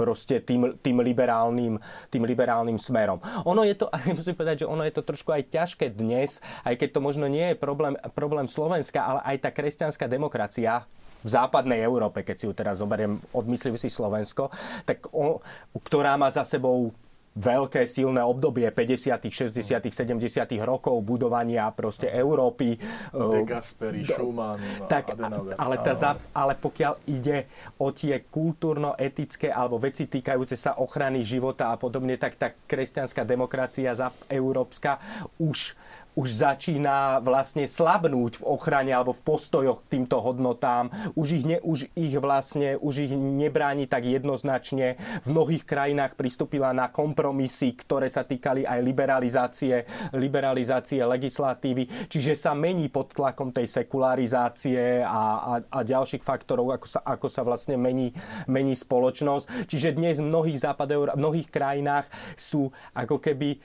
proste 0.00 0.40
tým, 0.40 0.80
tým 0.80 1.04
liberálnym 1.04 1.76
tým 2.08 2.24
liberálnym 2.24 2.80
smerom. 2.80 3.20
Ono 3.44 3.60
je 3.68 3.76
to, 3.76 3.92
musím 4.16 4.32
povedať, 4.32 4.64
že 4.64 4.70
ono 4.70 4.80
je 4.88 4.96
to 4.96 5.04
trošku 5.04 5.28
aj 5.28 5.52
ťažké 5.52 5.92
dnes, 5.92 6.40
aj 6.64 6.80
keď 6.80 6.96
to 6.96 7.00
možno 7.04 7.28
nie 7.28 7.52
je 7.52 7.56
problém, 7.60 7.92
problém 8.16 8.48
Slovenska, 8.48 9.04
ale 9.04 9.20
aj 9.28 9.36
tá 9.44 9.50
kresťanská 9.52 10.08
demokracia 10.08 10.88
v 11.20 11.28
západnej 11.28 11.84
Európe, 11.84 12.24
keď 12.24 12.36
si 12.40 12.48
ju 12.48 12.56
teraz 12.56 12.80
zoberiem, 12.80 13.20
odmyslím 13.36 13.76
si 13.76 13.92
Slovensko, 13.92 14.48
tak 14.88 15.04
o, 15.12 15.44
ktorá 15.76 16.16
má 16.16 16.32
za 16.32 16.48
sebou 16.48 16.96
veľké 17.38 17.86
silné 17.86 18.18
obdobie 18.26 18.66
50., 18.66 19.30
60., 19.30 19.86
70. 19.86 20.18
rokov 20.66 20.98
budovania 21.06 21.70
proste 21.70 22.10
Európy. 22.10 22.74
De 23.14 23.40
Gasperi, 23.46 24.02
Schumann, 24.02 24.58
tak, 24.90 25.14
Adenauer. 25.14 25.54
Ale, 25.54 25.78
tá, 25.78 25.94
ale 26.34 26.58
pokiaľ 26.58 26.94
ide 27.06 27.46
o 27.78 27.94
tie 27.94 28.26
kultúrno-etické 28.26 29.46
alebo 29.46 29.78
veci 29.78 30.10
týkajúce 30.10 30.58
sa 30.58 30.82
ochrany 30.82 31.22
života 31.22 31.70
a 31.70 31.78
podobne, 31.78 32.18
tak 32.18 32.34
tá 32.34 32.50
kresťanská 32.50 33.22
demokracia 33.22 33.94
európska 34.26 34.98
už 35.38 35.78
už 36.20 36.28
začína 36.36 37.24
vlastne 37.24 37.64
slabnúť 37.64 38.44
v 38.44 38.46
ochrane 38.52 38.92
alebo 38.92 39.16
v 39.16 39.24
postojoch 39.24 39.88
k 39.88 39.96
týmto 39.96 40.20
hodnotám. 40.20 40.92
Už 41.16 41.40
ich, 41.40 41.44
ne, 41.48 41.56
už 41.64 41.88
ich 41.96 42.12
vlastne 42.20 42.76
už 42.76 43.08
ich 43.08 43.12
nebráni 43.16 43.88
tak 43.88 44.04
jednoznačne. 44.04 45.00
V 45.24 45.28
mnohých 45.32 45.64
krajinách 45.64 46.20
pristúpila 46.20 46.76
na 46.76 46.92
kompromisy, 46.92 47.72
ktoré 47.72 48.12
sa 48.12 48.28
týkali 48.28 48.68
aj 48.68 48.84
liberalizácie, 48.84 49.88
liberalizácie 50.12 51.00
legislatívy. 51.00 52.12
Čiže 52.12 52.36
sa 52.36 52.52
mení 52.52 52.92
pod 52.92 53.16
tlakom 53.16 53.48
tej 53.48 53.64
sekularizácie 53.64 55.00
a, 55.00 55.22
a, 55.40 55.52
a 55.64 55.78
ďalších 55.80 56.20
faktorov, 56.20 56.76
ako 56.76 56.86
sa, 56.86 57.00
ako 57.00 57.26
sa 57.32 57.40
vlastne 57.40 57.80
mení, 57.80 58.12
mení 58.44 58.76
spoločnosť. 58.76 59.64
Čiže 59.64 59.96
dnes 59.96 60.20
v 60.20 60.28
mnohých 60.28 60.60
západov, 60.60 61.16
v 61.16 61.20
mnohých 61.20 61.48
krajinách 61.48 62.12
sú 62.36 62.68
ako 62.92 63.16
keby 63.16 63.56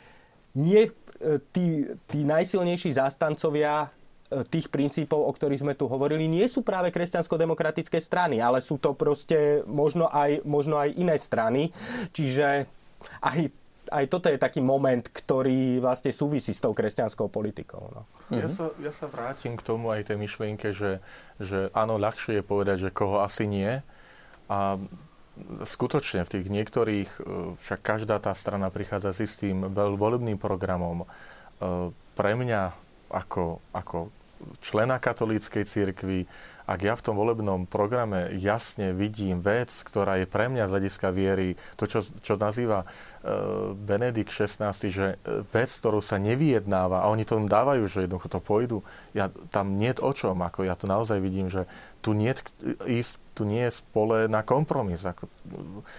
nie 0.55 0.87
tí, 1.51 1.87
tí 2.07 2.19
najsilnejší 2.27 2.95
zástancovia 2.95 3.87
e, 3.87 4.43
tých 4.47 4.67
princípov, 4.67 5.23
o 5.23 5.31
ktorých 5.31 5.63
sme 5.63 5.73
tu 5.73 5.87
hovorili, 5.87 6.27
nie 6.27 6.45
sú 6.45 6.61
práve 6.61 6.91
kresťansko-demokratické 6.91 7.97
strany, 8.03 8.43
ale 8.43 8.59
sú 8.59 8.75
to 8.77 8.91
proste 8.93 9.63
možno 9.67 10.11
aj, 10.11 10.43
možno 10.43 10.75
aj 10.75 10.91
iné 10.95 11.15
strany. 11.15 11.71
Čiže 12.11 12.67
aj, 13.23 13.39
aj 13.91 14.05
toto 14.09 14.27
je 14.27 14.41
taký 14.41 14.59
moment, 14.59 15.01
ktorý 15.01 15.79
vlastne 15.79 16.11
súvisí 16.11 16.51
s 16.51 16.63
tou 16.63 16.73
kresťanskou 16.75 17.29
politikou. 17.29 17.91
No. 17.93 18.01
Ja, 18.33 18.49
sa, 18.49 18.73
ja 18.81 18.91
sa 18.91 19.07
vrátim 19.07 19.55
k 19.55 19.65
tomu 19.65 19.93
aj 19.93 20.09
tej 20.09 20.17
myšlienke, 20.17 20.73
že, 20.73 20.99
že 21.37 21.69
áno, 21.71 22.01
ľahšie 22.01 22.41
je 22.41 22.43
povedať, 22.43 22.77
že 22.89 22.95
koho 22.95 23.21
asi 23.21 23.45
nie. 23.45 23.81
A 24.45 24.77
skutočne 25.67 26.23
v 26.23 26.31
tých 26.31 26.47
niektorých, 26.47 27.09
e, 27.19 27.21
však 27.59 27.79
každá 27.83 28.17
tá 28.23 28.31
strana 28.35 28.71
prichádza 28.71 29.11
s 29.11 29.31
istým 29.31 29.67
volebným 29.75 30.39
programom. 30.39 31.03
E, 31.03 31.07
pre 32.15 32.31
mňa 32.39 32.71
ako, 33.11 33.59
ako 33.75 34.11
člena 34.59 34.99
katolíckej 34.99 35.63
cirkvi, 35.63 36.27
ak 36.65 36.79
ja 36.81 36.93
v 36.97 37.05
tom 37.05 37.15
volebnom 37.15 37.69
programe 37.69 38.33
jasne 38.41 38.91
vidím 38.97 39.37
vec, 39.37 39.69
ktorá 39.85 40.17
je 40.17 40.25
pre 40.25 40.49
mňa 40.49 40.65
z 40.65 40.73
hľadiska 40.73 41.07
viery, 41.13 41.53
to, 41.77 41.85
čo, 41.85 42.01
čo 42.01 42.33
nazýva 42.41 42.89
Benedikt 43.73 44.29
XVI, 44.29 44.69
že 44.85 45.17
vec, 45.49 45.69
ktorú 45.81 45.97
sa 45.97 46.21
nevyjednáva, 46.21 47.01
a 47.01 47.09
oni 47.09 47.25
to 47.25 47.41
dávajú, 47.41 47.81
že 47.89 48.05
jednoducho 48.05 48.29
to 48.29 48.37
pôjdu, 48.37 48.77
ja, 49.17 49.33
tam 49.49 49.73
nie 49.73 49.89
o 49.97 50.11
čom, 50.13 50.37
ako 50.45 50.61
ja 50.61 50.77
to 50.77 50.85
naozaj 50.85 51.17
vidím, 51.17 51.49
že 51.49 51.65
tu 52.05 52.13
nie, 52.13 52.29
ísť, 52.85 53.17
tu 53.33 53.49
nie 53.49 53.65
je 53.65 53.81
spole 53.81 54.29
na 54.29 54.45
kompromis. 54.45 55.01
Ako, 55.01 55.25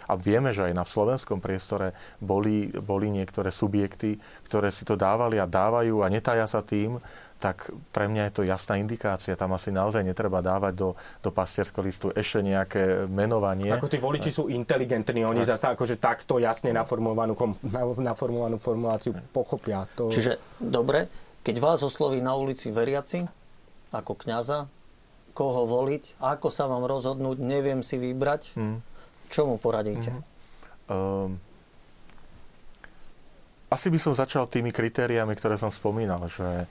a 0.06 0.14
vieme, 0.14 0.54
že 0.54 0.70
aj 0.70 0.74
na 0.78 0.86
slovenskom 0.86 1.42
priestore 1.42 1.98
boli, 2.22 2.70
boli 2.70 3.10
niektoré 3.10 3.50
subjekty, 3.50 4.22
ktoré 4.46 4.70
si 4.70 4.86
to 4.86 4.94
dávali 4.94 5.42
a 5.42 5.50
dávajú 5.50 6.06
a 6.06 6.12
netája 6.12 6.46
sa 6.46 6.62
tým, 6.62 7.02
tak 7.36 7.68
pre 7.92 8.08
mňa 8.08 8.28
je 8.28 8.32
to 8.32 8.42
jasná 8.48 8.80
indikácia. 8.80 9.36
Tam 9.36 9.52
asi 9.52 9.68
naozaj 9.68 10.00
netreba 10.00 10.40
dávať 10.40 10.72
do, 10.72 10.88
do 11.20 11.28
pastierského 11.28 11.84
listu 11.84 12.08
ešte 12.16 12.40
nejaké 12.40 13.04
menovanie. 13.12 13.68
Ako 13.76 13.92
tí 13.92 14.00
voliči 14.00 14.32
sú 14.32 14.48
inteligentní, 14.48 15.20
oni 15.20 15.44
tak. 15.44 15.76
akože 15.76 16.00
takto 16.00 16.40
jasne 16.40 16.72
naformulovanú, 17.16 18.04
naformulovanú 18.12 18.56
formuláciu 18.60 19.16
pochopia. 19.32 19.88
To... 19.96 20.12
Čiže 20.12 20.36
dobre, 20.60 21.08
keď 21.40 21.56
vás 21.62 21.80
osloví 21.80 22.20
na 22.20 22.36
ulici 22.36 22.68
veriaci, 22.68 23.24
ako 23.94 24.12
kňaza, 24.18 24.68
koho 25.32 25.64
voliť, 25.64 26.20
ako 26.20 26.48
sa 26.52 26.68
mám 26.68 26.84
rozhodnúť, 26.84 27.40
neviem 27.40 27.80
si 27.80 27.96
vybrať, 27.96 28.56
hmm. 28.56 28.78
čo 29.32 29.48
mu 29.48 29.56
poradíte? 29.56 30.12
Hmm. 30.12 30.24
Um, 30.88 31.30
asi 33.66 33.90
by 33.90 33.98
som 33.98 34.14
začal 34.14 34.46
tými 34.46 34.70
kritériami, 34.70 35.34
ktoré 35.34 35.58
som 35.58 35.68
spomínal, 35.68 36.22
že, 36.30 36.64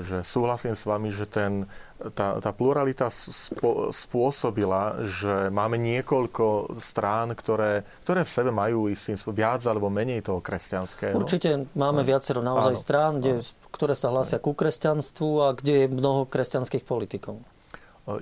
že 0.00 0.22
súhlasím 0.22 0.78
s 0.78 0.86
vami, 0.86 1.10
že 1.10 1.26
ten, 1.26 1.66
tá, 2.14 2.38
tá 2.38 2.50
pluralita 2.54 3.10
spo, 3.10 3.90
spôsobila, 3.90 5.02
že 5.04 5.50
máme 5.50 5.78
niekoľko 5.78 6.78
strán, 6.78 7.34
ktoré, 7.34 7.82
ktoré 8.06 8.22
v 8.22 8.30
sebe 8.30 8.50
majú 8.50 8.86
istým 8.88 9.18
viac 9.34 9.62
alebo 9.66 9.90
menej 9.90 10.22
toho 10.22 10.38
kresťanského. 10.38 11.18
Určite 11.18 11.66
máme 11.74 12.06
viacero 12.06 12.40
naozaj 12.40 12.74
áno, 12.74 12.82
strán, 12.82 13.12
kde, 13.18 13.42
ktoré 13.70 13.94
sa 13.98 14.10
hlásia 14.10 14.38
ku 14.38 14.54
kresťanstvu 14.54 15.30
a 15.42 15.48
kde 15.54 15.86
je 15.86 15.92
mnoho 15.92 16.26
kresťanských 16.26 16.86
politikov. 16.86 17.42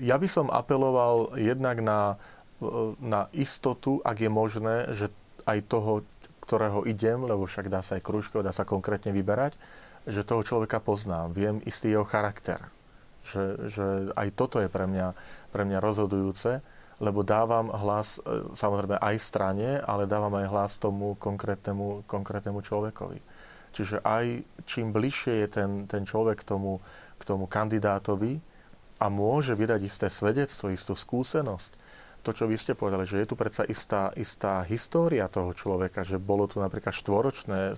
Ja 0.04 0.20
by 0.20 0.28
som 0.28 0.52
apeloval 0.52 1.40
jednak 1.40 1.80
na, 1.80 2.20
na 3.00 3.32
istotu, 3.32 4.04
ak 4.04 4.20
je 4.20 4.30
možné, 4.30 4.92
že 4.92 5.08
aj 5.48 5.64
toho, 5.72 6.04
ktorého 6.44 6.84
idem, 6.84 7.24
lebo 7.24 7.46
však 7.46 7.72
dá 7.72 7.80
sa 7.80 7.96
aj 7.96 8.04
kružko, 8.04 8.44
dá 8.44 8.52
sa 8.52 8.68
konkrétne 8.68 9.14
vyberať, 9.14 9.56
že 10.08 10.24
toho 10.24 10.44
človeka 10.44 10.80
poznám, 10.80 11.32
viem 11.36 11.56
istý 11.68 11.92
jeho 11.92 12.06
charakter. 12.06 12.60
Že, 13.20 13.44
že 13.68 13.86
aj 14.16 14.28
toto 14.32 14.56
je 14.64 14.72
pre 14.72 14.88
mňa, 14.88 15.12
pre 15.52 15.68
mňa 15.68 15.78
rozhodujúce, 15.84 16.64
lebo 17.00 17.24
dávam 17.24 17.72
hlas 17.72 18.20
e, 18.20 18.52
samozrejme 18.56 18.96
aj 18.96 19.16
strane, 19.20 19.80
ale 19.84 20.08
dávam 20.08 20.32
aj 20.36 20.46
hlas 20.48 20.72
tomu 20.76 21.16
konkrétnemu, 21.16 22.04
konkrétnemu 22.08 22.60
človekovi. 22.60 23.20
Čiže 23.72 24.04
aj 24.04 24.44
čím 24.68 24.92
bližšie 24.92 25.46
je 25.46 25.48
ten, 25.48 25.70
ten 25.88 26.02
človek 26.04 26.44
k 26.44 26.48
tomu, 26.48 26.80
k 27.16 27.22
tomu 27.24 27.48
kandidátovi 27.48 28.40
a 29.00 29.06
môže 29.08 29.56
vydať 29.56 29.80
isté 29.84 30.06
svedectvo, 30.12 30.68
istú 30.68 30.92
skúsenosť, 30.92 31.72
to, 32.20 32.36
čo 32.36 32.44
vy 32.44 32.56
ste 32.60 32.76
povedali, 32.76 33.08
že 33.08 33.24
je 33.24 33.32
tu 33.32 33.36
predsa 33.36 33.64
istá, 33.64 34.12
istá 34.12 34.60
história 34.68 35.24
toho 35.32 35.56
človeka, 35.56 36.04
že 36.04 36.20
bolo 36.20 36.44
tu 36.44 36.60
napríklad 36.60 36.92
štvoročné 36.92 37.72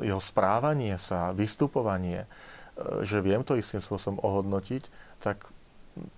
e, 0.00 0.10
jeho 0.10 0.22
správanie 0.22 0.98
sa, 0.98 1.30
vystupovanie, 1.30 2.24
e, 2.24 2.28
že 3.06 3.22
viem 3.22 3.46
to 3.46 3.54
istým 3.54 3.80
spôsobom 3.80 4.18
ohodnotiť, 4.22 4.90
tak 5.22 5.46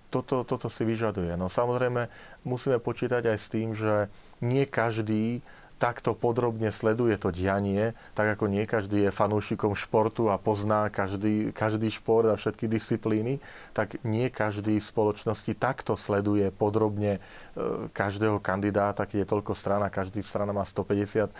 toto, 0.09 0.41
toto 0.41 0.67
si 0.73 0.81
vyžaduje. 0.87 1.37
No 1.37 1.51
samozrejme, 1.51 2.09
musíme 2.41 2.81
počítať 2.81 3.29
aj 3.29 3.37
s 3.37 3.47
tým, 3.51 3.77
že 3.77 4.09
nie 4.41 4.65
každý 4.65 5.45
takto 5.77 6.17
podrobne 6.17 6.73
sleduje 6.73 7.13
to 7.21 7.29
dianie, 7.29 7.93
tak 8.17 8.33
ako 8.37 8.49
nie 8.49 8.65
každý 8.65 9.07
je 9.07 9.11
fanúšikom 9.13 9.77
športu 9.77 10.33
a 10.33 10.41
pozná 10.41 10.89
každý, 10.89 11.53
každý 11.53 11.93
šport 11.93 12.25
a 12.25 12.35
všetky 12.35 12.65
disciplíny, 12.65 13.37
tak 13.77 14.01
nie 14.01 14.33
každý 14.33 14.81
v 14.81 14.89
spoločnosti 14.89 15.53
takto 15.53 15.93
sleduje 15.93 16.49
podrobne 16.49 17.17
e, 17.17 17.89
každého 17.93 18.41
kandidáta, 18.41 19.05
keď 19.05 19.25
je 19.25 19.31
toľko 19.31 19.53
strana, 19.53 19.93
každý 19.93 20.25
strana 20.25 20.49
má 20.49 20.65
150 20.65 21.29
e, 21.29 21.31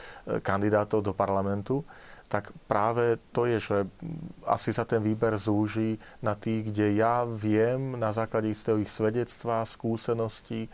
kandidátov 0.46 1.02
do 1.02 1.14
parlamentu 1.18 1.82
tak 2.28 2.52
práve 2.68 3.16
to 3.32 3.48
je, 3.48 3.58
že 3.60 3.78
asi 4.44 4.76
sa 4.76 4.84
ten 4.84 5.00
výber 5.00 5.40
zúži 5.40 5.96
na 6.20 6.36
tých, 6.36 6.72
kde 6.72 7.00
ja 7.00 7.24
viem 7.24 7.96
na 7.96 8.12
základe 8.12 8.52
istého 8.52 8.80
svedectva, 8.84 9.64
skúseností 9.64 10.68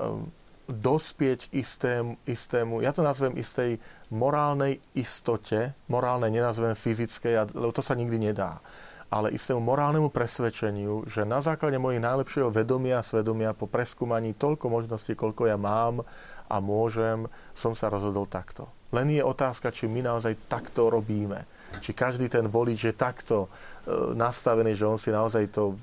um, 0.00 0.32
dospieť 0.64 1.52
istému, 1.52 2.16
istému, 2.24 2.80
ja 2.80 2.96
to 2.96 3.04
nazvem 3.04 3.36
istej 3.36 3.76
morálnej 4.08 4.80
istote, 4.96 5.76
morálnej 5.92 6.32
nenazvem 6.32 6.72
fyzickej, 6.72 7.52
lebo 7.52 7.68
to 7.68 7.84
sa 7.84 7.92
nikdy 7.92 8.16
nedá, 8.16 8.64
ale 9.12 9.36
istému 9.36 9.60
morálnemu 9.60 10.08
presvedčeniu, 10.08 11.04
že 11.04 11.28
na 11.28 11.44
základe 11.44 11.76
mojich 11.76 12.00
najlepšieho 12.00 12.48
vedomia 12.48 13.04
svedomia 13.04 13.52
po 13.52 13.68
preskúmaní 13.68 14.32
toľko 14.32 14.72
možností, 14.72 15.12
koľko 15.12 15.52
ja 15.52 15.60
mám 15.60 16.00
a 16.48 16.56
môžem, 16.64 17.28
som 17.52 17.76
sa 17.76 17.92
rozhodol 17.92 18.24
takto. 18.24 18.64
Len 18.94 19.10
je 19.10 19.22
otázka, 19.26 19.74
či 19.74 19.90
my 19.90 20.06
naozaj 20.06 20.46
takto 20.46 20.86
robíme. 20.86 21.50
Či 21.82 21.90
každý 21.90 22.30
ten 22.30 22.46
volič 22.46 22.86
je 22.86 22.94
takto 22.94 23.50
e, 23.82 24.14
nastavený, 24.14 24.78
že 24.78 24.86
on 24.86 24.94
si 24.94 25.10
naozaj 25.10 25.50
to 25.50 25.74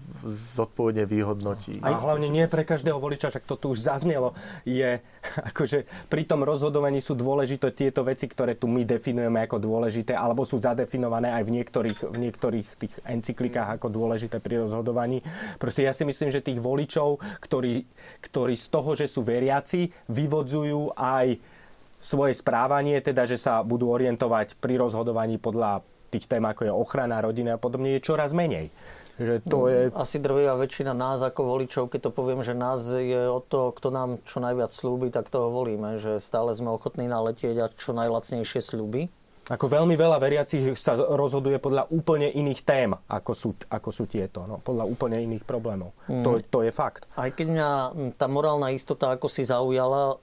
zodpovedne 0.56 1.04
vyhodnotí. 1.04 1.84
A 1.84 1.92
hlavne 1.92 2.32
nie 2.32 2.48
pre 2.48 2.64
každého 2.64 2.96
voliča, 2.96 3.28
však 3.28 3.44
to 3.44 3.60
tu 3.60 3.76
už 3.76 3.84
zaznelo, 3.84 4.32
je, 4.64 5.04
akože 5.52 5.84
pri 6.08 6.24
tom 6.24 6.48
rozhodovaní 6.48 7.04
sú 7.04 7.20
dôležité 7.20 7.76
tieto 7.76 8.08
veci, 8.08 8.32
ktoré 8.32 8.56
tu 8.56 8.72
my 8.72 8.88
definujeme 8.88 9.44
ako 9.44 9.60
dôležité, 9.60 10.16
alebo 10.16 10.48
sú 10.48 10.64
zadefinované 10.64 11.36
aj 11.36 11.44
v 11.44 11.52
niektorých, 11.60 12.00
v 12.08 12.18
niektorých 12.32 12.68
tých 12.80 12.94
encyklikách 13.04 13.76
ako 13.76 13.92
dôležité 13.92 14.40
pri 14.40 14.64
rozhodovaní. 14.64 15.20
Proste 15.60 15.84
ja 15.84 15.92
si 15.92 16.08
myslím, 16.08 16.32
že 16.32 16.40
tých 16.40 16.64
voličov, 16.64 17.20
ktorí, 17.44 17.84
ktorí 18.24 18.56
z 18.56 18.68
toho, 18.72 18.96
že 18.96 19.12
sú 19.12 19.28
veriaci, 19.28 19.92
vyvodzujú 20.08 20.96
aj 20.96 21.60
svoje 22.02 22.34
správanie, 22.34 22.98
teda 23.00 23.30
že 23.30 23.38
sa 23.38 23.62
budú 23.62 23.94
orientovať 23.94 24.58
pri 24.58 24.82
rozhodovaní 24.82 25.38
podľa 25.38 25.86
tých 26.12 26.28
tém, 26.28 26.44
ako 26.44 26.68
je 26.68 26.74
ochrana 26.74 27.24
rodiny 27.24 27.56
a 27.56 27.62
podobne, 27.62 27.96
je 27.96 28.04
čoraz 28.04 28.36
menej. 28.36 28.74
Že 29.22 29.34
to 29.46 29.58
no, 29.64 29.70
je... 29.70 29.80
Asi 29.94 30.18
drvivá 30.18 30.58
väčšina 30.58 30.98
nás 30.98 31.22
ako 31.22 31.46
voličov, 31.46 31.94
keď 31.94 32.10
to 32.10 32.12
poviem, 32.12 32.42
že 32.42 32.58
nás 32.58 32.84
je 32.90 33.30
o 33.30 33.38
to, 33.38 33.70
kto 33.78 33.94
nám 33.94 34.10
čo 34.26 34.42
najviac 34.42 34.74
slúbi, 34.74 35.14
tak 35.14 35.30
toho 35.30 35.54
volíme. 35.54 36.02
Že 36.02 36.18
stále 36.18 36.52
sme 36.58 36.74
ochotní 36.74 37.06
naletieť 37.06 37.56
a 37.62 37.72
čo 37.72 37.94
najlacnejšie 37.94 38.60
slúby. 38.60 39.14
Ako 39.52 39.68
veľmi 39.68 40.00
veľa 40.00 40.16
veriacich 40.16 40.64
sa 40.80 40.96
rozhoduje 40.96 41.60
podľa 41.60 41.92
úplne 41.92 42.32
iných 42.32 42.62
tém, 42.64 42.96
ako 43.12 43.32
sú, 43.36 43.50
ako 43.68 43.90
sú 43.92 44.08
tieto. 44.08 44.48
No, 44.48 44.64
podľa 44.64 44.88
úplne 44.88 45.20
iných 45.20 45.44
problémov. 45.44 45.92
Mm. 46.08 46.24
To, 46.24 46.30
to 46.40 46.60
je 46.64 46.72
fakt. 46.72 47.04
Aj 47.20 47.28
keď 47.28 47.48
mňa 47.52 47.70
tá 48.16 48.32
morálna 48.32 48.72
istota 48.72 49.12
ako 49.12 49.28
si 49.28 49.44
zaujala, 49.44 50.18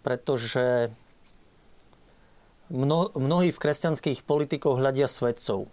pretože 0.00 0.88
mno, 2.70 3.12
mnohí 3.16 3.50
v 3.52 3.62
kresťanských 3.62 4.24
politikoch 4.24 4.80
hľadia 4.80 5.08
svedcov. 5.10 5.68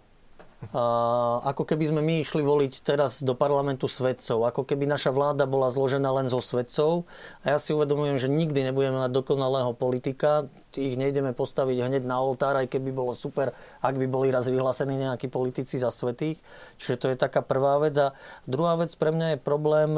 A 0.70 1.42
ako 1.42 1.66
keby 1.66 1.90
sme 1.90 2.06
my 2.06 2.22
išli 2.22 2.38
voliť 2.38 2.86
teraz 2.86 3.26
do 3.26 3.34
parlamentu 3.34 3.90
svedcov, 3.90 4.46
ako 4.46 4.62
keby 4.62 4.86
naša 4.86 5.10
vláda 5.10 5.42
bola 5.42 5.74
zložená 5.74 6.06
len 6.14 6.30
zo 6.30 6.38
svedcov. 6.38 7.02
A 7.42 7.50
ja 7.50 7.58
si 7.58 7.74
uvedomujem, 7.74 8.22
že 8.22 8.30
nikdy 8.30 8.70
nebudeme 8.70 9.02
mať 9.02 9.10
dokonalého 9.10 9.74
politika, 9.74 10.46
ich 10.78 10.94
nejdeme 10.94 11.34
postaviť 11.34 11.82
hneď 11.82 12.06
na 12.06 12.22
oltár, 12.22 12.54
aj 12.54 12.70
keby 12.70 12.94
bolo 12.94 13.10
super, 13.18 13.58
ak 13.82 13.98
by 13.98 14.06
boli 14.06 14.30
raz 14.30 14.46
vyhlásení 14.46 14.94
nejakí 15.02 15.26
politici 15.26 15.82
za 15.82 15.90
svetých. 15.90 16.38
Čiže 16.78 16.94
to 16.94 17.06
je 17.10 17.16
taká 17.18 17.42
prvá 17.42 17.82
vec. 17.82 17.98
A 17.98 18.14
druhá 18.46 18.78
vec 18.78 18.94
pre 18.94 19.10
mňa 19.10 19.34
je 19.34 19.38
problém, 19.42 19.90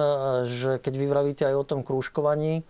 že 0.49 0.81
keď 0.81 0.95
vy 0.97 1.07
aj 1.45 1.55
o 1.61 1.69
tom 1.69 1.85
krúžkovaní, 1.85 2.65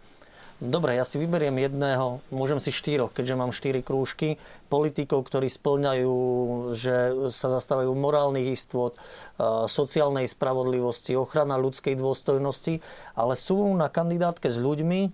Dobre, 0.62 0.94
ja 0.94 1.02
si 1.02 1.18
vyberiem 1.18 1.58
jedného, 1.58 2.22
môžem 2.30 2.62
si 2.62 2.70
štyroch, 2.70 3.10
keďže 3.10 3.34
mám 3.34 3.50
štyri 3.50 3.82
krúžky, 3.82 4.38
politikov, 4.70 5.26
ktorí 5.26 5.50
splňajú, 5.50 6.14
že 6.78 6.94
sa 7.34 7.50
zastávajú 7.50 7.90
morálnych 7.90 8.54
istôt, 8.54 8.94
e, 8.94 8.98
sociálnej 9.66 10.30
spravodlivosti, 10.30 11.18
ochrana 11.18 11.58
ľudskej 11.58 11.98
dôstojnosti, 11.98 12.78
ale 13.18 13.34
sú 13.34 13.74
na 13.74 13.90
kandidátke 13.90 14.46
s 14.46 14.58
ľuďmi, 14.62 15.10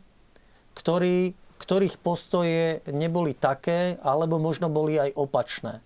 ktorí, 0.77 1.33
ktorých 1.57 1.97
postoje 2.05 2.85
neboli 2.93 3.33
také, 3.33 3.97
alebo 4.05 4.37
možno 4.37 4.69
boli 4.69 5.01
aj 5.01 5.17
opačné. 5.17 5.81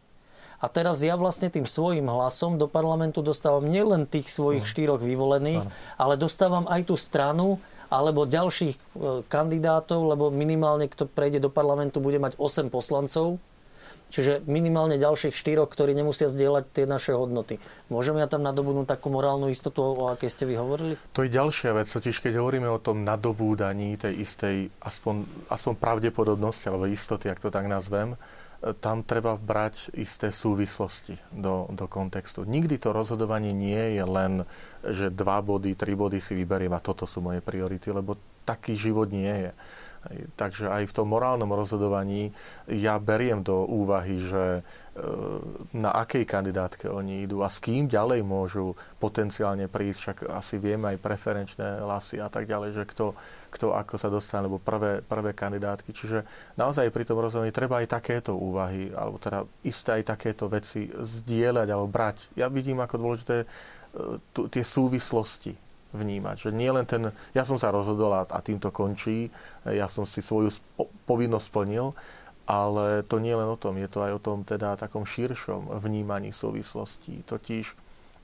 A 0.59 0.67
teraz 0.67 1.05
ja 1.05 1.15
vlastne 1.15 1.53
tým 1.53 1.69
svojim 1.69 2.09
hlasom 2.09 2.57
do 2.57 2.67
parlamentu 2.67 3.21
dostávam 3.21 3.69
nielen 3.69 4.09
tých 4.09 4.33
svojich 4.33 4.65
štyroch 4.65 4.99
vyvolených, 4.99 5.63
ale 6.01 6.17
dostávam 6.17 6.65
aj 6.73 6.89
tú 6.89 6.97
stranu, 6.97 7.61
alebo 7.95 8.27
ďalších 8.27 8.75
e, 8.75 8.81
kandidátov, 9.31 10.11
lebo 10.11 10.35
minimálne 10.35 10.91
kto 10.91 11.07
prejde 11.07 11.39
do 11.39 11.51
parlamentu 11.51 12.03
bude 12.03 12.19
mať 12.19 12.35
8 12.37 12.69
poslancov, 12.69 13.39
Čiže 14.15 14.47
minimálne 14.47 14.95
ďalších 14.95 15.35
štyroch, 15.35 15.67
ktorí 15.67 15.91
nemusia 15.91 16.31
zdieľať 16.31 16.65
tie 16.71 16.87
naše 16.87 17.19
hodnoty. 17.19 17.59
Môžeme 17.91 18.23
ja 18.23 18.31
tam 18.31 18.47
nadobudnúť 18.47 18.87
takú 18.87 19.11
morálnu 19.11 19.51
istotu, 19.51 19.83
o 19.83 20.07
akej 20.07 20.31
ste 20.31 20.47
vy 20.47 20.55
hovorili? 20.55 20.95
To 21.19 21.27
je 21.27 21.35
ďalšia 21.35 21.75
vec, 21.75 21.91
totiž 21.91 22.23
keď 22.23 22.39
hovoríme 22.39 22.71
o 22.71 22.79
tom 22.79 23.03
nadobúdaní 23.03 23.99
tej 23.99 24.23
istej, 24.23 24.71
aspoň, 24.87 25.27
aspoň 25.51 25.73
pravdepodobnosti, 25.83 26.63
alebo 26.71 26.87
istoty, 26.87 27.27
ak 27.27 27.43
to 27.43 27.51
tak 27.51 27.67
nazvem, 27.67 28.15
tam 28.81 29.05
treba 29.05 29.37
brať 29.37 29.93
isté 30.01 30.33
súvislosti 30.33 31.21
do, 31.29 31.69
do 31.69 31.85
kontextu. 31.85 32.49
Nikdy 32.49 32.81
to 32.81 32.97
rozhodovanie 32.97 33.53
nie 33.53 34.01
je 34.01 34.05
len, 34.09 34.33
že 34.81 35.13
dva 35.13 35.45
body, 35.45 35.77
tri 35.77 35.93
body 35.93 36.17
si 36.17 36.33
vyberiem 36.33 36.73
a 36.73 36.81
toto 36.81 37.05
sú 37.05 37.21
moje 37.21 37.45
priority, 37.45 37.93
lebo 37.93 38.17
taký 38.49 38.73
život 38.73 39.13
nie 39.13 39.29
je. 39.29 39.53
Takže 40.37 40.71
aj 40.71 40.91
v 40.91 40.97
tom 40.97 41.11
morálnom 41.11 41.49
rozhodovaní 41.51 42.31
ja 42.69 43.01
beriem 43.01 43.41
do 43.41 43.65
úvahy, 43.65 44.21
že 44.21 44.61
e, 44.61 44.63
na 45.73 45.91
akej 45.93 46.29
kandidátke 46.29 46.87
oni 46.89 47.25
idú 47.25 47.41
a 47.41 47.49
s 47.49 47.59
kým 47.61 47.89
ďalej 47.89 48.21
môžu 48.25 48.77
potenciálne 49.01 49.67
prísť, 49.67 49.99
však 50.01 50.19
asi 50.37 50.61
vieme 50.61 50.93
aj 50.95 51.03
preferenčné 51.03 51.83
hlasy 51.83 52.21
a 52.21 52.29
tak 52.29 52.45
ďalej, 52.45 52.71
že 52.77 52.85
kto, 52.85 53.17
kto 53.53 53.73
ako 53.73 53.95
sa 53.97 54.13
dostane, 54.13 54.47
alebo 54.47 54.61
prvé, 54.61 55.01
prvé 55.01 55.33
kandidátky. 55.33 55.91
Čiže 55.91 56.27
naozaj 56.61 56.93
pri 56.93 57.05
tom 57.09 57.21
rozhodovaní 57.21 57.53
treba 57.55 57.81
aj 57.81 57.95
takéto 57.95 58.37
úvahy, 58.37 58.93
alebo 58.93 59.17
teda 59.17 59.49
isté 59.65 60.03
aj 60.03 60.15
takéto 60.17 60.53
veci 60.53 60.89
zdieľať 60.93 61.69
alebo 61.73 61.89
brať. 61.89 62.37
Ja 62.37 62.53
vidím 62.53 62.85
ako 62.85 63.01
dôležité 63.01 63.37
e, 63.43 63.47
tie 64.53 64.65
súvislosti 64.65 65.74
vnímať. 65.95 66.37
Že 66.37 66.51
nie 66.53 66.71
len 66.75 66.85
ten, 66.85 67.15
ja 67.33 67.47
som 67.47 67.57
sa 67.57 67.71
rozhodol 67.71 68.13
a, 68.13 68.27
a 68.27 68.39
týmto 68.43 68.75
končí, 68.75 69.31
ja 69.65 69.87
som 69.87 70.03
si 70.05 70.21
svoju 70.21 70.51
povinnosť 71.07 71.47
splnil, 71.49 71.95
ale 72.45 73.01
to 73.09 73.23
nie 73.23 73.33
len 73.33 73.49
o 73.49 73.57
tom, 73.57 73.81
je 73.81 73.89
to 73.89 74.05
aj 74.05 74.13
o 74.19 74.21
tom 74.21 74.45
teda 74.45 74.77
takom 74.77 75.09
širšom 75.09 75.81
vnímaní 75.81 76.35
súvislostí. 76.35 77.25
Totiž 77.25 77.73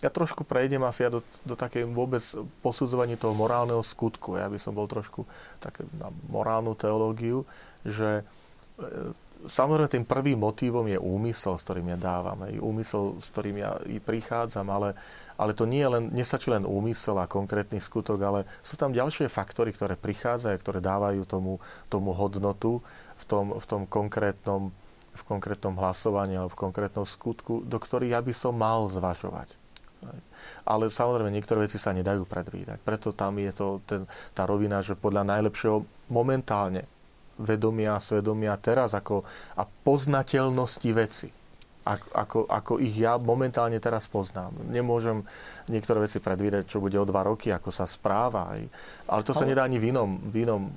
ja 0.01 0.09
trošku 0.09 0.49
prejdem 0.49 0.81
asi 0.85 1.05
ja 1.05 1.11
do, 1.13 1.21
do 1.45 1.57
takej 1.57 1.85
vôbec 1.93 2.25
posudzovania 2.65 3.21
toho 3.21 3.37
morálneho 3.37 3.85
skutku. 3.85 4.41
Ja 4.41 4.49
by 4.49 4.57
som 4.57 4.73
bol 4.73 4.89
trošku 4.89 5.29
tak 5.61 5.85
na 5.97 6.09
morálnu 6.29 6.73
teológiu, 6.73 7.45
že 7.85 8.25
e, 8.81 9.13
Samozrejme, 9.41 9.89
tým 9.89 10.05
prvým 10.05 10.37
motívom 10.37 10.85
je 10.85 11.01
úmysel, 11.01 11.57
s 11.57 11.65
ktorým 11.65 11.97
ja 11.97 11.99
dávam. 12.01 12.45
Hej. 12.45 12.61
Úmysel, 12.61 13.17
s 13.17 13.33
ktorým 13.33 13.57
ja 13.61 13.73
prichádzam, 14.05 14.69
ale, 14.69 14.93
ale 15.41 15.57
to 15.57 15.65
nie 15.65 15.81
je 15.81 15.91
len, 15.97 16.05
nestačí 16.13 16.53
len 16.53 16.69
úmysel 16.69 17.17
a 17.17 17.31
konkrétny 17.31 17.81
skutok, 17.81 18.21
ale 18.21 18.41
sú 18.61 18.77
tam 18.77 18.93
ďalšie 18.93 19.33
faktory, 19.33 19.73
ktoré 19.73 19.97
prichádzajú, 19.97 20.57
ktoré 20.61 20.85
dávajú 20.85 21.25
tomu, 21.25 21.57
tomu 21.89 22.13
hodnotu 22.13 22.85
v 23.17 23.25
tom, 23.25 23.57
v 23.57 23.65
tom 23.65 23.83
konkrétnom, 23.89 24.77
v 25.17 25.23
konkrétnom 25.25 25.73
hlasovaní 25.81 26.37
alebo 26.37 26.53
v 26.53 26.61
konkrétnom 26.69 27.09
skutku, 27.09 27.65
do 27.65 27.81
ktorých 27.81 28.17
ja 28.17 28.21
by 28.21 28.33
som 28.37 28.53
mal 28.53 28.93
zvažovať. 28.93 29.57
Ale 30.65 30.89
samozrejme, 30.89 31.29
niektoré 31.33 31.69
veci 31.69 31.77
sa 31.77 31.93
nedajú 31.93 32.25
predvídať. 32.25 32.81
Preto 32.81 33.13
tam 33.13 33.37
je 33.37 33.53
to 33.53 33.85
ten, 33.85 34.09
tá 34.33 34.49
rovina, 34.49 34.81
že 34.81 34.97
podľa 34.97 35.29
najlepšieho 35.29 35.85
momentálne 36.09 36.89
vedomia 37.41 37.97
a 37.97 38.05
svedomia 38.05 38.55
teraz 38.61 38.93
ako, 38.93 39.25
a 39.57 39.65
poznateľnosti 39.65 40.91
veci 40.93 41.29
ako, 41.81 42.09
ako, 42.13 42.39
ako 42.45 42.73
ich 42.77 42.93
ja 43.01 43.17
momentálne 43.17 43.81
teraz 43.81 44.05
poznám. 44.05 44.53
Nemôžem 44.69 45.25
niektoré 45.67 46.05
veci 46.05 46.21
predvídať, 46.21 46.69
čo 46.69 46.77
bude 46.77 47.01
o 47.01 47.09
dva 47.09 47.25
roky, 47.25 47.49
ako 47.49 47.73
sa 47.73 47.89
správa. 47.89 48.53
Aj. 48.53 48.63
Ale 49.09 49.25
to 49.25 49.33
sa 49.33 49.49
ale, 49.49 49.57
nedá 49.57 49.65
ani 49.65 49.81
v 49.81 49.97
inom, 49.97 50.21
v 50.21 50.45
inom 50.45 50.69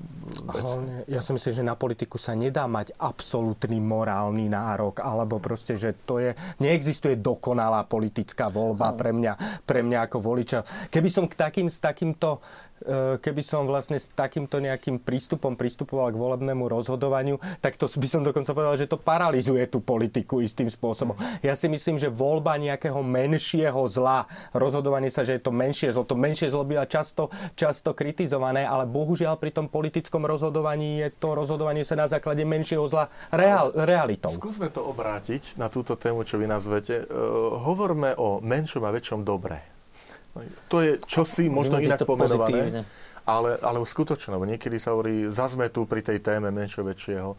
hlavne, 0.47 1.03
Ja 1.11 1.20
si 1.20 1.36
myslím, 1.36 1.53
že 1.59 1.64
na 1.66 1.76
politiku 1.76 2.16
sa 2.16 2.34
nedá 2.34 2.72
mať 2.72 2.95
absolútny 2.95 3.84
morálny 3.84 4.47
nárok, 4.47 5.03
alebo 5.03 5.43
proste, 5.43 5.76
že 5.76 5.91
to 6.07 6.24
je... 6.24 6.32
Neexistuje 6.64 7.20
dokonalá 7.20 7.84
politická 7.84 8.47
voľba 8.47 8.95
pre 8.95 9.11
mňa, 9.11 9.68
pre 9.68 9.84
mňa 9.84 10.07
ako 10.07 10.18
voliča. 10.24 10.64
Keby 10.88 11.09
som 11.11 11.28
k 11.28 11.36
takým, 11.36 11.68
s 11.68 11.84
takýmto 11.84 12.39
keby 13.19 13.41
som 13.45 13.63
vlastne 13.63 13.95
s 13.95 14.11
takýmto 14.11 14.59
nejakým 14.59 14.99
prístupom 14.99 15.55
pristupoval 15.55 16.11
k 16.11 16.19
volebnému 16.19 16.67
rozhodovaniu, 16.67 17.39
tak 17.63 17.80
to 17.80 17.88
by 17.88 18.07
som 18.07 18.21
dokonca 18.26 18.51
povedal, 18.51 18.76
že 18.76 18.89
to 18.91 18.99
paralizuje 18.99 19.63
tú 19.71 19.80
politiku 19.80 20.43
istým 20.43 20.67
spôsobom. 20.67 21.15
Ja 21.39 21.55
si 21.55 21.71
myslím, 21.71 21.95
že 21.95 22.11
voľba 22.11 22.59
nejakého 22.59 22.99
menšieho 22.99 23.88
zla, 23.88 24.28
rozhodovanie 24.51 25.07
sa, 25.07 25.24
že 25.24 25.39
je 25.39 25.43
to 25.43 25.51
menšie 25.55 25.95
zlo, 25.95 26.03
to 26.03 26.19
menšie 26.19 26.51
zlo 26.51 26.67
býva 26.67 26.84
často, 26.84 27.32
často 27.55 27.95
kritizované, 27.95 28.67
ale 28.67 28.84
bohužiaľ 28.89 29.39
pri 29.39 29.55
tom 29.55 29.71
politickom 29.71 30.28
rozhodovaní 30.28 31.07
je 31.07 31.09
to 31.15 31.36
rozhodovanie 31.38 31.88
sa 31.88 31.95
na 31.95 32.07
základe 32.11 32.43
menšieho 32.43 32.84
zla 32.91 33.07
reál, 33.32 33.71
realitou. 33.74 34.32
Skúsme 34.32 34.67
to 34.67 34.84
obrátiť 34.84 35.55
na 35.55 35.71
túto 35.71 35.95
tému, 35.95 36.28
čo 36.28 36.36
vy 36.36 36.51
nazvete. 36.51 37.07
Uh, 37.07 37.57
hovorme 37.63 38.11
o 38.19 38.43
menšom 38.43 38.84
a 38.84 38.91
väčšom 38.91 39.24
dobre. 39.24 39.74
To 40.70 40.78
je 40.82 40.98
čosi 41.06 41.46
možno 41.50 41.78
inak 41.78 42.02
pomenované. 42.06 42.82
Ale, 43.24 43.56
ale 43.64 43.80
skutočne, 43.88 44.36
lebo 44.36 44.44
niekedy 44.44 44.76
sa 44.76 44.92
hovorí, 44.92 45.32
zazme 45.32 45.72
tu 45.72 45.88
pri 45.88 46.04
tej 46.04 46.20
téme 46.20 46.52
menšieho 46.52 46.84
väčšieho 46.84 47.30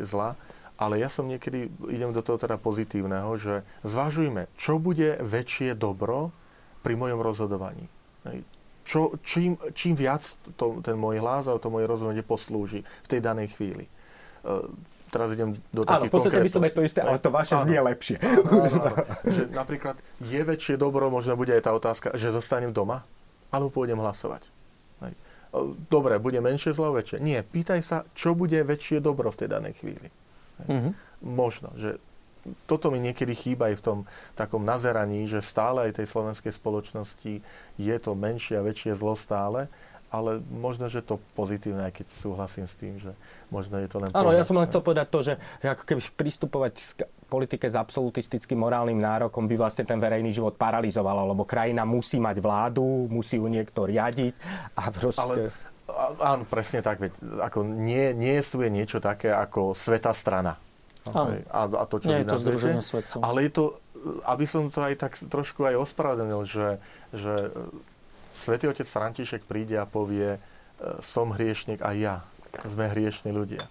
zla. 0.00 0.32
Ale 0.76 1.00
ja 1.00 1.08
som 1.08 1.28
niekedy, 1.28 1.72
idem 1.88 2.12
do 2.12 2.20
toho 2.20 2.40
teda 2.40 2.56
pozitívneho, 2.60 3.36
že 3.36 3.64
zvažujme, 3.84 4.48
čo 4.56 4.80
bude 4.80 5.20
väčšie 5.20 5.76
dobro 5.76 6.32
pri 6.84 6.96
mojom 6.96 7.20
rozhodovaní. 7.20 7.88
Čo, 8.86 9.18
čím, 9.24 9.58
čím 9.74 9.98
viac 9.98 10.22
to, 10.54 10.78
ten 10.80 10.94
môj 10.94 11.18
hlas 11.18 11.50
a 11.50 11.58
to 11.58 11.72
moje 11.72 11.90
rozhodnutie 11.90 12.22
poslúži 12.22 12.86
v 12.86 13.10
tej 13.10 13.18
danej 13.18 13.50
chvíli 13.58 13.90
e, 13.90 13.90
teraz 15.16 15.32
idem 15.32 15.56
do 15.72 15.82
takých 15.88 15.96
Áno, 15.96 16.04
v 16.04 16.12
podstate 16.12 16.38
by 16.44 16.50
som 16.52 16.62
to 16.62 16.82
isté, 16.84 17.00
ale 17.00 17.16
to 17.16 17.32
vaše 17.32 17.56
znie 17.64 17.80
lepšie. 17.80 18.20
Áno, 18.20 18.68
áno, 18.68 18.80
áno. 18.84 19.04
že 19.24 19.42
napríklad 19.48 19.96
je 20.20 20.40
väčšie 20.44 20.76
dobro, 20.76 21.08
možno 21.08 21.40
bude 21.40 21.56
aj 21.56 21.64
tá 21.64 21.72
otázka, 21.72 22.12
že 22.12 22.28
zostanem 22.28 22.70
doma, 22.70 23.08
alebo 23.48 23.72
pôjdem 23.72 23.96
hlasovať. 23.96 24.52
Dobre, 25.88 26.20
bude 26.20 26.36
menšie 26.44 26.76
zlo, 26.76 26.92
väčšie. 26.92 27.22
Nie, 27.22 27.40
pýtaj 27.40 27.80
sa, 27.80 28.04
čo 28.12 28.36
bude 28.36 28.60
väčšie 28.60 29.00
dobro 29.00 29.32
v 29.32 29.38
tej 29.40 29.48
danej 29.48 29.72
chvíli. 29.80 30.08
Mm-hmm. 30.68 30.92
Možno, 31.24 31.72
že 31.80 31.96
toto 32.68 32.92
mi 32.92 33.02
niekedy 33.02 33.34
chýba 33.34 33.72
aj 33.72 33.76
v 33.80 33.84
tom 33.84 33.98
takom 34.38 34.62
nazeraní, 34.62 35.26
že 35.26 35.42
stále 35.42 35.88
aj 35.88 35.98
tej 36.02 36.06
slovenskej 36.06 36.52
spoločnosti 36.54 37.42
je 37.80 37.96
to 37.98 38.12
menšie 38.14 38.60
a 38.60 38.66
väčšie 38.66 38.94
zlo 38.94 39.18
stále 39.18 39.66
ale 40.10 40.38
možno, 40.48 40.86
že 40.86 41.02
to 41.02 41.18
pozitívne, 41.34 41.90
aj 41.90 42.02
keď 42.02 42.06
súhlasím 42.08 42.66
s 42.70 42.74
tým, 42.78 42.96
že 43.02 43.10
možno 43.50 43.82
je 43.82 43.88
to 43.90 43.98
len... 43.98 44.08
Áno, 44.14 44.30
ja 44.30 44.46
som 44.46 44.54
len 44.54 44.70
chcel 44.70 44.82
povedať 44.82 45.06
to, 45.10 45.18
že, 45.26 45.34
že 45.58 45.66
ako 45.74 45.82
keby 45.82 46.00
pristupovať 46.14 46.72
k 46.94 47.00
politike 47.26 47.66
s 47.66 47.74
absolutistickým 47.74 48.56
morálnym 48.56 48.96
nárokom 48.96 49.50
by 49.50 49.58
vlastne 49.58 49.82
ten 49.82 49.98
verejný 49.98 50.30
život 50.30 50.54
paralizovalo, 50.54 51.34
lebo 51.34 51.42
krajina 51.42 51.82
musí 51.82 52.22
mať 52.22 52.38
vládu, 52.38 53.10
musí 53.10 53.42
ju 53.42 53.46
niekto 53.50 53.90
riadiť 53.90 54.34
a 54.78 54.82
proste... 54.94 55.22
Ale, 55.22 55.34
áno, 56.22 56.42
presne 56.46 56.86
tak, 56.86 57.02
veď 57.02 57.42
ako 57.42 57.66
nie, 57.66 58.14
nie 58.14 58.38
je 58.38 58.70
niečo 58.70 59.02
také 59.02 59.34
ako 59.34 59.74
sveta 59.74 60.14
strana. 60.14 60.54
Okay. 61.06 61.38
A, 61.54 61.70
a 61.70 61.84
to, 61.86 62.02
čo 62.02 62.10
nie 62.10 62.22
vy 62.22 62.26
je 62.26 62.34
to 62.34 63.22
Ale 63.22 63.38
je 63.46 63.50
to, 63.54 63.64
aby 64.26 64.44
som 64.46 64.66
to 64.70 64.82
aj 64.82 64.94
tak 64.98 65.12
trošku 65.30 65.62
aj 65.62 65.78
ospravedlnil, 65.78 66.42
že, 66.42 66.82
že 67.14 67.54
Svetý 68.36 68.68
otec 68.68 68.84
František 68.84 69.48
príde 69.48 69.80
a 69.80 69.88
povie, 69.88 70.36
e, 70.36 70.40
som 71.00 71.32
hriešnik 71.32 71.80
a 71.80 71.96
ja. 71.96 72.16
Sme 72.68 72.92
hriešni 72.92 73.32
ľudia. 73.32 73.64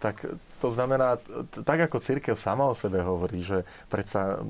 Tak 0.00 0.24
to 0.60 0.68
znamená, 0.72 1.20
tak 1.64 1.88
ako 1.88 2.00
církev 2.00 2.32
sama 2.36 2.68
o 2.68 2.76
sebe 2.76 3.04
hovorí, 3.04 3.44
že 3.44 3.68
predsa 3.88 4.40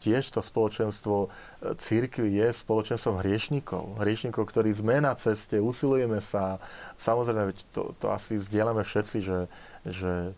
tiež 0.00 0.36
to 0.36 0.40
spoločenstvo 0.44 1.16
e, 1.24 1.28
církvy 1.76 2.40
je 2.40 2.48
spoločenstvom 2.52 3.24
hriešnikov. 3.24 4.00
Hriešnikov, 4.00 4.44
ktorí 4.48 4.72
sme 4.76 5.00
na 5.00 5.16
ceste, 5.16 5.56
usilujeme 5.56 6.20
sa. 6.20 6.60
Samozrejme, 7.00 7.56
to, 7.72 7.96
to 7.96 8.12
asi 8.12 8.36
zdieľame 8.36 8.84
všetci, 8.84 9.18
že, 9.24 9.48
že 9.88 10.36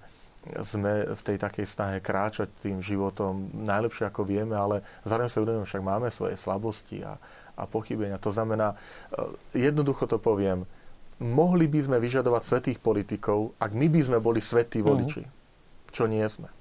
sme 0.62 1.10
v 1.10 1.22
tej 1.26 1.36
takej 1.42 1.66
snahe 1.66 1.98
kráčať 1.98 2.54
tým 2.62 2.78
životom 2.78 3.50
najlepšie 3.66 4.06
ako 4.06 4.22
vieme, 4.22 4.54
ale 4.54 4.86
zároveň 5.02 5.30
sa 5.30 5.42
uvedomujeme, 5.42 5.66
však 5.66 5.82
máme 5.82 6.08
svoje 6.14 6.38
slabosti 6.38 7.02
a, 7.02 7.18
a 7.56 7.64
pochybenia. 7.64 8.20
To 8.20 8.30
znamená, 8.30 8.76
e, 9.52 9.66
jednoducho 9.68 10.04
to 10.06 10.20
poviem, 10.20 10.68
mohli 11.18 11.64
by 11.66 11.80
sme 11.80 11.96
vyžadovať 11.96 12.42
svetých 12.44 12.78
politikov, 12.78 13.56
ak 13.56 13.72
my 13.72 13.88
by 13.88 14.00
sme 14.04 14.18
boli 14.20 14.44
svetí 14.44 14.84
mhm. 14.84 14.86
voliči, 14.86 15.22
uh-huh. 15.24 15.92
čo 15.92 16.04
nie 16.06 16.24
sme. 16.28 16.52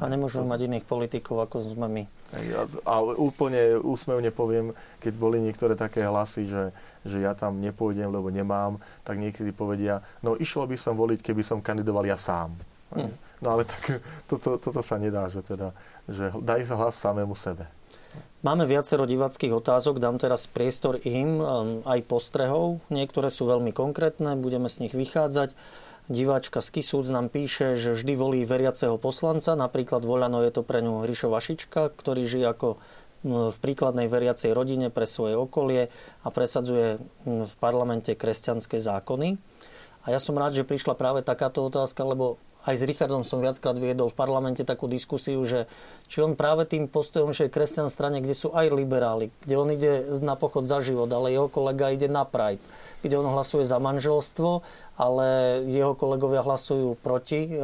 A 0.00 0.08
nemôžeme 0.08 0.48
to... 0.48 0.52
mať 0.56 0.60
iných 0.72 0.86
politikov, 0.88 1.44
ako 1.44 1.76
sme 1.76 1.84
my. 1.84 2.04
A, 2.32 2.64
a 2.88 2.94
úplne 3.20 3.76
úsmevne 3.84 4.32
poviem, 4.32 4.72
keď 5.04 5.12
boli 5.20 5.36
niektoré 5.36 5.76
také 5.76 6.00
hlasy, 6.00 6.48
že, 6.48 6.72
že 7.04 7.20
ja 7.20 7.36
tam 7.36 7.60
nepôjdem, 7.60 8.08
lebo 8.08 8.32
nemám, 8.32 8.80
tak 9.04 9.20
niekedy 9.20 9.52
povedia, 9.52 10.00
no 10.24 10.32
išlo 10.32 10.64
by 10.64 10.80
som 10.80 10.96
voliť, 10.96 11.20
keby 11.20 11.44
som 11.44 11.60
kandidoval 11.60 12.08
ja 12.08 12.16
sám. 12.16 12.56
Hmm. 12.88 13.12
No 13.44 13.48
ale 13.58 13.68
tak 13.68 14.00
toto, 14.30 14.56
toto 14.56 14.80
sa 14.80 14.96
nedá, 14.96 15.28
že 15.28 15.44
teda, 15.44 15.76
že 16.08 16.32
daj 16.40 16.64
sa 16.64 16.80
hlas 16.80 16.96
samému 16.96 17.36
sebe. 17.36 17.68
Máme 18.42 18.66
viacero 18.66 19.06
divackých 19.06 19.54
otázok, 19.54 20.02
dám 20.02 20.18
teraz 20.18 20.50
priestor 20.50 20.98
im, 21.06 21.38
um, 21.38 21.78
aj 21.86 22.02
postrehov. 22.10 22.82
Niektoré 22.90 23.30
sú 23.30 23.46
veľmi 23.46 23.70
konkrétne, 23.70 24.34
budeme 24.34 24.66
z 24.66 24.86
nich 24.86 24.94
vychádzať. 24.98 25.54
Diváčka 26.10 26.58
z 26.58 26.68
Kisúc 26.74 27.06
nám 27.14 27.30
píše, 27.30 27.78
že 27.78 27.94
vždy 27.94 28.18
volí 28.18 28.40
veriaceho 28.42 28.98
poslanca, 28.98 29.54
napríklad 29.54 30.02
voľano 30.02 30.42
je 30.42 30.50
to 30.50 30.66
pre 30.66 30.82
ňu 30.82 31.06
Hrišo 31.06 31.30
Vašička, 31.30 31.94
ktorý 31.94 32.26
žije 32.26 32.46
ako 32.50 32.68
v 33.22 33.56
príkladnej 33.62 34.10
veriacej 34.10 34.50
rodine 34.50 34.90
pre 34.90 35.06
svoje 35.06 35.38
okolie 35.38 35.94
a 36.26 36.28
presadzuje 36.34 36.98
v 37.22 37.52
parlamente 37.62 38.18
kresťanské 38.18 38.82
zákony. 38.82 39.38
A 40.02 40.10
ja 40.10 40.18
som 40.18 40.34
rád, 40.34 40.58
že 40.58 40.66
prišla 40.66 40.98
práve 40.98 41.22
takáto 41.22 41.62
otázka, 41.62 42.02
lebo 42.02 42.42
aj 42.62 42.78
s 42.78 42.86
Richardom 42.86 43.26
som 43.26 43.42
viackrát 43.42 43.74
viedol 43.74 44.06
v 44.10 44.18
parlamente 44.18 44.62
takú 44.62 44.86
diskusiu, 44.86 45.42
že 45.42 45.66
či 46.06 46.22
on 46.22 46.38
práve 46.38 46.62
tým 46.62 46.86
postojom, 46.86 47.34
že 47.34 47.50
je 47.50 47.54
kresťan 47.54 47.90
strane, 47.90 48.22
kde 48.22 48.38
sú 48.38 48.54
aj 48.54 48.70
liberáli, 48.70 49.34
kde 49.42 49.54
on 49.58 49.68
ide 49.74 49.92
na 50.22 50.38
pochod 50.38 50.62
za 50.62 50.78
život, 50.78 51.10
ale 51.10 51.34
jeho 51.34 51.50
kolega 51.50 51.90
ide 51.90 52.06
na 52.06 52.22
Pride, 52.22 52.62
kde 53.02 53.18
on 53.18 53.26
hlasuje 53.26 53.66
za 53.66 53.82
manželstvo, 53.82 54.62
ale 54.94 55.26
jeho 55.66 55.98
kolegovia 55.98 56.46
hlasujú 56.46 56.94
proti 57.02 57.50
e, 57.50 57.58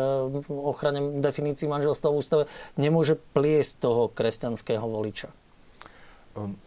ochrane 0.50 1.22
definícií 1.22 1.70
manželstva 1.70 2.08
v 2.10 2.18
ústave, 2.18 2.42
nemôže 2.74 3.14
pliesť 3.14 3.78
toho 3.78 4.02
kresťanského 4.10 4.82
voliča. 4.82 5.30
Um, 6.34 6.58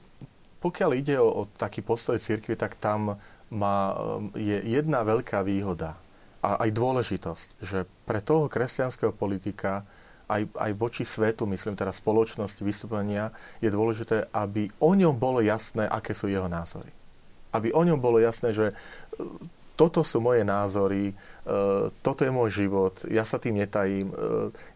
pokiaľ 0.63 0.91
ide 0.95 1.19
o, 1.19 1.27
o 1.27 1.41
taký 1.59 1.83
postoj 1.83 2.15
cirkvi, 2.15 2.55
tak 2.55 2.79
tam 2.79 3.19
má, 3.51 3.77
um, 3.97 4.31
je 4.39 4.55
jedna 4.63 5.03
veľká 5.03 5.43
výhoda 5.43 5.99
a 6.41 6.65
aj 6.65 6.69
dôležitosť, 6.73 7.47
že 7.61 7.85
pre 8.09 8.19
toho 8.19 8.49
kresťanského 8.49 9.13
politika 9.13 9.85
aj, 10.31 10.47
aj 10.57 10.71
voči 10.79 11.03
svetu, 11.03 11.43
myslím 11.45 11.75
teraz 11.75 11.99
spoločnosti 11.99 12.61
vystúpenia, 12.63 13.35
je 13.59 13.67
dôležité, 13.67 14.31
aby 14.31 14.71
o 14.79 14.95
ňom 14.95 15.19
bolo 15.19 15.43
jasné, 15.43 15.85
aké 15.85 16.15
sú 16.15 16.31
jeho 16.31 16.47
názory. 16.47 16.89
Aby 17.51 17.75
o 17.75 17.83
ňom 17.83 17.99
bolo 17.99 18.15
jasné, 18.17 18.55
že 18.55 18.71
e, 18.71 18.73
toto 19.75 20.07
sú 20.07 20.23
moje 20.23 20.47
názory, 20.47 21.11
e, 21.11 21.13
toto 21.99 22.23
je 22.23 22.31
môj 22.31 22.49
život, 22.63 22.95
ja 23.11 23.27
sa 23.27 23.43
tým 23.43 23.59
netajím. 23.59 24.07
E, 24.07 24.15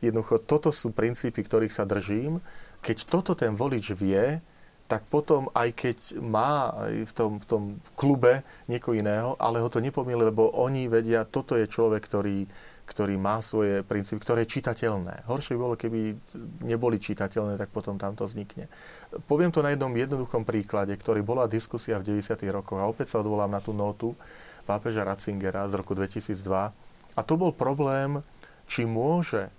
jednoducho, 0.04 0.44
toto 0.44 0.76
sú 0.76 0.92
princípy, 0.92 1.40
ktorých 1.40 1.72
sa 1.72 1.88
držím. 1.88 2.44
Keď 2.84 3.08
toto 3.08 3.32
ten 3.32 3.56
volič 3.56 3.96
vie, 3.96 4.44
tak 4.86 5.10
potom, 5.10 5.50
aj 5.58 5.74
keď 5.74 5.98
má 6.22 6.70
v 6.86 7.14
tom, 7.14 7.42
v 7.42 7.46
tom 7.46 7.64
klube 7.98 8.46
niekoho 8.70 8.94
iného, 8.94 9.34
ale 9.42 9.58
ho 9.58 9.70
to 9.70 9.82
nepomíli, 9.82 10.30
lebo 10.30 10.54
oni 10.54 10.86
vedia, 10.86 11.26
toto 11.26 11.58
je 11.58 11.66
človek, 11.66 12.06
ktorý, 12.06 12.46
ktorý 12.86 13.18
má 13.18 13.42
svoje 13.42 13.82
princípy, 13.82 14.22
ktoré 14.22 14.46
je 14.46 14.62
čitateľné. 14.62 15.26
Horšie 15.26 15.58
by 15.58 15.60
bolo, 15.60 15.74
keby 15.74 16.14
neboli 16.70 17.02
čitateľné, 17.02 17.58
tak 17.58 17.74
potom 17.74 17.98
tam 17.98 18.14
to 18.14 18.30
vznikne. 18.30 18.70
Poviem 19.26 19.50
to 19.50 19.66
na 19.66 19.74
jednom 19.74 19.90
jednoduchom 19.90 20.46
príklade, 20.46 20.94
ktorý 20.94 21.26
bola 21.26 21.50
diskusia 21.50 21.98
v 21.98 22.22
90. 22.22 22.46
rokoch 22.54 22.78
a 22.78 22.86
opäť 22.86 23.18
sa 23.18 23.26
odvolám 23.26 23.50
na 23.50 23.62
tú 23.66 23.74
notu 23.74 24.14
pápeža 24.70 25.02
Ratzingera 25.02 25.66
z 25.66 25.82
roku 25.82 25.98
2002. 25.98 26.38
A 27.16 27.22
to 27.26 27.34
bol 27.38 27.50
problém, 27.50 28.22
či 28.70 28.86
môže 28.86 29.50
e, 29.50 29.52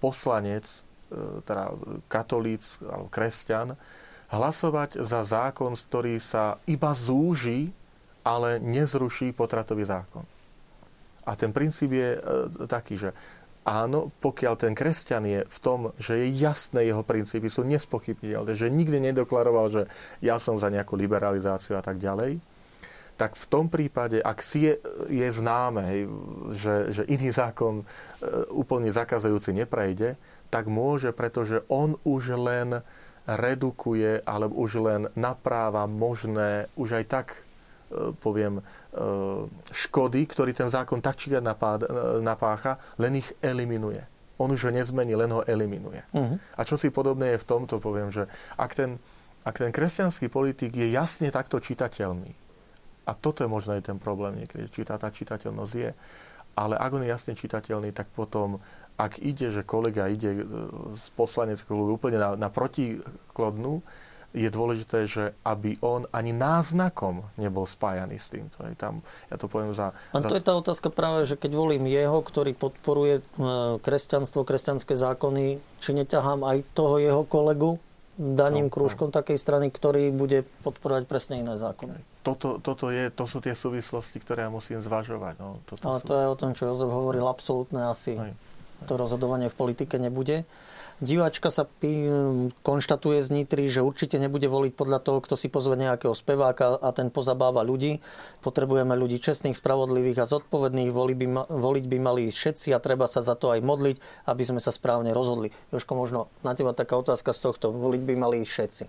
poslanec, 0.00 0.66
e, 1.08 1.40
teda 1.44 1.72
katolíc 2.08 2.80
alebo 2.84 3.08
kresťan, 3.08 3.76
hlasovať 4.30 5.02
za 5.02 5.26
zákon, 5.26 5.74
ktorý 5.74 6.22
sa 6.22 6.62
iba 6.66 6.94
zúži, 6.94 7.74
ale 8.22 8.62
nezruší 8.62 9.34
potratový 9.34 9.86
zákon. 9.86 10.22
A 11.26 11.36
ten 11.36 11.52
princíp 11.52 11.92
je 11.92 12.16
e, 12.16 12.20
taký, 12.64 12.96
že 12.96 13.10
áno, 13.66 14.08
pokiaľ 14.24 14.54
ten 14.56 14.72
kresťan 14.72 15.24
je 15.26 15.40
v 15.44 15.58
tom, 15.60 15.80
že 16.00 16.16
je 16.16 16.26
jasné 16.40 16.88
jeho 16.88 17.04
princípy, 17.04 17.52
sú 17.52 17.66
nespochybniteľné, 17.68 18.52
že 18.56 18.72
nikdy 18.72 19.12
nedoklaroval, 19.12 19.66
že 19.68 19.82
ja 20.24 20.40
som 20.40 20.56
za 20.56 20.72
nejakú 20.72 20.96
liberalizáciu 20.96 21.76
a 21.76 21.84
tak 21.84 22.00
ďalej, 22.00 22.40
tak 23.20 23.36
v 23.36 23.46
tom 23.52 23.68
prípade, 23.68 24.16
ak 24.16 24.40
si 24.40 24.64
je, 24.64 24.80
je 25.12 25.28
známe, 25.28 25.82
hej, 25.92 26.02
že, 26.56 26.74
že 26.88 27.02
iný 27.04 27.28
zákon 27.28 27.84
e, 27.84 27.84
úplne 28.48 28.88
zakazujúci 28.88 29.52
neprejde, 29.52 30.16
tak 30.48 30.72
môže, 30.72 31.12
pretože 31.12 31.60
on 31.68 32.00
už 32.00 32.40
len 32.40 32.80
redukuje 33.38 34.26
alebo 34.26 34.58
už 34.58 34.82
len 34.82 35.02
napráva 35.14 35.86
možné, 35.86 36.66
už 36.74 36.98
aj 36.98 37.04
tak 37.06 37.26
poviem, 38.22 38.62
škody, 39.74 40.22
ktorý 40.30 40.54
ten 40.54 40.70
zákon 40.70 41.02
tak 41.02 41.18
či 41.18 41.34
napácha, 42.22 42.78
len 43.02 43.18
ich 43.18 43.34
eliminuje. 43.42 44.06
On 44.38 44.46
už 44.46 44.70
ho 44.70 44.72
nezmení, 44.72 45.18
len 45.18 45.28
ho 45.34 45.42
eliminuje. 45.44 46.00
Uh-huh. 46.14 46.38
A 46.54 46.60
čo 46.62 46.78
si 46.78 46.88
podobné 46.94 47.34
je 47.34 47.42
v 47.42 47.48
tomto, 47.50 47.82
poviem, 47.82 48.08
že 48.14 48.30
ak 48.56 48.72
ten, 48.78 49.02
ak 49.42 49.58
ten 49.58 49.74
kresťanský 49.74 50.30
politik 50.30 50.70
je 50.70 50.86
jasne 50.86 51.28
takto 51.34 51.58
čitateľný, 51.58 52.30
a 53.04 53.12
toto 53.12 53.42
je 53.42 53.50
možno 53.50 53.74
aj 53.74 53.90
ten 53.90 53.98
problém 53.98 54.38
niekedy, 54.38 54.70
či 54.70 54.86
tá, 54.86 54.94
tá 54.94 55.10
čitateľnosť 55.10 55.74
je, 55.74 55.90
ale 56.54 56.74
ak 56.78 56.90
on 56.94 57.02
je 57.02 57.10
jasne 57.10 57.32
čitateľný, 57.34 57.90
tak 57.90 58.06
potom, 58.14 58.62
ak 59.00 59.24
ide, 59.24 59.48
že 59.48 59.64
kolega 59.64 60.12
ide 60.12 60.44
z 60.92 61.04
poslaneckého 61.16 61.88
úplne 61.88 62.20
na, 62.20 62.36
na 62.36 62.48
protiklodnú, 62.52 63.80
je 64.30 64.46
dôležité, 64.46 65.10
že 65.10 65.34
aby 65.42 65.74
on 65.82 66.06
ani 66.14 66.30
náznakom 66.30 67.26
nebol 67.34 67.66
spájaný 67.66 68.14
s 68.14 68.30
týmto. 68.30 68.62
Je 68.62 68.78
tam, 68.78 69.02
ja 69.26 69.34
to 69.34 69.50
poviem 69.50 69.74
za... 69.74 69.90
A 70.14 70.22
to 70.22 70.30
za... 70.30 70.38
je 70.38 70.46
tá 70.46 70.54
otázka 70.54 70.86
práve, 70.94 71.26
že 71.26 71.34
keď 71.34 71.58
volím 71.58 71.90
jeho, 71.90 72.22
ktorý 72.22 72.54
podporuje 72.54 73.14
e, 73.18 73.22
kresťanstvo, 73.82 74.46
kresťanské 74.46 74.94
zákony, 74.94 75.58
či 75.82 75.90
neťahám 75.98 76.46
aj 76.46 76.62
toho 76.78 77.02
jeho 77.02 77.26
kolegu 77.26 77.82
daným 78.20 78.68
no, 78.68 78.72
krúžkom 78.72 79.10
no. 79.10 79.16
takej 79.16 79.40
strany, 79.40 79.66
ktorý 79.72 80.14
bude 80.14 80.46
podporovať 80.62 81.10
presne 81.10 81.42
iné 81.42 81.58
zákony. 81.58 81.98
Toto, 82.22 82.60
toto 82.62 82.92
je, 82.92 83.08
to 83.10 83.24
sú 83.24 83.40
tie 83.40 83.56
súvislosti, 83.56 84.20
ktoré 84.20 84.46
ja 84.46 84.50
musím 84.52 84.78
zvažovať. 84.78 85.34
No, 85.40 85.58
toto 85.64 85.82
Ale 85.88 85.98
sú... 85.98 86.06
to 86.06 86.14
je 86.14 86.26
o 86.28 86.36
tom, 86.36 86.50
čo 86.52 86.68
Jozef 86.70 86.92
hovoril, 86.92 87.24
absolútne 87.26 87.88
asi. 87.88 88.14
Aj. 88.14 88.30
To 88.88 88.96
rozhodovanie 88.96 89.52
v 89.52 89.58
politike 89.58 90.00
nebude. 90.00 90.48
Diváčka 91.00 91.48
sa 91.48 91.64
konštatuje 92.60 93.24
z 93.24 93.28
Nitry, 93.32 93.72
že 93.72 93.80
určite 93.80 94.20
nebude 94.20 94.44
voliť 94.52 94.72
podľa 94.76 95.00
toho, 95.00 95.24
kto 95.24 95.32
si 95.32 95.48
pozve 95.48 95.72
nejakého 95.72 96.12
speváka 96.12 96.76
a 96.76 96.92
ten 96.92 97.08
pozabáva 97.08 97.64
ľudí. 97.64 98.04
Potrebujeme 98.44 98.92
ľudí 98.92 99.16
čestných, 99.16 99.56
spravodlivých 99.56 100.20
a 100.20 100.28
zodpovedných. 100.28 100.92
Voliť 100.92 101.16
by, 101.16 101.26
voliť 101.48 101.84
by 101.88 101.96
mali 102.04 102.28
všetci 102.28 102.76
a 102.76 102.84
treba 102.84 103.08
sa 103.08 103.24
za 103.24 103.32
to 103.32 103.48
aj 103.48 103.64
modliť, 103.64 103.96
aby 104.28 104.42
sme 104.44 104.60
sa 104.60 104.68
správne 104.68 105.16
rozhodli. 105.16 105.56
Jožko, 105.72 105.96
možno 105.96 106.28
na 106.44 106.52
teba 106.52 106.76
taká 106.76 107.00
otázka 107.00 107.32
z 107.32 107.48
tohto. 107.48 107.72
Voliť 107.72 108.02
by 108.04 108.14
mali 108.20 108.44
všetci. 108.44 108.84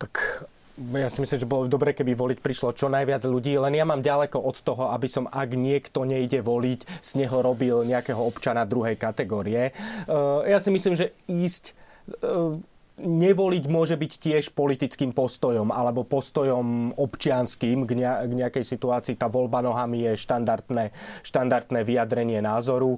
Tak 0.00 0.48
ja 0.78 1.08
si 1.12 1.20
myslím, 1.20 1.38
že 1.38 1.48
bolo 1.48 1.68
dobre, 1.68 1.92
keby 1.92 2.16
voliť 2.16 2.38
prišlo 2.40 2.72
čo 2.72 2.88
najviac 2.88 3.22
ľudí, 3.28 3.52
len 3.60 3.76
ja 3.76 3.84
mám 3.84 4.00
ďaleko 4.00 4.40
od 4.40 4.56
toho, 4.64 4.88
aby 4.88 5.04
som, 5.04 5.28
ak 5.28 5.52
niekto 5.52 6.08
nejde 6.08 6.40
voliť, 6.40 7.04
z 7.04 7.10
neho 7.20 7.44
robil 7.44 7.84
nejakého 7.84 8.18
občana 8.18 8.64
druhej 8.64 8.96
kategórie. 8.96 9.70
E, 9.70 9.72
ja 10.48 10.56
si 10.64 10.72
myslím, 10.72 10.96
že 10.96 11.12
ísť 11.28 11.64
e, 11.68 11.72
nevoliť 13.02 13.64
môže 13.68 13.96
byť 14.00 14.12
tiež 14.16 14.44
politickým 14.56 15.16
postojom 15.16 15.72
alebo 15.72 16.08
postojom 16.08 16.96
občianským 16.96 17.84
k, 17.84 17.90
nejakej 18.32 18.64
situácii. 18.64 19.20
Tá 19.20 19.28
voľba 19.28 19.60
nohami 19.60 20.08
je 20.08 20.12
štandardné, 20.20 20.92
štandardné 21.24 21.80
vyjadrenie 21.84 22.40
názoru. 22.40 22.96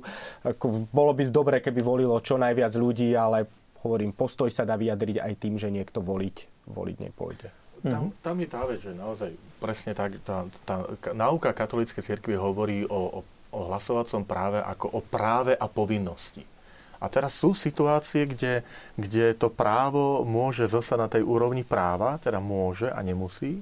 Bolo 0.90 1.12
by 1.14 1.22
dobre, 1.30 1.58
keby 1.58 1.80
volilo 1.82 2.18
čo 2.22 2.38
najviac 2.38 2.74
ľudí, 2.74 3.14
ale 3.14 3.46
hovorím, 3.82 4.14
postoj 4.14 4.50
sa 4.50 4.66
dá 4.66 4.74
vyjadriť 4.74 5.20
aj 5.20 5.32
tým, 5.38 5.54
že 5.58 5.70
niekto 5.70 6.02
voliť, 6.02 6.68
voliť 6.70 6.96
nepôjde. 7.10 7.63
Tam, 7.84 8.08
mhm. 8.08 8.12
tam 8.24 8.36
je 8.40 8.48
tá 8.48 8.62
vec, 8.64 8.80
že 8.80 8.96
naozaj 8.96 9.30
presne 9.60 9.92
tak, 9.92 10.16
tá, 10.24 10.48
tá 10.64 10.88
náuka 11.12 11.52
katolíckej 11.52 12.00
cirkvi 12.00 12.32
hovorí 12.32 12.88
o, 12.88 13.20
o, 13.20 13.20
o 13.52 13.60
hlasovacom 13.68 14.24
práve 14.24 14.64
ako 14.64 14.88
o 14.88 15.00
práve 15.04 15.52
a 15.52 15.68
povinnosti. 15.68 16.48
A 16.96 17.12
teraz 17.12 17.36
sú 17.36 17.52
situácie, 17.52 18.24
kde, 18.24 18.64
kde 18.96 19.36
to 19.36 19.52
právo 19.52 20.24
môže 20.24 20.64
zostať 20.64 20.98
na 20.98 21.08
tej 21.12 21.20
úrovni 21.20 21.60
práva, 21.60 22.16
teda 22.16 22.40
môže 22.40 22.88
a 22.88 23.04
nemusí, 23.04 23.60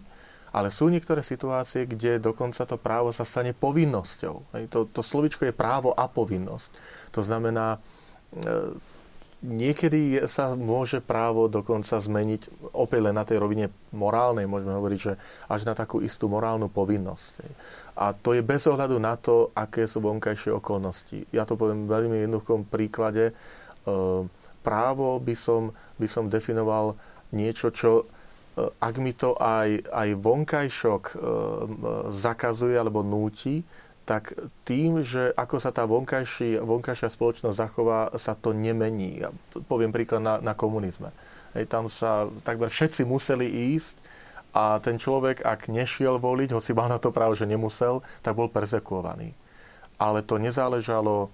ale 0.55 0.71
sú 0.71 0.93
niektoré 0.93 1.27
situácie, 1.27 1.89
kde 1.89 2.23
dokonca 2.23 2.63
to 2.63 2.79
právo 2.79 3.11
sa 3.11 3.27
stane 3.27 3.57
povinnosťou. 3.57 4.69
To, 4.71 4.87
to 4.87 5.01
slovičko 5.03 5.49
je 5.49 5.55
právo 5.57 5.91
a 5.97 6.07
povinnosť. 6.07 6.71
To 7.17 7.21
znamená, 7.25 7.81
e, 8.37 8.77
niekedy 9.43 10.23
sa 10.31 10.55
môže 10.55 11.03
právo 11.03 11.51
dokonca 11.51 11.99
zmeniť 11.99 12.73
opäť 12.73 13.01
len 13.03 13.15
na 13.19 13.27
tej 13.27 13.43
rovine 13.43 13.75
morálnej, 13.91 14.47
môžeme 14.47 14.73
hovoriť, 14.79 14.99
že 15.03 15.19
až 15.51 15.67
na 15.67 15.75
takú 15.75 15.99
istú 15.99 16.31
morálnu 16.31 16.71
povinnosť. 16.71 17.43
A 17.99 18.15
to 18.15 18.39
je 18.39 18.41
bez 18.47 18.65
ohľadu 18.71 19.03
na 19.03 19.19
to, 19.19 19.51
aké 19.53 19.85
sú 19.91 20.01
vonkajšie 20.01 20.55
okolnosti. 20.55 21.27
Ja 21.35 21.43
to 21.43 21.59
poviem 21.59 21.85
v 21.85 21.93
veľmi 21.93 22.17
jednoduchom 22.25 22.71
príklade. 22.71 23.31
E, 23.31 23.33
právo 24.63 25.19
by 25.19 25.35
som, 25.35 25.75
by 25.99 26.07
som 26.07 26.31
definoval 26.31 26.95
niečo, 27.35 27.75
čo 27.75 27.91
e, 28.01 28.05
ak 28.79 28.95
mi 29.03 29.13
to 29.13 29.35
aj, 29.37 29.91
aj 29.91 30.09
vonkajšok 30.23 31.03
e, 31.13 31.15
zakazuje 32.15 32.79
alebo 32.79 33.05
núti, 33.05 33.67
tak 34.03 34.35
tým, 34.67 35.03
že 35.03 35.31
ako 35.39 35.57
sa 35.63 35.71
tá 35.71 35.87
vonkajší, 35.87 36.59
vonkajšia 36.59 37.11
spoločnosť 37.11 37.57
zachová, 37.57 38.11
sa 38.19 38.35
to 38.35 38.51
nemení. 38.51 39.23
Ja 39.23 39.31
poviem 39.71 39.95
príklad 39.95 40.23
na, 40.23 40.35
na 40.43 40.55
komunizme. 40.59 41.15
Hej, 41.55 41.71
tam 41.71 41.87
sa 41.87 42.27
takmer 42.43 42.73
všetci 42.73 43.07
museli 43.07 43.47
ísť 43.77 43.97
a 44.53 44.83
ten 44.83 45.01
človek, 45.01 45.45
ak 45.47 45.73
nešiel 45.73 46.21
voliť, 46.21 46.53
hoci 46.53 46.77
mal 46.77 46.91
na 46.91 47.01
to 47.01 47.15
právo, 47.15 47.33
že 47.33 47.49
nemusel, 47.49 48.05
tak 48.21 48.37
bol 48.37 48.53
perzekuovaný. 48.53 49.33
Ale 49.97 50.21
to 50.27 50.37
nezáležalo, 50.37 51.33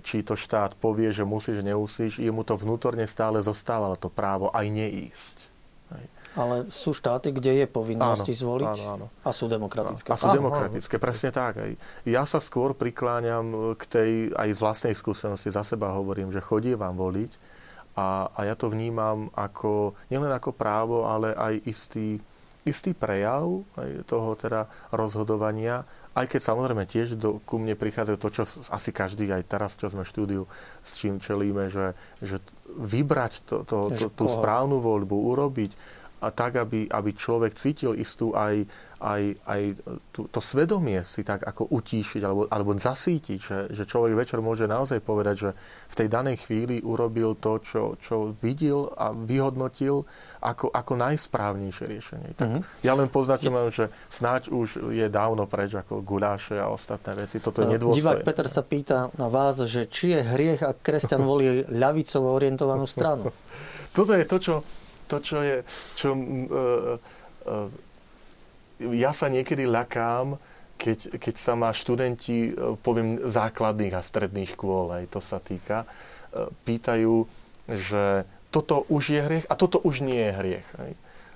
či 0.00 0.24
to 0.24 0.32
štát 0.32 0.78
povie, 0.80 1.12
že 1.12 1.28
musíš, 1.28 1.60
nemusíš, 1.60 2.22
jemu 2.22 2.40
to 2.40 2.56
vnútorne 2.56 3.04
stále 3.04 3.42
zostávalo 3.44 4.00
to 4.00 4.08
právo 4.08 4.48
aj 4.56 4.66
neísť. 4.72 5.53
Ale 6.34 6.66
sú 6.66 6.90
štáty, 6.90 7.30
kde 7.30 7.62
je 7.62 7.66
povinnosť 7.70 8.26
áno, 8.26 8.38
zvoliť 8.42 8.74
áno, 8.74 8.84
áno. 8.98 9.06
a 9.22 9.30
sú 9.30 9.46
demokratické. 9.46 10.08
A 10.10 10.18
sú 10.18 10.34
demokratické, 10.34 10.98
presne 10.98 11.30
tak. 11.30 11.62
Aj. 11.62 11.72
Ja 12.02 12.26
sa 12.26 12.42
skôr 12.42 12.74
prikláňam 12.74 13.78
k 13.78 13.82
tej, 13.86 14.10
aj 14.34 14.48
z 14.50 14.60
vlastnej 14.60 14.94
skúsenosti, 14.98 15.54
za 15.54 15.62
seba 15.62 15.94
hovorím, 15.94 16.34
že 16.34 16.42
chodí 16.42 16.74
vám 16.74 16.98
voliť 16.98 17.62
a, 17.94 18.26
a 18.34 18.40
ja 18.50 18.54
to 18.58 18.66
vnímam 18.70 19.30
ako, 19.38 19.94
nielen 20.10 20.34
ako 20.34 20.50
právo, 20.50 21.06
ale 21.06 21.30
aj 21.38 21.54
istý, 21.62 22.18
istý 22.66 22.90
prejav 22.90 23.62
aj 23.78 24.02
toho 24.10 24.34
teda 24.34 24.66
rozhodovania, 24.90 25.86
aj 26.18 26.26
keď 26.26 26.40
samozrejme 26.42 26.90
tiež 26.90 27.14
do, 27.14 27.38
ku 27.46 27.62
mne 27.62 27.78
prichádzajú 27.78 28.16
to, 28.18 28.28
čo 28.34 28.42
asi 28.74 28.90
každý 28.90 29.30
aj 29.30 29.46
teraz, 29.46 29.78
čo 29.78 29.90
sme 29.94 30.02
v 30.02 30.10
štúdiu, 30.10 30.42
s 30.82 30.98
čím 30.98 31.22
čelíme, 31.22 31.70
že, 31.70 31.94
že 32.18 32.42
vybrať 32.74 33.46
to, 33.46 33.56
to, 33.62 33.78
to, 33.94 34.06
tú 34.10 34.26
správnu 34.26 34.82
voľbu, 34.82 35.14
urobiť 35.14 36.02
a 36.24 36.32
tak, 36.32 36.56
aby, 36.56 36.88
aby 36.88 37.10
človek 37.12 37.52
cítil 37.52 37.92
istú 37.92 38.32
aj, 38.32 38.64
aj, 39.04 39.22
aj 39.44 39.60
tú, 40.08 40.24
to 40.32 40.40
svedomie 40.40 41.04
si 41.04 41.20
tak 41.20 41.44
ako 41.44 41.68
utíšiť 41.68 42.22
alebo, 42.24 42.48
alebo 42.48 42.72
zasítiť, 42.72 43.38
že, 43.38 43.58
že 43.68 43.84
človek 43.84 44.16
večer 44.16 44.40
môže 44.40 44.64
naozaj 44.64 45.04
povedať, 45.04 45.36
že 45.36 45.50
v 45.92 45.94
tej 46.00 46.08
danej 46.08 46.36
chvíli 46.48 46.80
urobil 46.80 47.36
to, 47.36 47.60
čo, 47.60 47.82
čo 48.00 48.32
videl 48.40 48.88
a 48.96 49.12
vyhodnotil 49.12 50.08
ako, 50.40 50.72
ako 50.72 50.92
najsprávnejšie 50.96 51.84
riešenie. 51.84 52.30
Tak 52.32 52.48
mm-hmm. 52.48 52.62
ja 52.80 52.92
len 52.96 53.12
poznačujem, 53.12 53.68
že 53.68 53.92
snáď 54.08 54.48
už 54.48 54.96
je 54.96 55.06
dávno 55.12 55.44
preč 55.44 55.76
ako 55.76 56.00
guláše 56.00 56.56
a 56.56 56.72
ostatné 56.72 57.28
veci. 57.28 57.44
Toto 57.44 57.60
je 57.60 57.68
no, 57.68 57.72
nedôstojné. 57.76 58.00
Divák 58.00 58.24
Peter 58.24 58.48
sa 58.48 58.64
pýta 58.64 59.12
na 59.20 59.28
vás, 59.28 59.60
že 59.60 59.84
či 59.84 60.16
je 60.16 60.20
hriech, 60.24 60.64
ak 60.64 60.80
kresťan 60.80 61.20
volí 61.20 61.64
ľavicovo 61.68 62.32
orientovanú 62.32 62.88
stranu. 62.88 63.28
Toto 63.96 64.16
je 64.16 64.24
to, 64.26 64.36
čo 64.40 64.54
to, 65.06 65.16
čo 65.20 65.38
je... 65.40 65.56
Čo, 65.96 66.08
uh, 66.14 66.96
uh, 67.48 67.68
ja 68.80 69.14
sa 69.14 69.30
niekedy 69.30 69.70
ľakám, 69.70 70.34
keď, 70.74 71.16
keď 71.16 71.34
sa 71.38 71.54
ma 71.54 71.70
študenti, 71.70 72.52
poviem, 72.82 73.22
základných 73.22 73.94
a 73.94 74.02
stredných 74.02 74.52
škôl, 74.52 74.90
aj 74.92 75.14
to 75.14 75.20
sa 75.22 75.38
týka, 75.38 75.86
pýtajú, 76.66 77.24
že 77.70 78.28
toto 78.50 78.84
už 78.90 79.14
je 79.14 79.20
hriech 79.22 79.46
a 79.48 79.54
toto 79.54 79.80
už 79.80 80.02
nie 80.02 80.18
je 80.18 80.32
hriech. 80.36 80.68
Aj. 80.76 80.92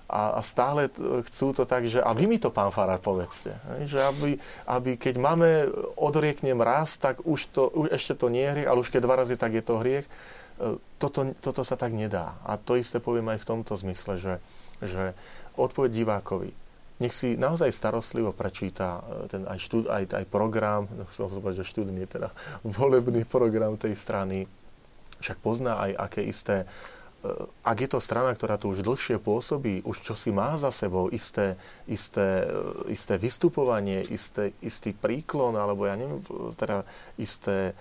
A, 0.08 0.20
a 0.36 0.40
stále 0.40 0.88
chcú 1.28 1.52
to 1.52 1.68
tak, 1.68 1.84
že 1.84 2.00
a 2.00 2.10
vy 2.16 2.24
mi 2.26 2.40
to, 2.40 2.48
pán 2.48 2.72
Farár, 2.72 2.98
povedzte. 2.98 3.54
Aj, 3.54 3.82
že 3.84 4.00
aby, 4.02 4.40
aby 4.66 4.90
keď 4.96 5.14
máme, 5.20 5.68
odrieknem 6.00 6.58
raz, 6.58 6.96
tak 6.96 7.20
už, 7.22 7.52
to, 7.52 7.68
už 7.70 7.94
ešte 7.94 8.18
to 8.18 8.32
nie 8.32 8.42
je 8.44 8.52
hriech, 8.58 8.68
ale 8.68 8.80
už 8.82 8.90
keď 8.90 9.00
dva 9.04 9.16
razy, 9.22 9.36
tak 9.38 9.54
je 9.54 9.64
to 9.64 9.80
hriech 9.80 10.08
toto, 10.98 11.30
toto 11.38 11.62
sa 11.62 11.78
tak 11.78 11.94
nedá. 11.94 12.36
A 12.42 12.58
to 12.58 12.74
isté 12.74 12.98
poviem 12.98 13.30
aj 13.30 13.42
v 13.42 13.48
tomto 13.48 13.78
zmysle, 13.78 14.18
že, 14.18 14.34
že 14.82 15.14
odpoveď 15.54 15.90
divákovi. 16.02 16.50
Nech 16.98 17.14
si 17.14 17.38
naozaj 17.38 17.70
starostlivo 17.70 18.34
prečíta 18.34 18.98
e, 18.98 19.30
ten 19.30 19.42
aj, 19.46 19.58
štud, 19.62 19.86
aj, 19.86 20.18
aj 20.18 20.24
program, 20.26 20.90
som 21.14 21.30
povedať, 21.30 21.62
že 21.62 21.70
študný 21.70 22.02
je 22.06 22.18
teda 22.18 22.28
volebný 22.78 23.22
program 23.22 23.78
tej 23.78 23.94
strany, 23.94 24.50
však 25.22 25.38
pozná 25.38 25.78
aj 25.78 25.90
aké 26.10 26.22
isté 26.26 26.66
ak 27.66 27.78
je 27.82 27.88
to 27.90 27.98
strana, 27.98 28.30
ktorá 28.30 28.56
tu 28.56 28.70
už 28.70 28.86
dlhšie 28.86 29.18
pôsobí, 29.18 29.82
už 29.82 30.06
čo 30.06 30.14
si 30.14 30.30
má 30.30 30.54
za 30.54 30.70
sebou, 30.70 31.10
isté, 31.10 31.58
isté, 31.90 32.46
e, 32.46 32.94
isté 32.94 33.18
vystupovanie, 33.18 34.06
isté, 34.06 34.54
istý 34.62 34.94
príklon, 34.94 35.58
alebo 35.58 35.90
ja 35.90 35.98
neviem, 35.98 36.22
teda 36.54 36.86
isté 37.18 37.74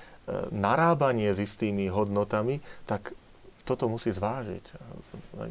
narábanie 0.51 1.31
s 1.31 1.39
istými 1.39 1.87
hodnotami, 1.87 2.59
tak 2.83 3.15
toto 3.67 3.91
musí 3.91 4.15
zvážiť. 4.15 4.65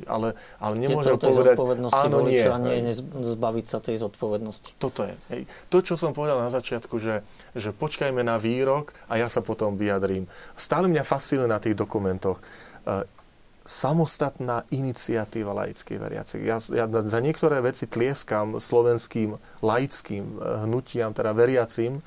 Ale, 0.09 0.33
ale 0.57 0.75
nemôže 0.81 1.13
je 1.13 1.21
to 1.21 1.29
povedať, 1.37 1.57
áno, 1.93 2.25
nie. 2.25 2.41
A 2.41 2.57
nie 2.57 2.97
zbaviť 3.37 3.67
sa 3.69 3.79
tej 3.85 4.01
zodpovednosti. 4.01 4.81
Toto 4.81 5.05
je. 5.05 5.13
Hej. 5.29 5.45
To, 5.69 5.85
čo 5.85 6.01
som 6.01 6.17
povedal 6.17 6.41
na 6.41 6.49
začiatku, 6.49 6.97
že, 6.97 7.21
že 7.53 7.77
počkajme 7.77 8.25
na 8.25 8.41
výrok 8.41 8.97
a 9.13 9.21
ja 9.21 9.29
sa 9.29 9.45
potom 9.45 9.77
vyjadrím. 9.77 10.25
Stále 10.57 10.89
mňa 10.89 11.05
fascinuje 11.05 11.53
na 11.53 11.61
tých 11.61 11.77
dokumentoch 11.77 12.41
e, 12.41 13.05
samostatná 13.67 14.63
iniciatíva 14.71 15.51
laických 15.51 15.99
veriacich. 15.99 16.43
Ja, 16.47 16.63
ja 16.71 16.87
za 16.87 17.19
niektoré 17.19 17.59
veci 17.59 17.91
tlieskam 17.91 18.63
slovenským 18.63 19.35
laickým 19.61 20.39
eh, 20.39 20.65
hnutiam, 20.65 21.11
teda 21.11 21.35
veriacim, 21.35 21.99
eh, 21.99 22.03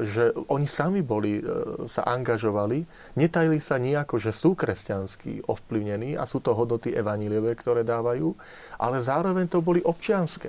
že 0.00 0.32
oni 0.48 0.64
sami 0.64 1.04
boli, 1.04 1.38
eh, 1.38 1.44
sa 1.84 2.08
angažovali, 2.08 2.88
netajili 3.20 3.60
sa 3.60 3.76
nejako, 3.76 4.16
že 4.16 4.32
sú 4.32 4.56
kresťanskí 4.56 5.44
ovplyvnení 5.44 6.16
a 6.16 6.24
sú 6.24 6.40
to 6.40 6.56
hodnoty 6.56 6.96
evaníliové, 6.96 7.52
ktoré 7.52 7.84
dávajú, 7.84 8.32
ale 8.80 8.96
zároveň 9.04 9.44
to 9.46 9.60
boli 9.60 9.84
občianské 9.84 10.48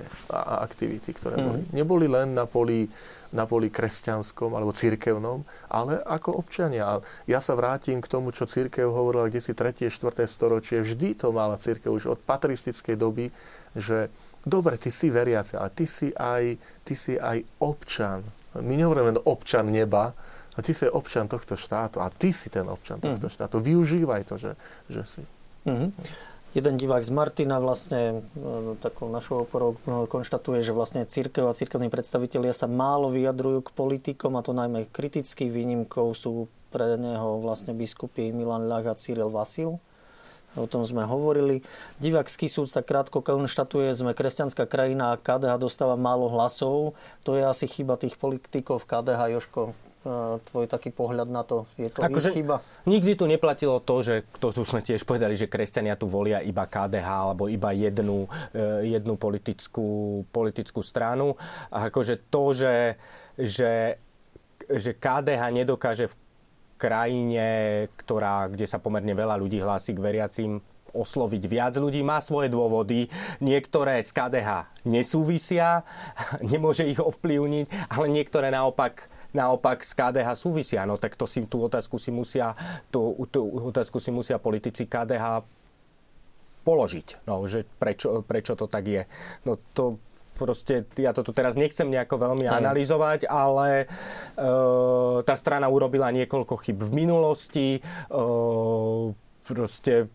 aktivity, 0.64 1.12
ktoré 1.12 1.36
mm. 1.36 1.44
boli. 1.44 1.60
Neboli 1.76 2.06
len 2.08 2.32
na 2.32 2.48
poli 2.48 2.88
na 3.30 3.46
poli 3.46 3.70
kresťanskom 3.70 4.54
alebo 4.54 4.74
cirkevnom, 4.74 5.46
ale 5.70 6.02
ako 6.02 6.38
občania. 6.42 6.86
A 6.86 6.94
ja 7.30 7.38
sa 7.38 7.54
vrátim 7.54 8.02
k 8.02 8.10
tomu, 8.10 8.34
čo 8.34 8.50
církev 8.50 8.90
hovorila 8.90 9.30
kde 9.30 9.42
si 9.42 9.52
3. 9.54 9.90
4. 9.90 10.26
storočie. 10.26 10.82
Vždy 10.82 11.18
to 11.18 11.30
mala 11.30 11.58
církev 11.58 11.94
už 11.94 12.14
od 12.14 12.20
patristickej 12.22 12.98
doby, 12.98 13.30
že 13.78 14.10
dobre, 14.42 14.76
ty 14.76 14.90
si 14.90 15.08
veriaci, 15.08 15.54
ale 15.54 15.70
ty 15.70 15.86
si 15.86 16.10
aj, 16.14 16.58
ty 16.82 16.94
si 16.98 17.14
aj 17.14 17.42
občan. 17.62 18.26
My 18.58 18.74
nehovoríme 18.74 19.22
občan 19.26 19.70
neba, 19.70 20.10
a 20.58 20.58
ty 20.62 20.74
si 20.74 20.84
občan 20.90 21.30
tohto 21.30 21.54
štátu 21.54 22.02
a 22.02 22.10
ty 22.10 22.34
si 22.34 22.50
ten 22.50 22.66
občan 22.66 22.98
tohto 22.98 23.30
mm. 23.30 23.32
štátu. 23.32 23.62
Využívaj 23.62 24.22
to, 24.26 24.34
že, 24.34 24.52
že 24.90 25.02
si. 25.06 25.22
Mm-hmm. 25.64 25.90
Jeden 26.50 26.74
divák 26.74 27.06
z 27.06 27.14
Martina 27.14 27.62
vlastne 27.62 28.26
e, 28.34 28.74
takou 28.82 29.06
našou 29.06 29.46
oporou 29.46 29.78
e, 29.86 30.10
konštatuje, 30.10 30.66
že 30.66 30.74
vlastne 30.74 31.06
církev 31.06 31.46
a 31.46 31.54
církevní 31.54 31.86
predstavitelia 31.86 32.50
sa 32.50 32.66
málo 32.66 33.06
vyjadrujú 33.06 33.70
k 33.70 33.74
politikom 33.74 34.34
a 34.34 34.42
to 34.42 34.50
najmä 34.50 34.90
kriticky 34.90 35.46
výnimkou 35.46 36.10
sú 36.10 36.50
pre 36.74 36.98
neho 36.98 37.38
vlastne 37.38 37.70
biskupy 37.70 38.34
Milan 38.34 38.66
Ľach 38.66 38.90
a 38.90 38.98
Cyril 38.98 39.30
Vasil. 39.30 39.78
O 40.58 40.66
tom 40.66 40.82
sme 40.82 41.06
hovorili. 41.06 41.62
Divákský 42.02 42.50
súd 42.50 42.66
sa 42.66 42.82
krátko 42.82 43.22
konštatuje, 43.22 43.94
sme 43.94 44.18
kresťanská 44.18 44.66
krajina 44.66 45.14
a 45.14 45.20
KDH 45.22 45.62
dostáva 45.62 45.94
málo 45.94 46.26
hlasov. 46.26 46.98
To 47.22 47.38
je 47.38 47.46
asi 47.46 47.70
chyba 47.70 47.94
tých 47.94 48.18
politikov 48.18 48.82
v 48.82 48.90
KDH. 48.90 49.20
Joško, 49.38 49.78
tvoj 50.48 50.64
taký 50.64 50.88
pohľad 50.96 51.28
na 51.28 51.44
to? 51.44 51.68
Je 51.76 51.92
to 51.92 52.00
akože 52.00 52.32
chyba? 52.32 52.64
Nikdy 52.88 53.20
tu 53.20 53.28
neplatilo 53.28 53.84
to, 53.84 54.00
že 54.00 54.24
to 54.40 54.48
tu 54.48 54.64
sme 54.64 54.80
tiež 54.80 55.04
povedali, 55.04 55.36
že 55.36 55.44
kresťania 55.44 56.00
tu 56.00 56.08
volia 56.08 56.40
iba 56.40 56.64
KDH 56.64 57.08
alebo 57.08 57.52
iba 57.52 57.68
jednu, 57.76 58.24
e, 58.56 58.96
jednu 58.96 59.20
politickú, 59.20 60.24
politickú 60.32 60.80
stranu. 60.80 61.36
A 61.68 61.92
akože 61.92 62.16
to, 62.32 62.56
že, 62.56 62.96
že, 63.36 64.00
že 64.72 64.90
KDH 64.96 65.42
nedokáže 65.52 66.08
v 66.08 66.18
krajine, 66.80 67.48
ktorá, 68.00 68.48
kde 68.48 68.64
sa 68.64 68.80
pomerne 68.80 69.12
veľa 69.12 69.36
ľudí 69.36 69.60
hlási 69.60 69.92
k 69.92 70.00
veriacim, 70.00 70.64
osloviť 70.90 71.42
viac 71.46 71.74
ľudí, 71.76 72.02
má 72.02 72.18
svoje 72.24 72.50
dôvody. 72.50 73.06
Niektoré 73.44 74.02
z 74.02 74.10
KDH 74.16 74.72
nesúvisia, 74.88 75.84
nemôže 76.52 76.88
ich 76.88 76.98
ovplyvniť, 76.98 77.92
ale 77.92 78.06
niektoré 78.08 78.48
naopak 78.48 79.06
naopak 79.32 79.82
z 79.82 79.92
KDH 79.94 80.28
súvisia. 80.36 80.82
No 80.86 80.98
tak 80.98 81.14
to 81.14 81.26
si, 81.26 81.44
tú 81.46 81.66
otázku 81.66 81.98
si 81.98 82.10
musia, 82.10 82.54
tú, 82.90 83.14
tú 83.30 83.46
otázku 83.70 84.02
si 84.02 84.10
musia 84.10 84.38
politici 84.42 84.86
KDH 84.86 85.44
položiť, 86.60 87.24
no, 87.24 87.40
že 87.48 87.64
prečo, 87.80 88.20
prečo 88.20 88.52
to 88.52 88.68
tak 88.68 88.84
je. 88.84 89.02
No 89.48 89.56
to 89.72 89.96
proste, 90.40 90.88
ja 90.96 91.12
to 91.12 91.20
tu 91.20 91.36
teraz 91.36 91.52
nechcem 91.56 91.88
nejako 91.88 92.16
veľmi 92.16 92.48
Aj. 92.48 92.60
analyzovať, 92.64 93.28
ale 93.28 93.84
e, 93.84 93.86
tá 95.20 95.34
strana 95.36 95.68
urobila 95.68 96.08
niekoľko 96.08 96.54
chyb 96.64 96.80
v 96.80 96.90
minulosti, 96.96 97.68
e, 97.76 97.80
proste 99.44 100.08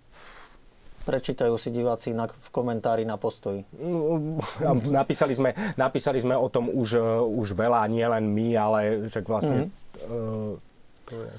Prečítajú 1.06 1.54
si 1.62 1.70
diváci 1.70 2.12
na, 2.12 2.26
v 2.26 2.48
komentári 2.50 3.06
na 3.06 3.16
postoji. 3.22 3.62
Napísali 5.00 5.38
sme, 5.38 5.54
napísali 5.78 6.18
sme 6.20 6.34
o 6.34 6.50
tom 6.50 6.68
už, 6.68 6.98
už 7.30 7.54
veľa, 7.54 7.86
nie 7.88 8.06
len 8.06 8.26
my, 8.26 8.48
ale 8.58 8.80
však 9.06 9.26
vlastne... 9.30 9.70
Mm-hmm. 9.70 10.10
Uh, 10.10 10.54
to 11.06 11.14
je... 11.22 11.34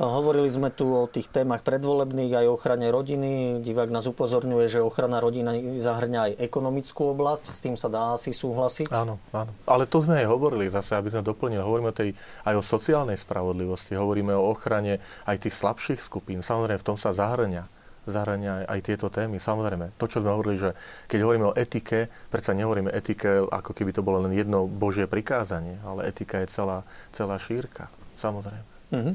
Hovorili 0.00 0.48
sme 0.48 0.72
tu 0.72 0.88
o 0.88 1.04
tých 1.04 1.28
témach 1.28 1.60
predvolebných 1.60 2.32
aj 2.32 2.46
o 2.48 2.56
ochrane 2.56 2.88
rodiny. 2.88 3.60
Divák 3.60 3.92
nás 3.92 4.08
upozorňuje, 4.08 4.64
že 4.64 4.80
ochrana 4.80 5.20
rodiny 5.20 5.76
zahrňa 5.76 6.20
aj 6.24 6.32
ekonomickú 6.40 7.12
oblasť. 7.12 7.52
S 7.52 7.60
tým 7.60 7.76
sa 7.76 7.92
dá 7.92 8.16
asi 8.16 8.32
súhlasiť. 8.32 8.88
Áno, 8.96 9.20
áno. 9.36 9.52
Ale 9.68 9.84
to 9.84 10.00
sme 10.00 10.24
aj 10.24 10.32
hovorili, 10.32 10.72
zase 10.72 10.96
aby 10.96 11.12
sme 11.12 11.20
doplnili. 11.20 11.60
Hovoríme 11.60 11.92
tej, 11.92 12.16
aj 12.48 12.54
o 12.56 12.64
sociálnej 12.64 13.20
spravodlivosti, 13.20 13.92
hovoríme 13.92 14.32
o 14.32 14.48
ochrane 14.48 15.04
aj 15.28 15.44
tých 15.44 15.60
slabších 15.60 16.00
skupín. 16.00 16.40
Samozrejme, 16.40 16.80
v 16.80 16.88
tom 16.88 16.96
sa 16.96 17.12
zahrňa 17.12 17.68
zahrania 18.08 18.64
aj 18.64 18.80
tieto 18.86 19.12
témy. 19.12 19.36
Samozrejme, 19.36 19.96
to, 20.00 20.08
čo 20.08 20.24
sme 20.24 20.32
hovorili, 20.32 20.56
že 20.56 20.70
keď 21.08 21.18
hovoríme 21.24 21.46
o 21.52 21.56
etike, 21.56 22.08
predsa 22.32 22.56
nehovoríme 22.56 22.88
etike, 22.92 23.44
ako 23.48 23.72
keby 23.76 23.92
to 23.92 24.04
bolo 24.04 24.24
len 24.24 24.32
jedno 24.32 24.64
Božie 24.64 25.04
prikázanie, 25.04 25.76
ale 25.84 26.08
etika 26.08 26.40
je 26.40 26.48
celá, 26.48 26.86
celá 27.12 27.36
šírka. 27.36 27.92
Samozrejme. 28.16 28.64
Mm-hmm. 28.90 29.14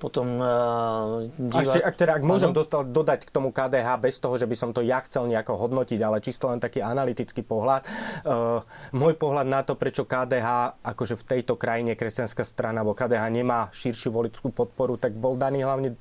Potom 0.00 0.40
uh, 0.40 1.28
divák... 1.36 1.60
Ešte, 1.60 1.84
ak, 1.84 1.94
teda, 2.00 2.16
ak 2.16 2.24
môžem 2.24 2.56
dostal, 2.56 2.88
dodať 2.88 3.28
k 3.28 3.30
tomu 3.30 3.52
KDH 3.52 4.00
bez 4.00 4.16
toho, 4.16 4.40
že 4.40 4.48
by 4.48 4.56
som 4.56 4.72
to 4.72 4.80
ja 4.80 5.04
chcel 5.04 5.28
nejako 5.28 5.60
hodnotiť, 5.60 6.00
ale 6.00 6.24
čisto 6.24 6.48
len 6.48 6.56
taký 6.56 6.80
analytický 6.80 7.44
pohľad. 7.44 7.84
Uh, 8.24 8.64
môj 8.96 9.20
pohľad 9.20 9.44
na 9.44 9.60
to, 9.60 9.76
prečo 9.76 10.08
KDH, 10.08 10.80
akože 10.80 11.20
v 11.20 11.24
tejto 11.36 11.60
krajine 11.60 11.92
kresťanská 11.92 12.48
strana, 12.48 12.80
alebo 12.80 12.96
KDH 12.96 13.28
nemá 13.28 13.68
širšiu 13.76 14.08
voličskú 14.08 14.56
podporu, 14.56 14.96
tak 14.96 15.12
bol 15.12 15.36
daný 15.36 15.68
hlavne 15.68 15.92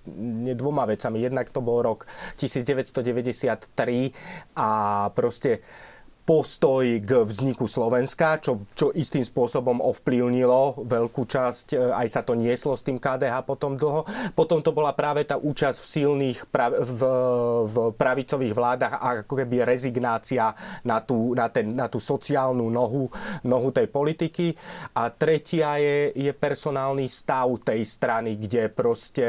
dvoma 0.55 0.87
vecami. 0.87 1.19
Jednak 1.19 1.51
to 1.51 1.59
bol 1.59 1.83
rok 1.83 2.07
1993 2.39 4.15
a 4.55 4.69
proste 5.11 5.59
postoj 6.29 6.85
k 7.01 7.25
vzniku 7.25 7.65
Slovenska, 7.65 8.37
čo, 8.37 8.61
čo 8.77 8.93
istým 8.93 9.25
spôsobom 9.25 9.81
ovplyvnilo 9.81 10.85
veľkú 10.85 11.25
časť, 11.25 11.73
e, 11.73 11.89
aj 11.89 12.05
sa 12.05 12.21
to 12.21 12.37
nieslo 12.37 12.77
s 12.77 12.85
tým 12.85 13.01
KDH 13.01 13.41
potom 13.49 13.73
dlho. 13.73 14.05
Potom 14.37 14.61
to 14.61 14.69
bola 14.69 14.93
práve 14.93 15.25
tá 15.25 15.41
účasť 15.41 15.77
v 15.81 15.89
silných 15.89 16.39
prav, 16.53 16.77
v, 16.85 17.01
v 17.65 17.75
pravicových 17.97 18.53
vládach 18.53 18.93
a 19.01 19.25
ako 19.25 19.41
keby 19.41 19.65
rezignácia 19.65 20.53
na 20.85 21.01
tú, 21.01 21.33
na 21.33 21.49
ten, 21.49 21.73
na 21.73 21.89
tú 21.89 21.97
sociálnu 21.97 22.69
nohu, 22.69 23.09
nohu 23.41 23.69
tej 23.73 23.89
politiky. 23.89 24.53
A 25.01 25.09
tretia 25.09 25.81
je, 25.81 26.13
je 26.13 26.29
personálny 26.29 27.09
stav 27.09 27.49
tej 27.65 27.81
strany, 27.81 28.37
kde 28.37 28.69
proste 28.69 29.27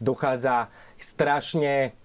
dochádza 0.00 0.72
strašne 0.96 2.01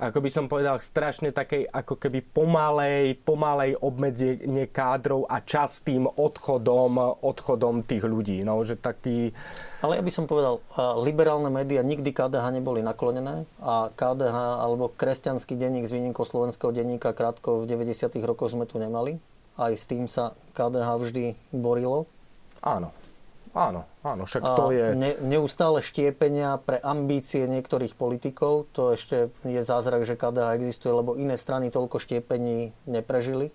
ako 0.00 0.18
by 0.24 0.30
som 0.32 0.48
povedal, 0.48 0.80
strašne 0.80 1.28
takej 1.28 1.68
ako 1.68 2.00
keby 2.00 2.24
pomalej, 2.24 3.20
pomalej 3.20 3.76
obmedzenie 3.84 4.72
kádrov 4.72 5.28
a 5.28 5.44
častým 5.44 6.08
odchodom, 6.08 7.20
odchodom 7.20 7.84
tých 7.84 8.08
ľudí. 8.08 8.40
No, 8.40 8.64
že 8.64 8.80
taký... 8.80 9.36
Ale 9.84 10.00
ja 10.00 10.02
by 10.02 10.08
som 10.08 10.24
povedal, 10.24 10.64
liberálne 11.04 11.52
médiá 11.52 11.84
nikdy 11.84 12.16
KDH 12.16 12.56
neboli 12.56 12.80
naklonené 12.80 13.44
a 13.60 13.92
KDH 13.92 14.64
alebo 14.64 14.88
kresťanský 14.88 15.60
denník 15.60 15.84
z 15.84 16.00
výnimkou 16.00 16.24
slovenského 16.24 16.72
denníka 16.72 17.12
krátko 17.12 17.60
v 17.60 17.68
90. 17.68 18.16
rokoch 18.24 18.56
sme 18.56 18.64
tu 18.64 18.80
nemali. 18.80 19.20
Aj 19.60 19.76
s 19.76 19.84
tým 19.84 20.08
sa 20.08 20.32
KDH 20.56 20.88
vždy 20.96 21.24
borilo. 21.52 22.08
Áno. 22.64 22.96
Áno, 23.50 23.82
áno, 24.06 24.30
však 24.30 24.42
to 24.54 24.70
je... 24.70 24.94
Ne, 24.94 25.18
neustále 25.26 25.82
štiepenia 25.82 26.54
pre 26.62 26.78
ambície 26.78 27.50
niektorých 27.50 27.98
politikov, 27.98 28.70
to 28.70 28.94
ešte 28.94 29.34
je 29.42 29.60
zázrak, 29.66 30.06
že 30.06 30.14
KDH 30.14 30.54
existuje, 30.54 30.94
lebo 30.94 31.18
iné 31.18 31.34
strany 31.34 31.74
toľko 31.74 31.98
štiepení 31.98 32.70
neprežili 32.86 33.50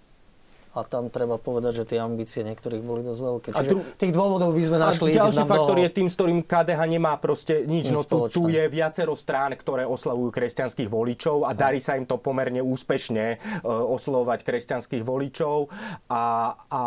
a 0.76 0.80
tam 0.86 1.10
treba 1.10 1.40
povedať, 1.42 1.84
že 1.84 1.96
tie 1.96 2.00
ambície 2.04 2.46
niektorých 2.46 2.84
boli 2.84 3.02
dosť 3.02 3.22
veľké. 3.24 3.48
Čiže 3.56 3.72
dru... 3.72 3.80
tých 3.98 4.14
dôvodov 4.14 4.52
by 4.54 4.64
sme 4.64 4.78
našli. 4.78 5.10
A 5.16 5.26
ďalší 5.26 5.44
faktor 5.48 5.78
je 5.82 5.90
tým, 5.90 6.08
s 6.12 6.16
ktorým 6.20 6.40
KDH 6.46 6.82
nemá 6.86 7.18
proste 7.18 7.66
nič. 7.66 7.90
No 7.90 8.06
tu, 8.06 8.30
tu 8.30 8.52
je 8.52 8.64
viacero 8.70 9.16
strán, 9.18 9.56
ktoré 9.58 9.88
oslavujú 9.88 10.30
kresťanských 10.30 10.90
voličov 10.92 11.48
a 11.48 11.56
darí 11.58 11.82
sa 11.82 11.98
im 11.98 12.06
to 12.06 12.22
pomerne 12.22 12.62
úspešne 12.62 13.26
uh, 13.36 13.96
oslovovať 13.96 14.46
kresťanských 14.46 15.02
voličov 15.02 15.72
a, 16.12 16.54
a 16.70 16.82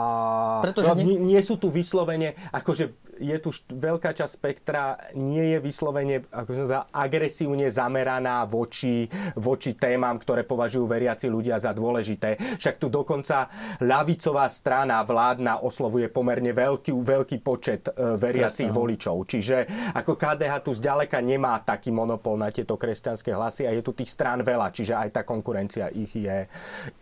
Pretože 0.62 0.92
no, 0.94 1.02
nie... 1.02 1.16
nie 1.18 1.40
sú 1.42 1.58
tu 1.58 1.72
vyslovene, 1.72 2.36
akože 2.54 3.08
je 3.18 3.36
tu 3.42 3.50
veľká 3.74 4.14
časť 4.14 4.32
spektra 4.38 4.94
nie 5.18 5.54
je 5.54 5.58
vyslovene 5.58 6.22
ako 6.30 6.50
som 6.54 6.66
dá, 6.70 6.86
agresívne 6.94 7.66
zameraná 7.68 8.46
voči, 8.46 9.10
voči 9.34 9.74
témam, 9.74 10.16
ktoré 10.16 10.46
považujú 10.46 10.86
veriaci 10.86 11.26
ľudia 11.26 11.58
za 11.58 11.74
dôležité. 11.74 12.38
Však 12.58 12.78
tu 12.78 12.86
dokonca 12.86 13.50
ľavicová 13.82 14.46
strana 14.50 15.02
vládna 15.02 15.62
oslovuje 15.62 16.10
pomerne 16.10 16.50
veľký, 16.50 16.92
veľký 16.92 17.36
počet 17.42 17.88
e, 17.88 18.16
veriacich 18.18 18.70
voličov. 18.70 19.24
Čiže 19.26 19.56
ako 19.94 20.18
KDH 20.18 20.52
tu 20.66 20.72
zďaleka 20.74 21.18
nemá 21.22 21.58
taký 21.62 21.94
monopol 21.94 22.38
na 22.38 22.50
tieto 22.50 22.74
kresťanské 22.74 23.34
hlasy 23.34 23.66
a 23.66 23.74
je 23.74 23.82
tu 23.82 23.94
tých 23.94 24.10
strán 24.10 24.42
veľa, 24.42 24.74
čiže 24.74 24.94
aj 24.94 25.08
tá 25.14 25.22
konkurencia 25.22 25.90
ich 25.94 26.12
je, 26.14 26.46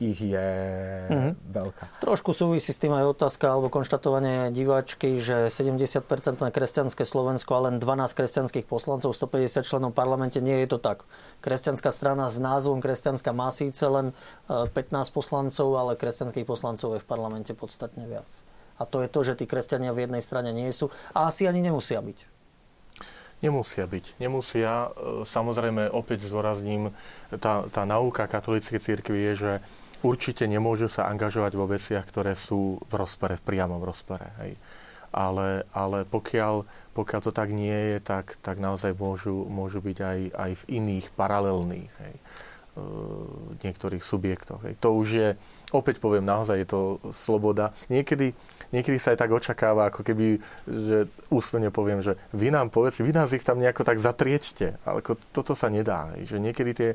ich 0.00 0.20
je 0.20 0.48
mm-hmm. 1.08 1.32
veľká. 1.52 1.84
Trošku 2.04 2.36
súvisí 2.36 2.72
s 2.72 2.80
tým 2.80 2.92
aj 2.92 3.16
otázka 3.16 3.52
alebo 3.52 3.72
konštatovanie 3.72 4.52
diváčky, 4.52 5.20
že 5.20 5.48
70% 5.48 6.04
kresťanské 6.40 7.02
Slovensko 7.04 7.50
a 7.56 7.72
len 7.72 7.80
12 7.80 8.12
kresťanských 8.12 8.66
poslancov, 8.68 9.16
150 9.16 9.64
členov 9.64 9.90
v 9.92 9.96
parlamente, 9.96 10.38
nie 10.44 10.64
je 10.64 10.76
to 10.76 10.78
tak. 10.80 11.08
Kresťanská 11.44 11.92
strana 11.94 12.26
s 12.26 12.40
názvom 12.42 12.82
Kresťanská 12.82 13.30
má 13.30 13.52
síce 13.54 13.84
len 13.86 14.16
15 14.48 14.72
e, 14.72 15.12
poslancov, 15.14 15.68
ale 15.76 15.98
kresťanských 15.98 16.48
poslancov 16.48 16.96
je 16.96 17.02
v 17.02 17.06
parlamente 17.06 17.52
podstatne 17.52 18.04
viac. 18.08 18.28
A 18.76 18.84
to 18.84 19.00
je 19.00 19.08
to, 19.08 19.20
že 19.24 19.40
tí 19.40 19.44
kresťania 19.48 19.96
v 19.96 20.08
jednej 20.08 20.20
strane 20.20 20.52
nie 20.52 20.68
sú 20.72 20.92
a 21.16 21.30
asi 21.30 21.48
ani 21.48 21.64
nemusia 21.64 22.02
byť. 22.02 22.18
Nemusia 23.44 23.84
byť. 23.84 24.16
Nemusia. 24.16 24.88
E, 24.88 25.28
samozrejme, 25.28 25.92
opäť 25.92 26.24
zvorazním, 26.24 26.92
tá, 27.28 27.68
tá 27.68 27.82
nauka 27.84 28.24
katolíckej 28.24 28.80
cirkvi 28.80 29.32
je, 29.32 29.32
že 29.36 29.52
určite 30.00 30.48
nemôžu 30.48 30.88
sa 30.88 31.08
angažovať 31.12 31.52
vo 31.56 31.68
veciach, 31.68 32.04
ktoré 32.08 32.32
sú 32.32 32.80
v 32.80 32.94
rozpore, 32.96 33.36
v 33.36 33.44
priamom 33.44 33.84
rozpore. 33.84 34.24
Hej. 34.40 34.56
Ale, 35.12 35.64
ale 35.72 36.04
pokiaľ, 36.04 36.66
pokiaľ 36.92 37.20
to 37.22 37.32
tak 37.32 37.50
nie 37.52 37.94
je, 37.94 37.98
tak, 38.00 38.36
tak 38.42 38.62
naozaj 38.62 38.94
môžu, 38.96 39.46
môžu 39.48 39.80
byť 39.80 39.98
aj, 40.00 40.20
aj 40.34 40.50
v 40.54 40.62
iných 40.82 41.06
paralelných. 41.14 41.92
Hej 42.02 42.16
niektorých 43.64 44.04
subjektoch. 44.04 44.60
To 44.84 44.88
už 45.00 45.08
je, 45.08 45.28
opäť 45.72 45.96
poviem, 45.96 46.28
naozaj 46.28 46.60
je 46.60 46.68
to 46.68 46.80
sloboda. 47.08 47.72
Niekedy, 47.88 48.36
niekedy 48.68 49.00
sa 49.00 49.16
aj 49.16 49.24
tak 49.24 49.32
očakáva, 49.32 49.88
ako 49.88 50.04
keby, 50.04 50.36
že 50.68 51.08
úsmene 51.32 51.72
poviem, 51.72 52.04
že 52.04 52.20
vy 52.36 52.52
nám 52.52 52.68
povedzte, 52.68 53.00
vy 53.00 53.16
nás 53.16 53.32
ich 53.32 53.44
tam 53.44 53.64
nejako 53.64 53.80
tak 53.80 53.96
zatriečte. 53.96 54.76
Ale 54.84 55.00
ako 55.00 55.16
toto 55.32 55.56
sa 55.56 55.72
nedá. 55.72 56.12
Že 56.20 56.36
niekedy 56.36 56.70
tie 56.76 56.90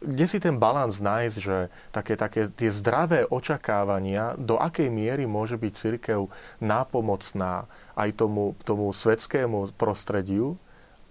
kde 0.00 0.24
si 0.28 0.38
ten 0.40 0.56
balans 0.56 1.00
nájsť, 1.00 1.36
že 1.38 1.72
také, 1.94 2.14
také 2.14 2.48
tie 2.50 2.70
zdravé 2.72 3.24
očakávania, 3.28 4.34
do 4.36 4.60
akej 4.60 4.88
miery 4.88 5.24
môže 5.28 5.56
byť 5.56 5.72
církev 5.72 6.28
nápomocná 6.60 7.68
aj 7.94 8.10
tomu, 8.16 8.56
tomu 8.64 8.90
svetskému 8.90 9.76
prostrediu 9.78 10.56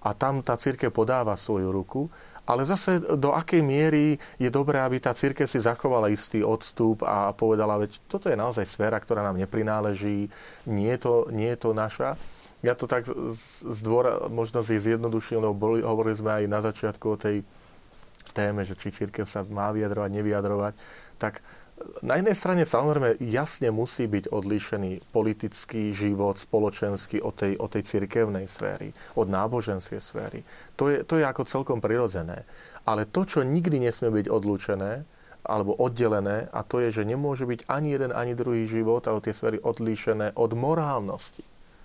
a 0.03 0.11
tam 0.11 0.43
tá 0.43 0.59
církev 0.59 0.91
podáva 0.91 1.39
svoju 1.39 1.71
ruku 1.71 2.11
ale 2.43 2.67
zase 2.67 2.99
do 2.99 3.31
akej 3.31 3.63
miery 3.63 4.19
je 4.35 4.51
dobré, 4.51 4.83
aby 4.83 4.99
tá 4.99 5.15
církev 5.15 5.47
si 5.47 5.63
zachovala 5.63 6.11
istý 6.11 6.43
odstup 6.43 6.99
a 7.07 7.31
povedala, 7.31 7.79
veď 7.79 8.03
toto 8.11 8.27
je 8.27 8.35
naozaj 8.35 8.67
sféra, 8.67 8.99
ktorá 8.99 9.23
nám 9.23 9.39
neprináleží, 9.39 10.27
nie 10.67 10.91
je 10.91 10.99
to, 10.99 11.13
nie 11.31 11.55
je 11.55 11.59
to 11.59 11.71
naša. 11.71 12.19
Ja 12.63 12.75
to 12.75 12.87
tak 12.87 13.07
zdvora, 13.67 14.27
možno 14.27 14.63
si 14.63 14.75
zjednodušil, 14.79 15.39
boli, 15.55 15.83
hovorili 15.83 16.15
sme 16.15 16.31
aj 16.43 16.45
na 16.47 16.59
začiatku 16.63 17.05
o 17.15 17.19
tej 17.19 17.47
téme, 18.33 18.65
že 18.65 18.73
či 18.73 18.89
církev 18.89 19.29
sa 19.29 19.45
má 19.45 19.69
vyjadrovať, 19.69 20.09
nevyjadrovať, 20.09 20.73
tak 21.21 21.45
na 22.03 22.15
jednej 22.15 22.37
strane 22.37 22.63
samozrejme 22.63 23.19
jasne 23.19 23.69
musí 23.73 24.07
byť 24.07 24.31
odlíšený 24.31 25.09
politický 25.11 25.91
život, 25.91 26.39
spoločenský 26.39 27.19
od 27.19 27.33
tej, 27.35 27.53
od 27.59 27.69
tej 27.73 27.83
cirkevnej 27.83 28.45
sféry, 28.47 28.95
od 29.19 29.27
náboženskej 29.27 29.99
sféry. 29.99 30.47
To 30.79 30.87
je, 30.87 31.03
to 31.03 31.19
je 31.19 31.25
ako 31.27 31.43
celkom 31.43 31.79
prirodzené. 31.83 32.47
Ale 32.87 33.09
to, 33.09 33.27
čo 33.27 33.43
nikdy 33.43 33.83
nesmie 33.83 34.11
byť 34.11 34.27
odlúčené, 34.31 35.03
alebo 35.43 35.75
oddelené, 35.75 36.47
a 36.55 36.63
to 36.63 36.79
je, 36.79 37.03
že 37.03 37.03
nemôže 37.03 37.43
byť 37.43 37.67
ani 37.67 37.99
jeden, 37.99 38.15
ani 38.15 38.31
druhý 38.31 38.63
život, 38.63 39.03
alebo 39.03 39.19
tie 39.19 39.35
sféry 39.35 39.59
odlíšené 39.59 40.39
od 40.39 40.55
morálnosti. 40.55 41.43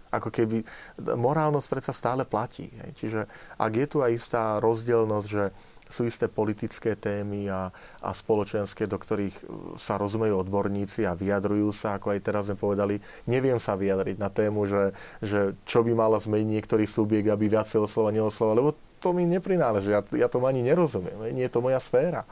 Ako 0.08 0.32
keby 0.32 0.64
morálnosť 1.00 1.68
predsa 1.68 1.92
stále 1.92 2.22
platí. 2.24 2.72
Hej. 2.72 2.90
Čiže 2.96 3.20
ak 3.60 3.72
je 3.76 3.86
tu 3.88 3.98
aj 4.00 4.12
istá 4.12 4.42
rozdielnosť, 4.60 5.28
že 5.28 5.44
sú 5.88 6.04
isté 6.04 6.28
politické 6.28 6.94
témy 6.94 7.48
a, 7.48 7.72
a 8.04 8.10
spoločenské, 8.12 8.84
do 8.84 9.00
ktorých 9.00 9.36
e, 9.40 9.44
sa 9.80 9.96
rozumejú 9.96 10.36
odborníci 10.44 11.08
a 11.08 11.16
vyjadrujú 11.16 11.72
sa, 11.72 11.96
ako 11.96 12.12
aj 12.12 12.20
teraz 12.20 12.52
sme 12.52 12.60
povedali. 12.60 13.00
Neviem 13.24 13.56
sa 13.56 13.74
vyjadriť 13.74 14.16
na 14.20 14.28
tému, 14.28 14.68
že, 14.68 14.92
že 15.24 15.56
čo 15.64 15.80
by 15.80 15.96
mala 15.96 16.20
zmeniť 16.20 16.48
niektorý 16.60 16.84
subjekt, 16.84 17.32
aby 17.32 17.48
viacej 17.48 17.80
oslova 17.80 18.12
neoslova, 18.12 18.52
lebo 18.52 18.76
to 19.00 19.16
mi 19.16 19.24
neprináleží. 19.24 19.94
Ja, 19.94 20.04
ja 20.12 20.28
tomu 20.28 20.50
ani 20.50 20.60
nerozumiem. 20.60 21.32
Nie 21.32 21.48
je 21.48 21.54
to 21.56 21.64
moja 21.64 21.80
sféra. 21.80 22.28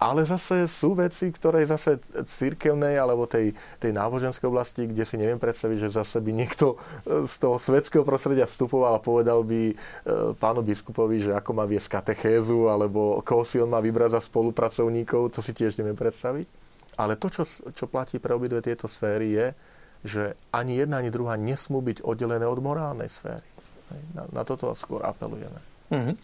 Ale 0.00 0.24
zase 0.24 0.64
sú 0.64 0.96
veci, 0.96 1.28
ktoré 1.28 1.60
zase 1.68 2.00
církevnej 2.24 2.96
alebo 2.96 3.28
tej, 3.28 3.52
tej 3.76 3.92
náboženskej 3.92 4.48
oblasti, 4.48 4.88
kde 4.88 5.04
si 5.04 5.20
neviem 5.20 5.36
predstaviť, 5.36 5.76
že 5.76 5.92
zase 5.92 6.24
by 6.24 6.32
niekto 6.32 6.72
e, 6.72 7.28
z 7.28 7.34
toho 7.36 7.60
svetského 7.60 8.00
prostredia 8.00 8.48
vstupoval 8.48 8.96
a 8.96 9.04
povedal 9.04 9.44
by 9.44 9.62
e, 9.68 9.74
pánu 10.40 10.64
biskupovi, 10.64 11.20
že 11.20 11.36
ako 11.36 11.52
má 11.52 11.68
viesť 11.68 12.00
katechézu, 12.00 12.72
alebo 12.72 13.20
koho 13.20 13.44
si 13.44 13.60
on 13.60 13.68
má 13.68 13.84
vybrať 13.84 14.16
za 14.16 14.24
spolupracovníkov, 14.24 15.36
to 15.36 15.44
si 15.44 15.52
tiež 15.52 15.76
neviem 15.84 16.00
predstaviť. 16.00 16.48
Ale 16.96 17.20
to, 17.20 17.28
čo, 17.28 17.44
čo 17.76 17.84
platí 17.84 18.16
pre 18.16 18.32
obidve 18.32 18.64
tieto 18.64 18.88
sféry, 18.88 19.36
je, 19.36 19.46
že 20.00 20.24
ani 20.48 20.80
jedna, 20.80 21.04
ani 21.04 21.12
druhá 21.12 21.36
nesmú 21.36 21.84
byť 21.84 22.00
oddelené 22.00 22.48
od 22.48 22.60
morálnej 22.64 23.08
sféry. 23.12 23.44
Na, 24.16 24.24
na 24.32 24.42
toto 24.48 24.72
skôr 24.72 25.04
apelujeme. 25.04 25.60
Mm-hmm. 25.90 26.14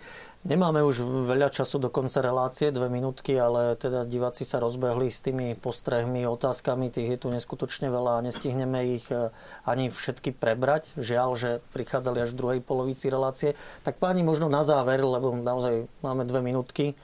Nemáme 0.47 0.79
už 0.87 1.27
veľa 1.27 1.51
času 1.51 1.83
do 1.83 1.91
konca 1.91 2.23
relácie, 2.23 2.71
dve 2.71 2.87
minútky, 2.87 3.35
ale 3.35 3.75
teda 3.75 4.07
diváci 4.07 4.47
sa 4.47 4.63
rozbehli 4.63 5.11
s 5.11 5.19
tými 5.19 5.59
postrehmi, 5.59 6.23
otázkami, 6.23 6.87
tých 6.87 7.11
je 7.11 7.19
tu 7.19 7.29
neskutočne 7.35 7.91
veľa 7.91 8.23
a 8.23 8.25
nestihneme 8.31 8.95
ich 8.95 9.11
e, 9.11 9.35
ani 9.67 9.91
všetky 9.91 10.31
prebrať. 10.39 10.95
Žiaľ, 10.95 11.31
že 11.35 11.51
prichádzali 11.75 12.23
až 12.23 12.31
v 12.31 12.39
druhej 12.39 12.61
polovici 12.63 13.11
relácie. 13.11 13.59
Tak 13.83 13.99
páni, 13.99 14.23
možno 14.23 14.47
na 14.47 14.63
záver, 14.63 15.03
lebo 15.03 15.35
naozaj 15.35 15.91
máme 16.07 16.23
dve 16.23 16.39
minútky. 16.47 16.95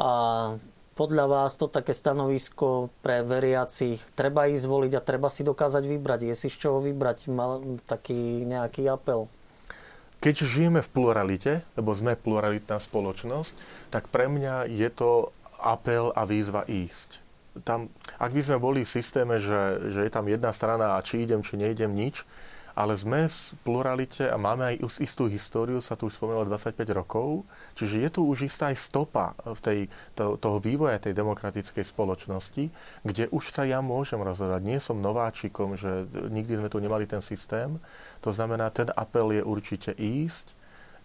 A 0.00 0.56
podľa 0.96 1.28
vás 1.28 1.60
to 1.60 1.68
také 1.68 1.92
stanovisko 1.92 2.88
pre 3.04 3.20
veriacich, 3.20 4.00
treba 4.16 4.48
ísť 4.48 4.64
zvoliť 4.64 4.92
a 4.96 5.04
treba 5.04 5.28
si 5.28 5.44
dokázať 5.44 5.84
vybrať. 5.84 6.24
Je 6.24 6.34
si 6.40 6.48
z 6.48 6.56
čoho 6.56 6.80
vybrať? 6.80 7.28
Mal 7.28 7.84
taký 7.84 8.48
nejaký 8.48 8.88
apel? 8.88 9.28
Keďže 10.22 10.46
žijeme 10.46 10.78
v 10.78 10.92
pluralite, 10.94 11.66
lebo 11.74 11.90
sme 11.90 12.14
pluralitná 12.14 12.78
spoločnosť, 12.78 13.58
tak 13.90 14.06
pre 14.06 14.30
mňa 14.30 14.70
je 14.70 14.86
to 14.94 15.34
apel 15.58 16.14
a 16.14 16.22
výzva 16.22 16.62
ísť. 16.62 17.18
Tam, 17.66 17.90
ak 18.22 18.30
by 18.30 18.40
sme 18.40 18.62
boli 18.62 18.86
v 18.86 18.94
systéme, 18.94 19.42
že, 19.42 19.90
že 19.90 20.06
je 20.06 20.10
tam 20.14 20.30
jedna 20.30 20.54
strana 20.54 20.94
a 20.94 21.02
či 21.02 21.26
idem, 21.26 21.42
či 21.42 21.58
neidem, 21.58 21.90
nič, 21.90 22.22
ale 22.72 22.96
sme 22.96 23.28
v 23.28 23.38
pluralite 23.64 24.24
a 24.28 24.36
máme 24.40 24.72
aj 24.72 24.84
istú 25.00 25.28
históriu, 25.28 25.84
sa 25.84 25.96
tu 25.96 26.08
už 26.08 26.16
spomínalo 26.16 26.48
25 26.48 26.78
rokov, 26.96 27.44
čiže 27.76 28.00
je 28.00 28.08
tu 28.08 28.20
už 28.24 28.48
istá 28.48 28.72
aj 28.72 28.78
stopa 28.80 29.36
v 29.44 29.60
tej, 29.60 29.78
to, 30.16 30.40
toho 30.40 30.58
vývoja 30.58 30.96
tej 31.02 31.12
demokratickej 31.12 31.84
spoločnosti, 31.84 32.64
kde 33.04 33.24
už 33.28 33.44
sa 33.52 33.68
ja 33.68 33.84
môžem 33.84 34.20
rozhodovať. 34.20 34.62
Nie 34.64 34.80
som 34.80 35.04
nováčikom, 35.04 35.76
že 35.76 36.08
nikdy 36.32 36.58
sme 36.58 36.72
tu 36.72 36.80
nemali 36.80 37.04
ten 37.04 37.20
systém. 37.20 37.76
To 38.24 38.30
znamená, 38.32 38.72
ten 38.72 38.88
apel 38.96 39.36
je 39.36 39.42
určite 39.44 39.92
ísť, 39.96 40.56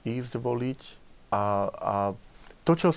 ísť 0.08 0.40
voliť 0.40 0.82
a, 1.36 1.44
a 1.68 1.96
to, 2.68 2.76
čo 2.76 2.92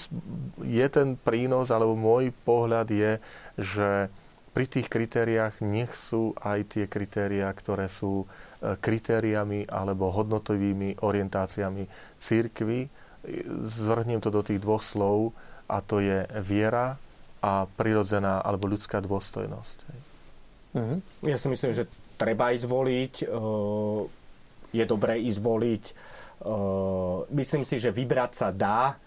je 0.66 0.86
ten 0.90 1.14
prínos, 1.14 1.70
alebo 1.70 1.94
môj 1.94 2.34
pohľad 2.42 2.90
je, 2.90 3.12
že 3.55 4.10
pri 4.51 4.66
tých 4.66 4.90
kritériách 4.90 5.62
nech 5.62 5.94
sú 5.94 6.35
aj 6.43 6.74
tie 6.74 6.85
kritériá, 6.90 7.51
ktoré 7.55 7.86
sú 7.86 8.27
e, 8.27 8.74
kritériami 8.74 9.70
alebo 9.70 10.10
hodnotovými 10.10 10.98
orientáciami 10.98 11.86
církvy. 12.18 12.90
Zhrním 13.62 14.18
to 14.18 14.35
do 14.35 14.43
tých 14.43 14.59
dvoch 14.59 14.82
slov 14.82 15.31
a 15.70 15.78
to 15.85 16.02
je 16.02 16.27
viera 16.43 16.98
a 17.40 17.64
prirodzená 17.78 18.43
alebo 18.43 18.66
ľudská 18.66 18.98
dôstojnosť. 18.98 19.78
Mm-hmm. 20.74 20.98
Ja 21.31 21.36
si 21.39 21.47
myslím, 21.47 21.72
že 21.72 21.89
treba 22.18 22.51
ísť 22.51 22.66
voliť, 22.66 23.14
e, 23.22 23.27
je 24.74 24.85
dobré 24.85 25.22
ísť 25.22 25.40
voliť. 25.40 25.85
E, 25.86 25.93
myslím 27.39 27.62
si, 27.62 27.78
že 27.78 27.94
vybrať 27.94 28.32
sa 28.35 28.48
dá, 28.51 28.98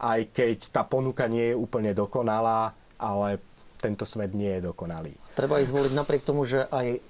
aj 0.00 0.32
keď 0.32 0.56
tá 0.72 0.84
ponuka 0.84 1.24
nie 1.28 1.52
je 1.52 1.58
úplne 1.58 1.92
dokonalá, 1.92 2.72
ale 3.00 3.40
tento 3.80 4.04
svet 4.04 4.36
nie 4.36 4.60
je 4.60 4.68
dokonalý. 4.68 5.16
Treba 5.34 5.58
ísť 5.58 5.72
voliť 5.72 5.92
napriek 5.96 6.22
tomu, 6.22 6.44
že 6.44 6.68
aj, 6.68 7.00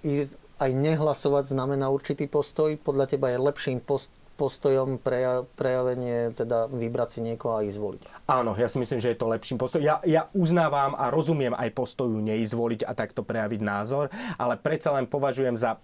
aj 0.63 0.71
nehlasovať 0.71 1.51
znamená 1.51 1.91
určitý 1.91 2.31
postoj. 2.31 2.79
Podľa 2.79 3.11
teba 3.11 3.35
je 3.35 3.39
lepším 3.43 3.83
post, 3.83 4.15
postojom 4.41 4.97
preja, 4.97 5.45
prejavenie, 5.59 6.33
teda 6.33 6.73
vybrať 6.73 7.09
si 7.13 7.21
niekoho 7.21 7.61
a 7.61 7.67
ísť 7.67 7.77
voliť. 7.77 8.03
Áno, 8.25 8.57
ja 8.57 8.73
si 8.73 8.81
myslím, 8.81 8.97
že 8.97 9.13
je 9.13 9.19
to 9.21 9.29
lepším 9.29 9.61
postojom. 9.61 9.85
Ja, 9.85 10.01
ja 10.09 10.33
uznávam 10.33 10.97
a 10.97 11.13
rozumiem 11.13 11.53
aj 11.53 11.77
postoju 11.77 12.17
neísť 12.25 12.55
voliť 12.57 12.81
a 12.89 12.97
takto 12.97 13.21
prejaviť 13.21 13.61
názor, 13.61 14.09
ale 14.41 14.57
predsa 14.57 14.97
len 14.97 15.05
považujem 15.05 15.61
za 15.61 15.77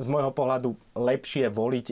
z 0.00 0.06
môjho 0.08 0.32
pohľadu 0.32 0.72
lepšie 0.96 1.52
voliť, 1.52 1.86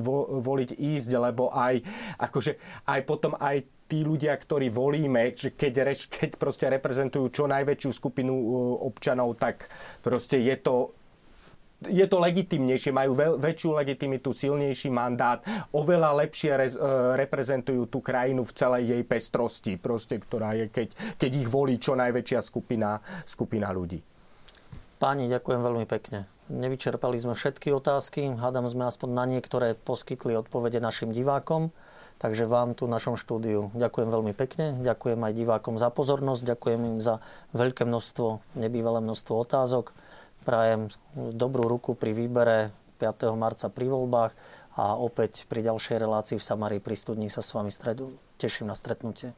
vo, 0.00 0.40
voliť 0.40 0.80
ísť, 0.80 1.10
lebo 1.18 1.52
aj, 1.52 1.84
akože, 2.16 2.56
aj 2.88 3.00
potom 3.04 3.36
aj 3.36 3.66
tí 3.90 4.06
ľudia, 4.06 4.38
ktorí 4.38 4.70
volíme, 4.70 5.34
že 5.34 5.50
keď, 5.50 5.98
keď 6.06 6.30
proste 6.38 6.70
reprezentujú 6.70 7.26
čo 7.34 7.44
najväčšiu 7.50 7.90
skupinu 7.90 8.30
uh, 8.30 8.46
občanov, 8.86 9.34
tak 9.34 9.66
proste 9.98 10.38
je 10.38 10.54
to 10.54 10.94
je 11.80 12.04
to 12.04 12.20
legitimnejšie, 12.20 12.92
majú 12.92 13.16
väčšiu 13.40 13.72
legitimitu, 13.72 14.36
silnejší 14.36 14.92
mandát, 14.92 15.40
oveľa 15.72 16.12
lepšie 16.12 16.52
re, 16.52 16.68
uh, 16.76 17.16
reprezentujú 17.16 17.88
tú 17.88 18.04
krajinu 18.04 18.44
v 18.44 18.52
celej 18.52 18.84
jej 18.84 19.02
pestrosti, 19.08 19.72
proste, 19.80 20.20
ktorá 20.20 20.52
je, 20.60 20.68
keď, 20.68 20.92
keď 21.16 21.30
ich 21.40 21.48
volí 21.48 21.80
čo 21.80 21.96
najväčšia 21.96 22.40
skupina, 22.44 23.00
skupina 23.24 23.72
ľudí. 23.72 23.96
Páni, 25.00 25.32
ďakujem 25.32 25.60
veľmi 25.64 25.88
pekne. 25.88 26.28
Nevyčerpali 26.52 27.16
sme 27.16 27.32
všetky 27.32 27.72
otázky, 27.72 28.28
hádam 28.36 28.68
sme 28.68 28.84
aspoň 28.84 29.08
na 29.16 29.24
niektoré 29.24 29.72
poskytli 29.72 30.36
odpovede 30.36 30.84
našim 30.84 31.16
divákom. 31.16 31.72
Takže 32.20 32.44
vám 32.44 32.76
tu 32.76 32.84
v 32.84 32.92
našom 32.92 33.16
štúdiu 33.16 33.72
ďakujem 33.72 34.12
veľmi 34.12 34.36
pekne, 34.36 34.76
ďakujem 34.84 35.16
aj 35.24 35.32
divákom 35.32 35.80
za 35.80 35.88
pozornosť, 35.88 36.52
ďakujem 36.52 36.80
im 36.92 36.98
za 37.00 37.24
veľké 37.56 37.88
množstvo, 37.88 38.60
nebývalé 38.60 39.00
množstvo 39.00 39.40
otázok. 39.40 39.96
Prajem 40.44 40.92
dobrú 41.16 41.64
ruku 41.64 41.96
pri 41.96 42.12
výbere 42.12 42.76
5. 43.00 43.32
marca 43.40 43.72
pri 43.72 43.88
voľbách 43.88 44.36
a 44.76 45.00
opäť 45.00 45.48
pri 45.48 45.64
ďalšej 45.64 45.96
relácii 45.96 46.36
v 46.36 46.44
Samárii 46.44 46.80
pri 46.84 46.92
studni 46.92 47.32
sa 47.32 47.40
s 47.40 47.56
vami 47.56 47.72
stredu. 47.72 48.12
Teším 48.36 48.68
na 48.68 48.76
stretnutie. 48.76 49.32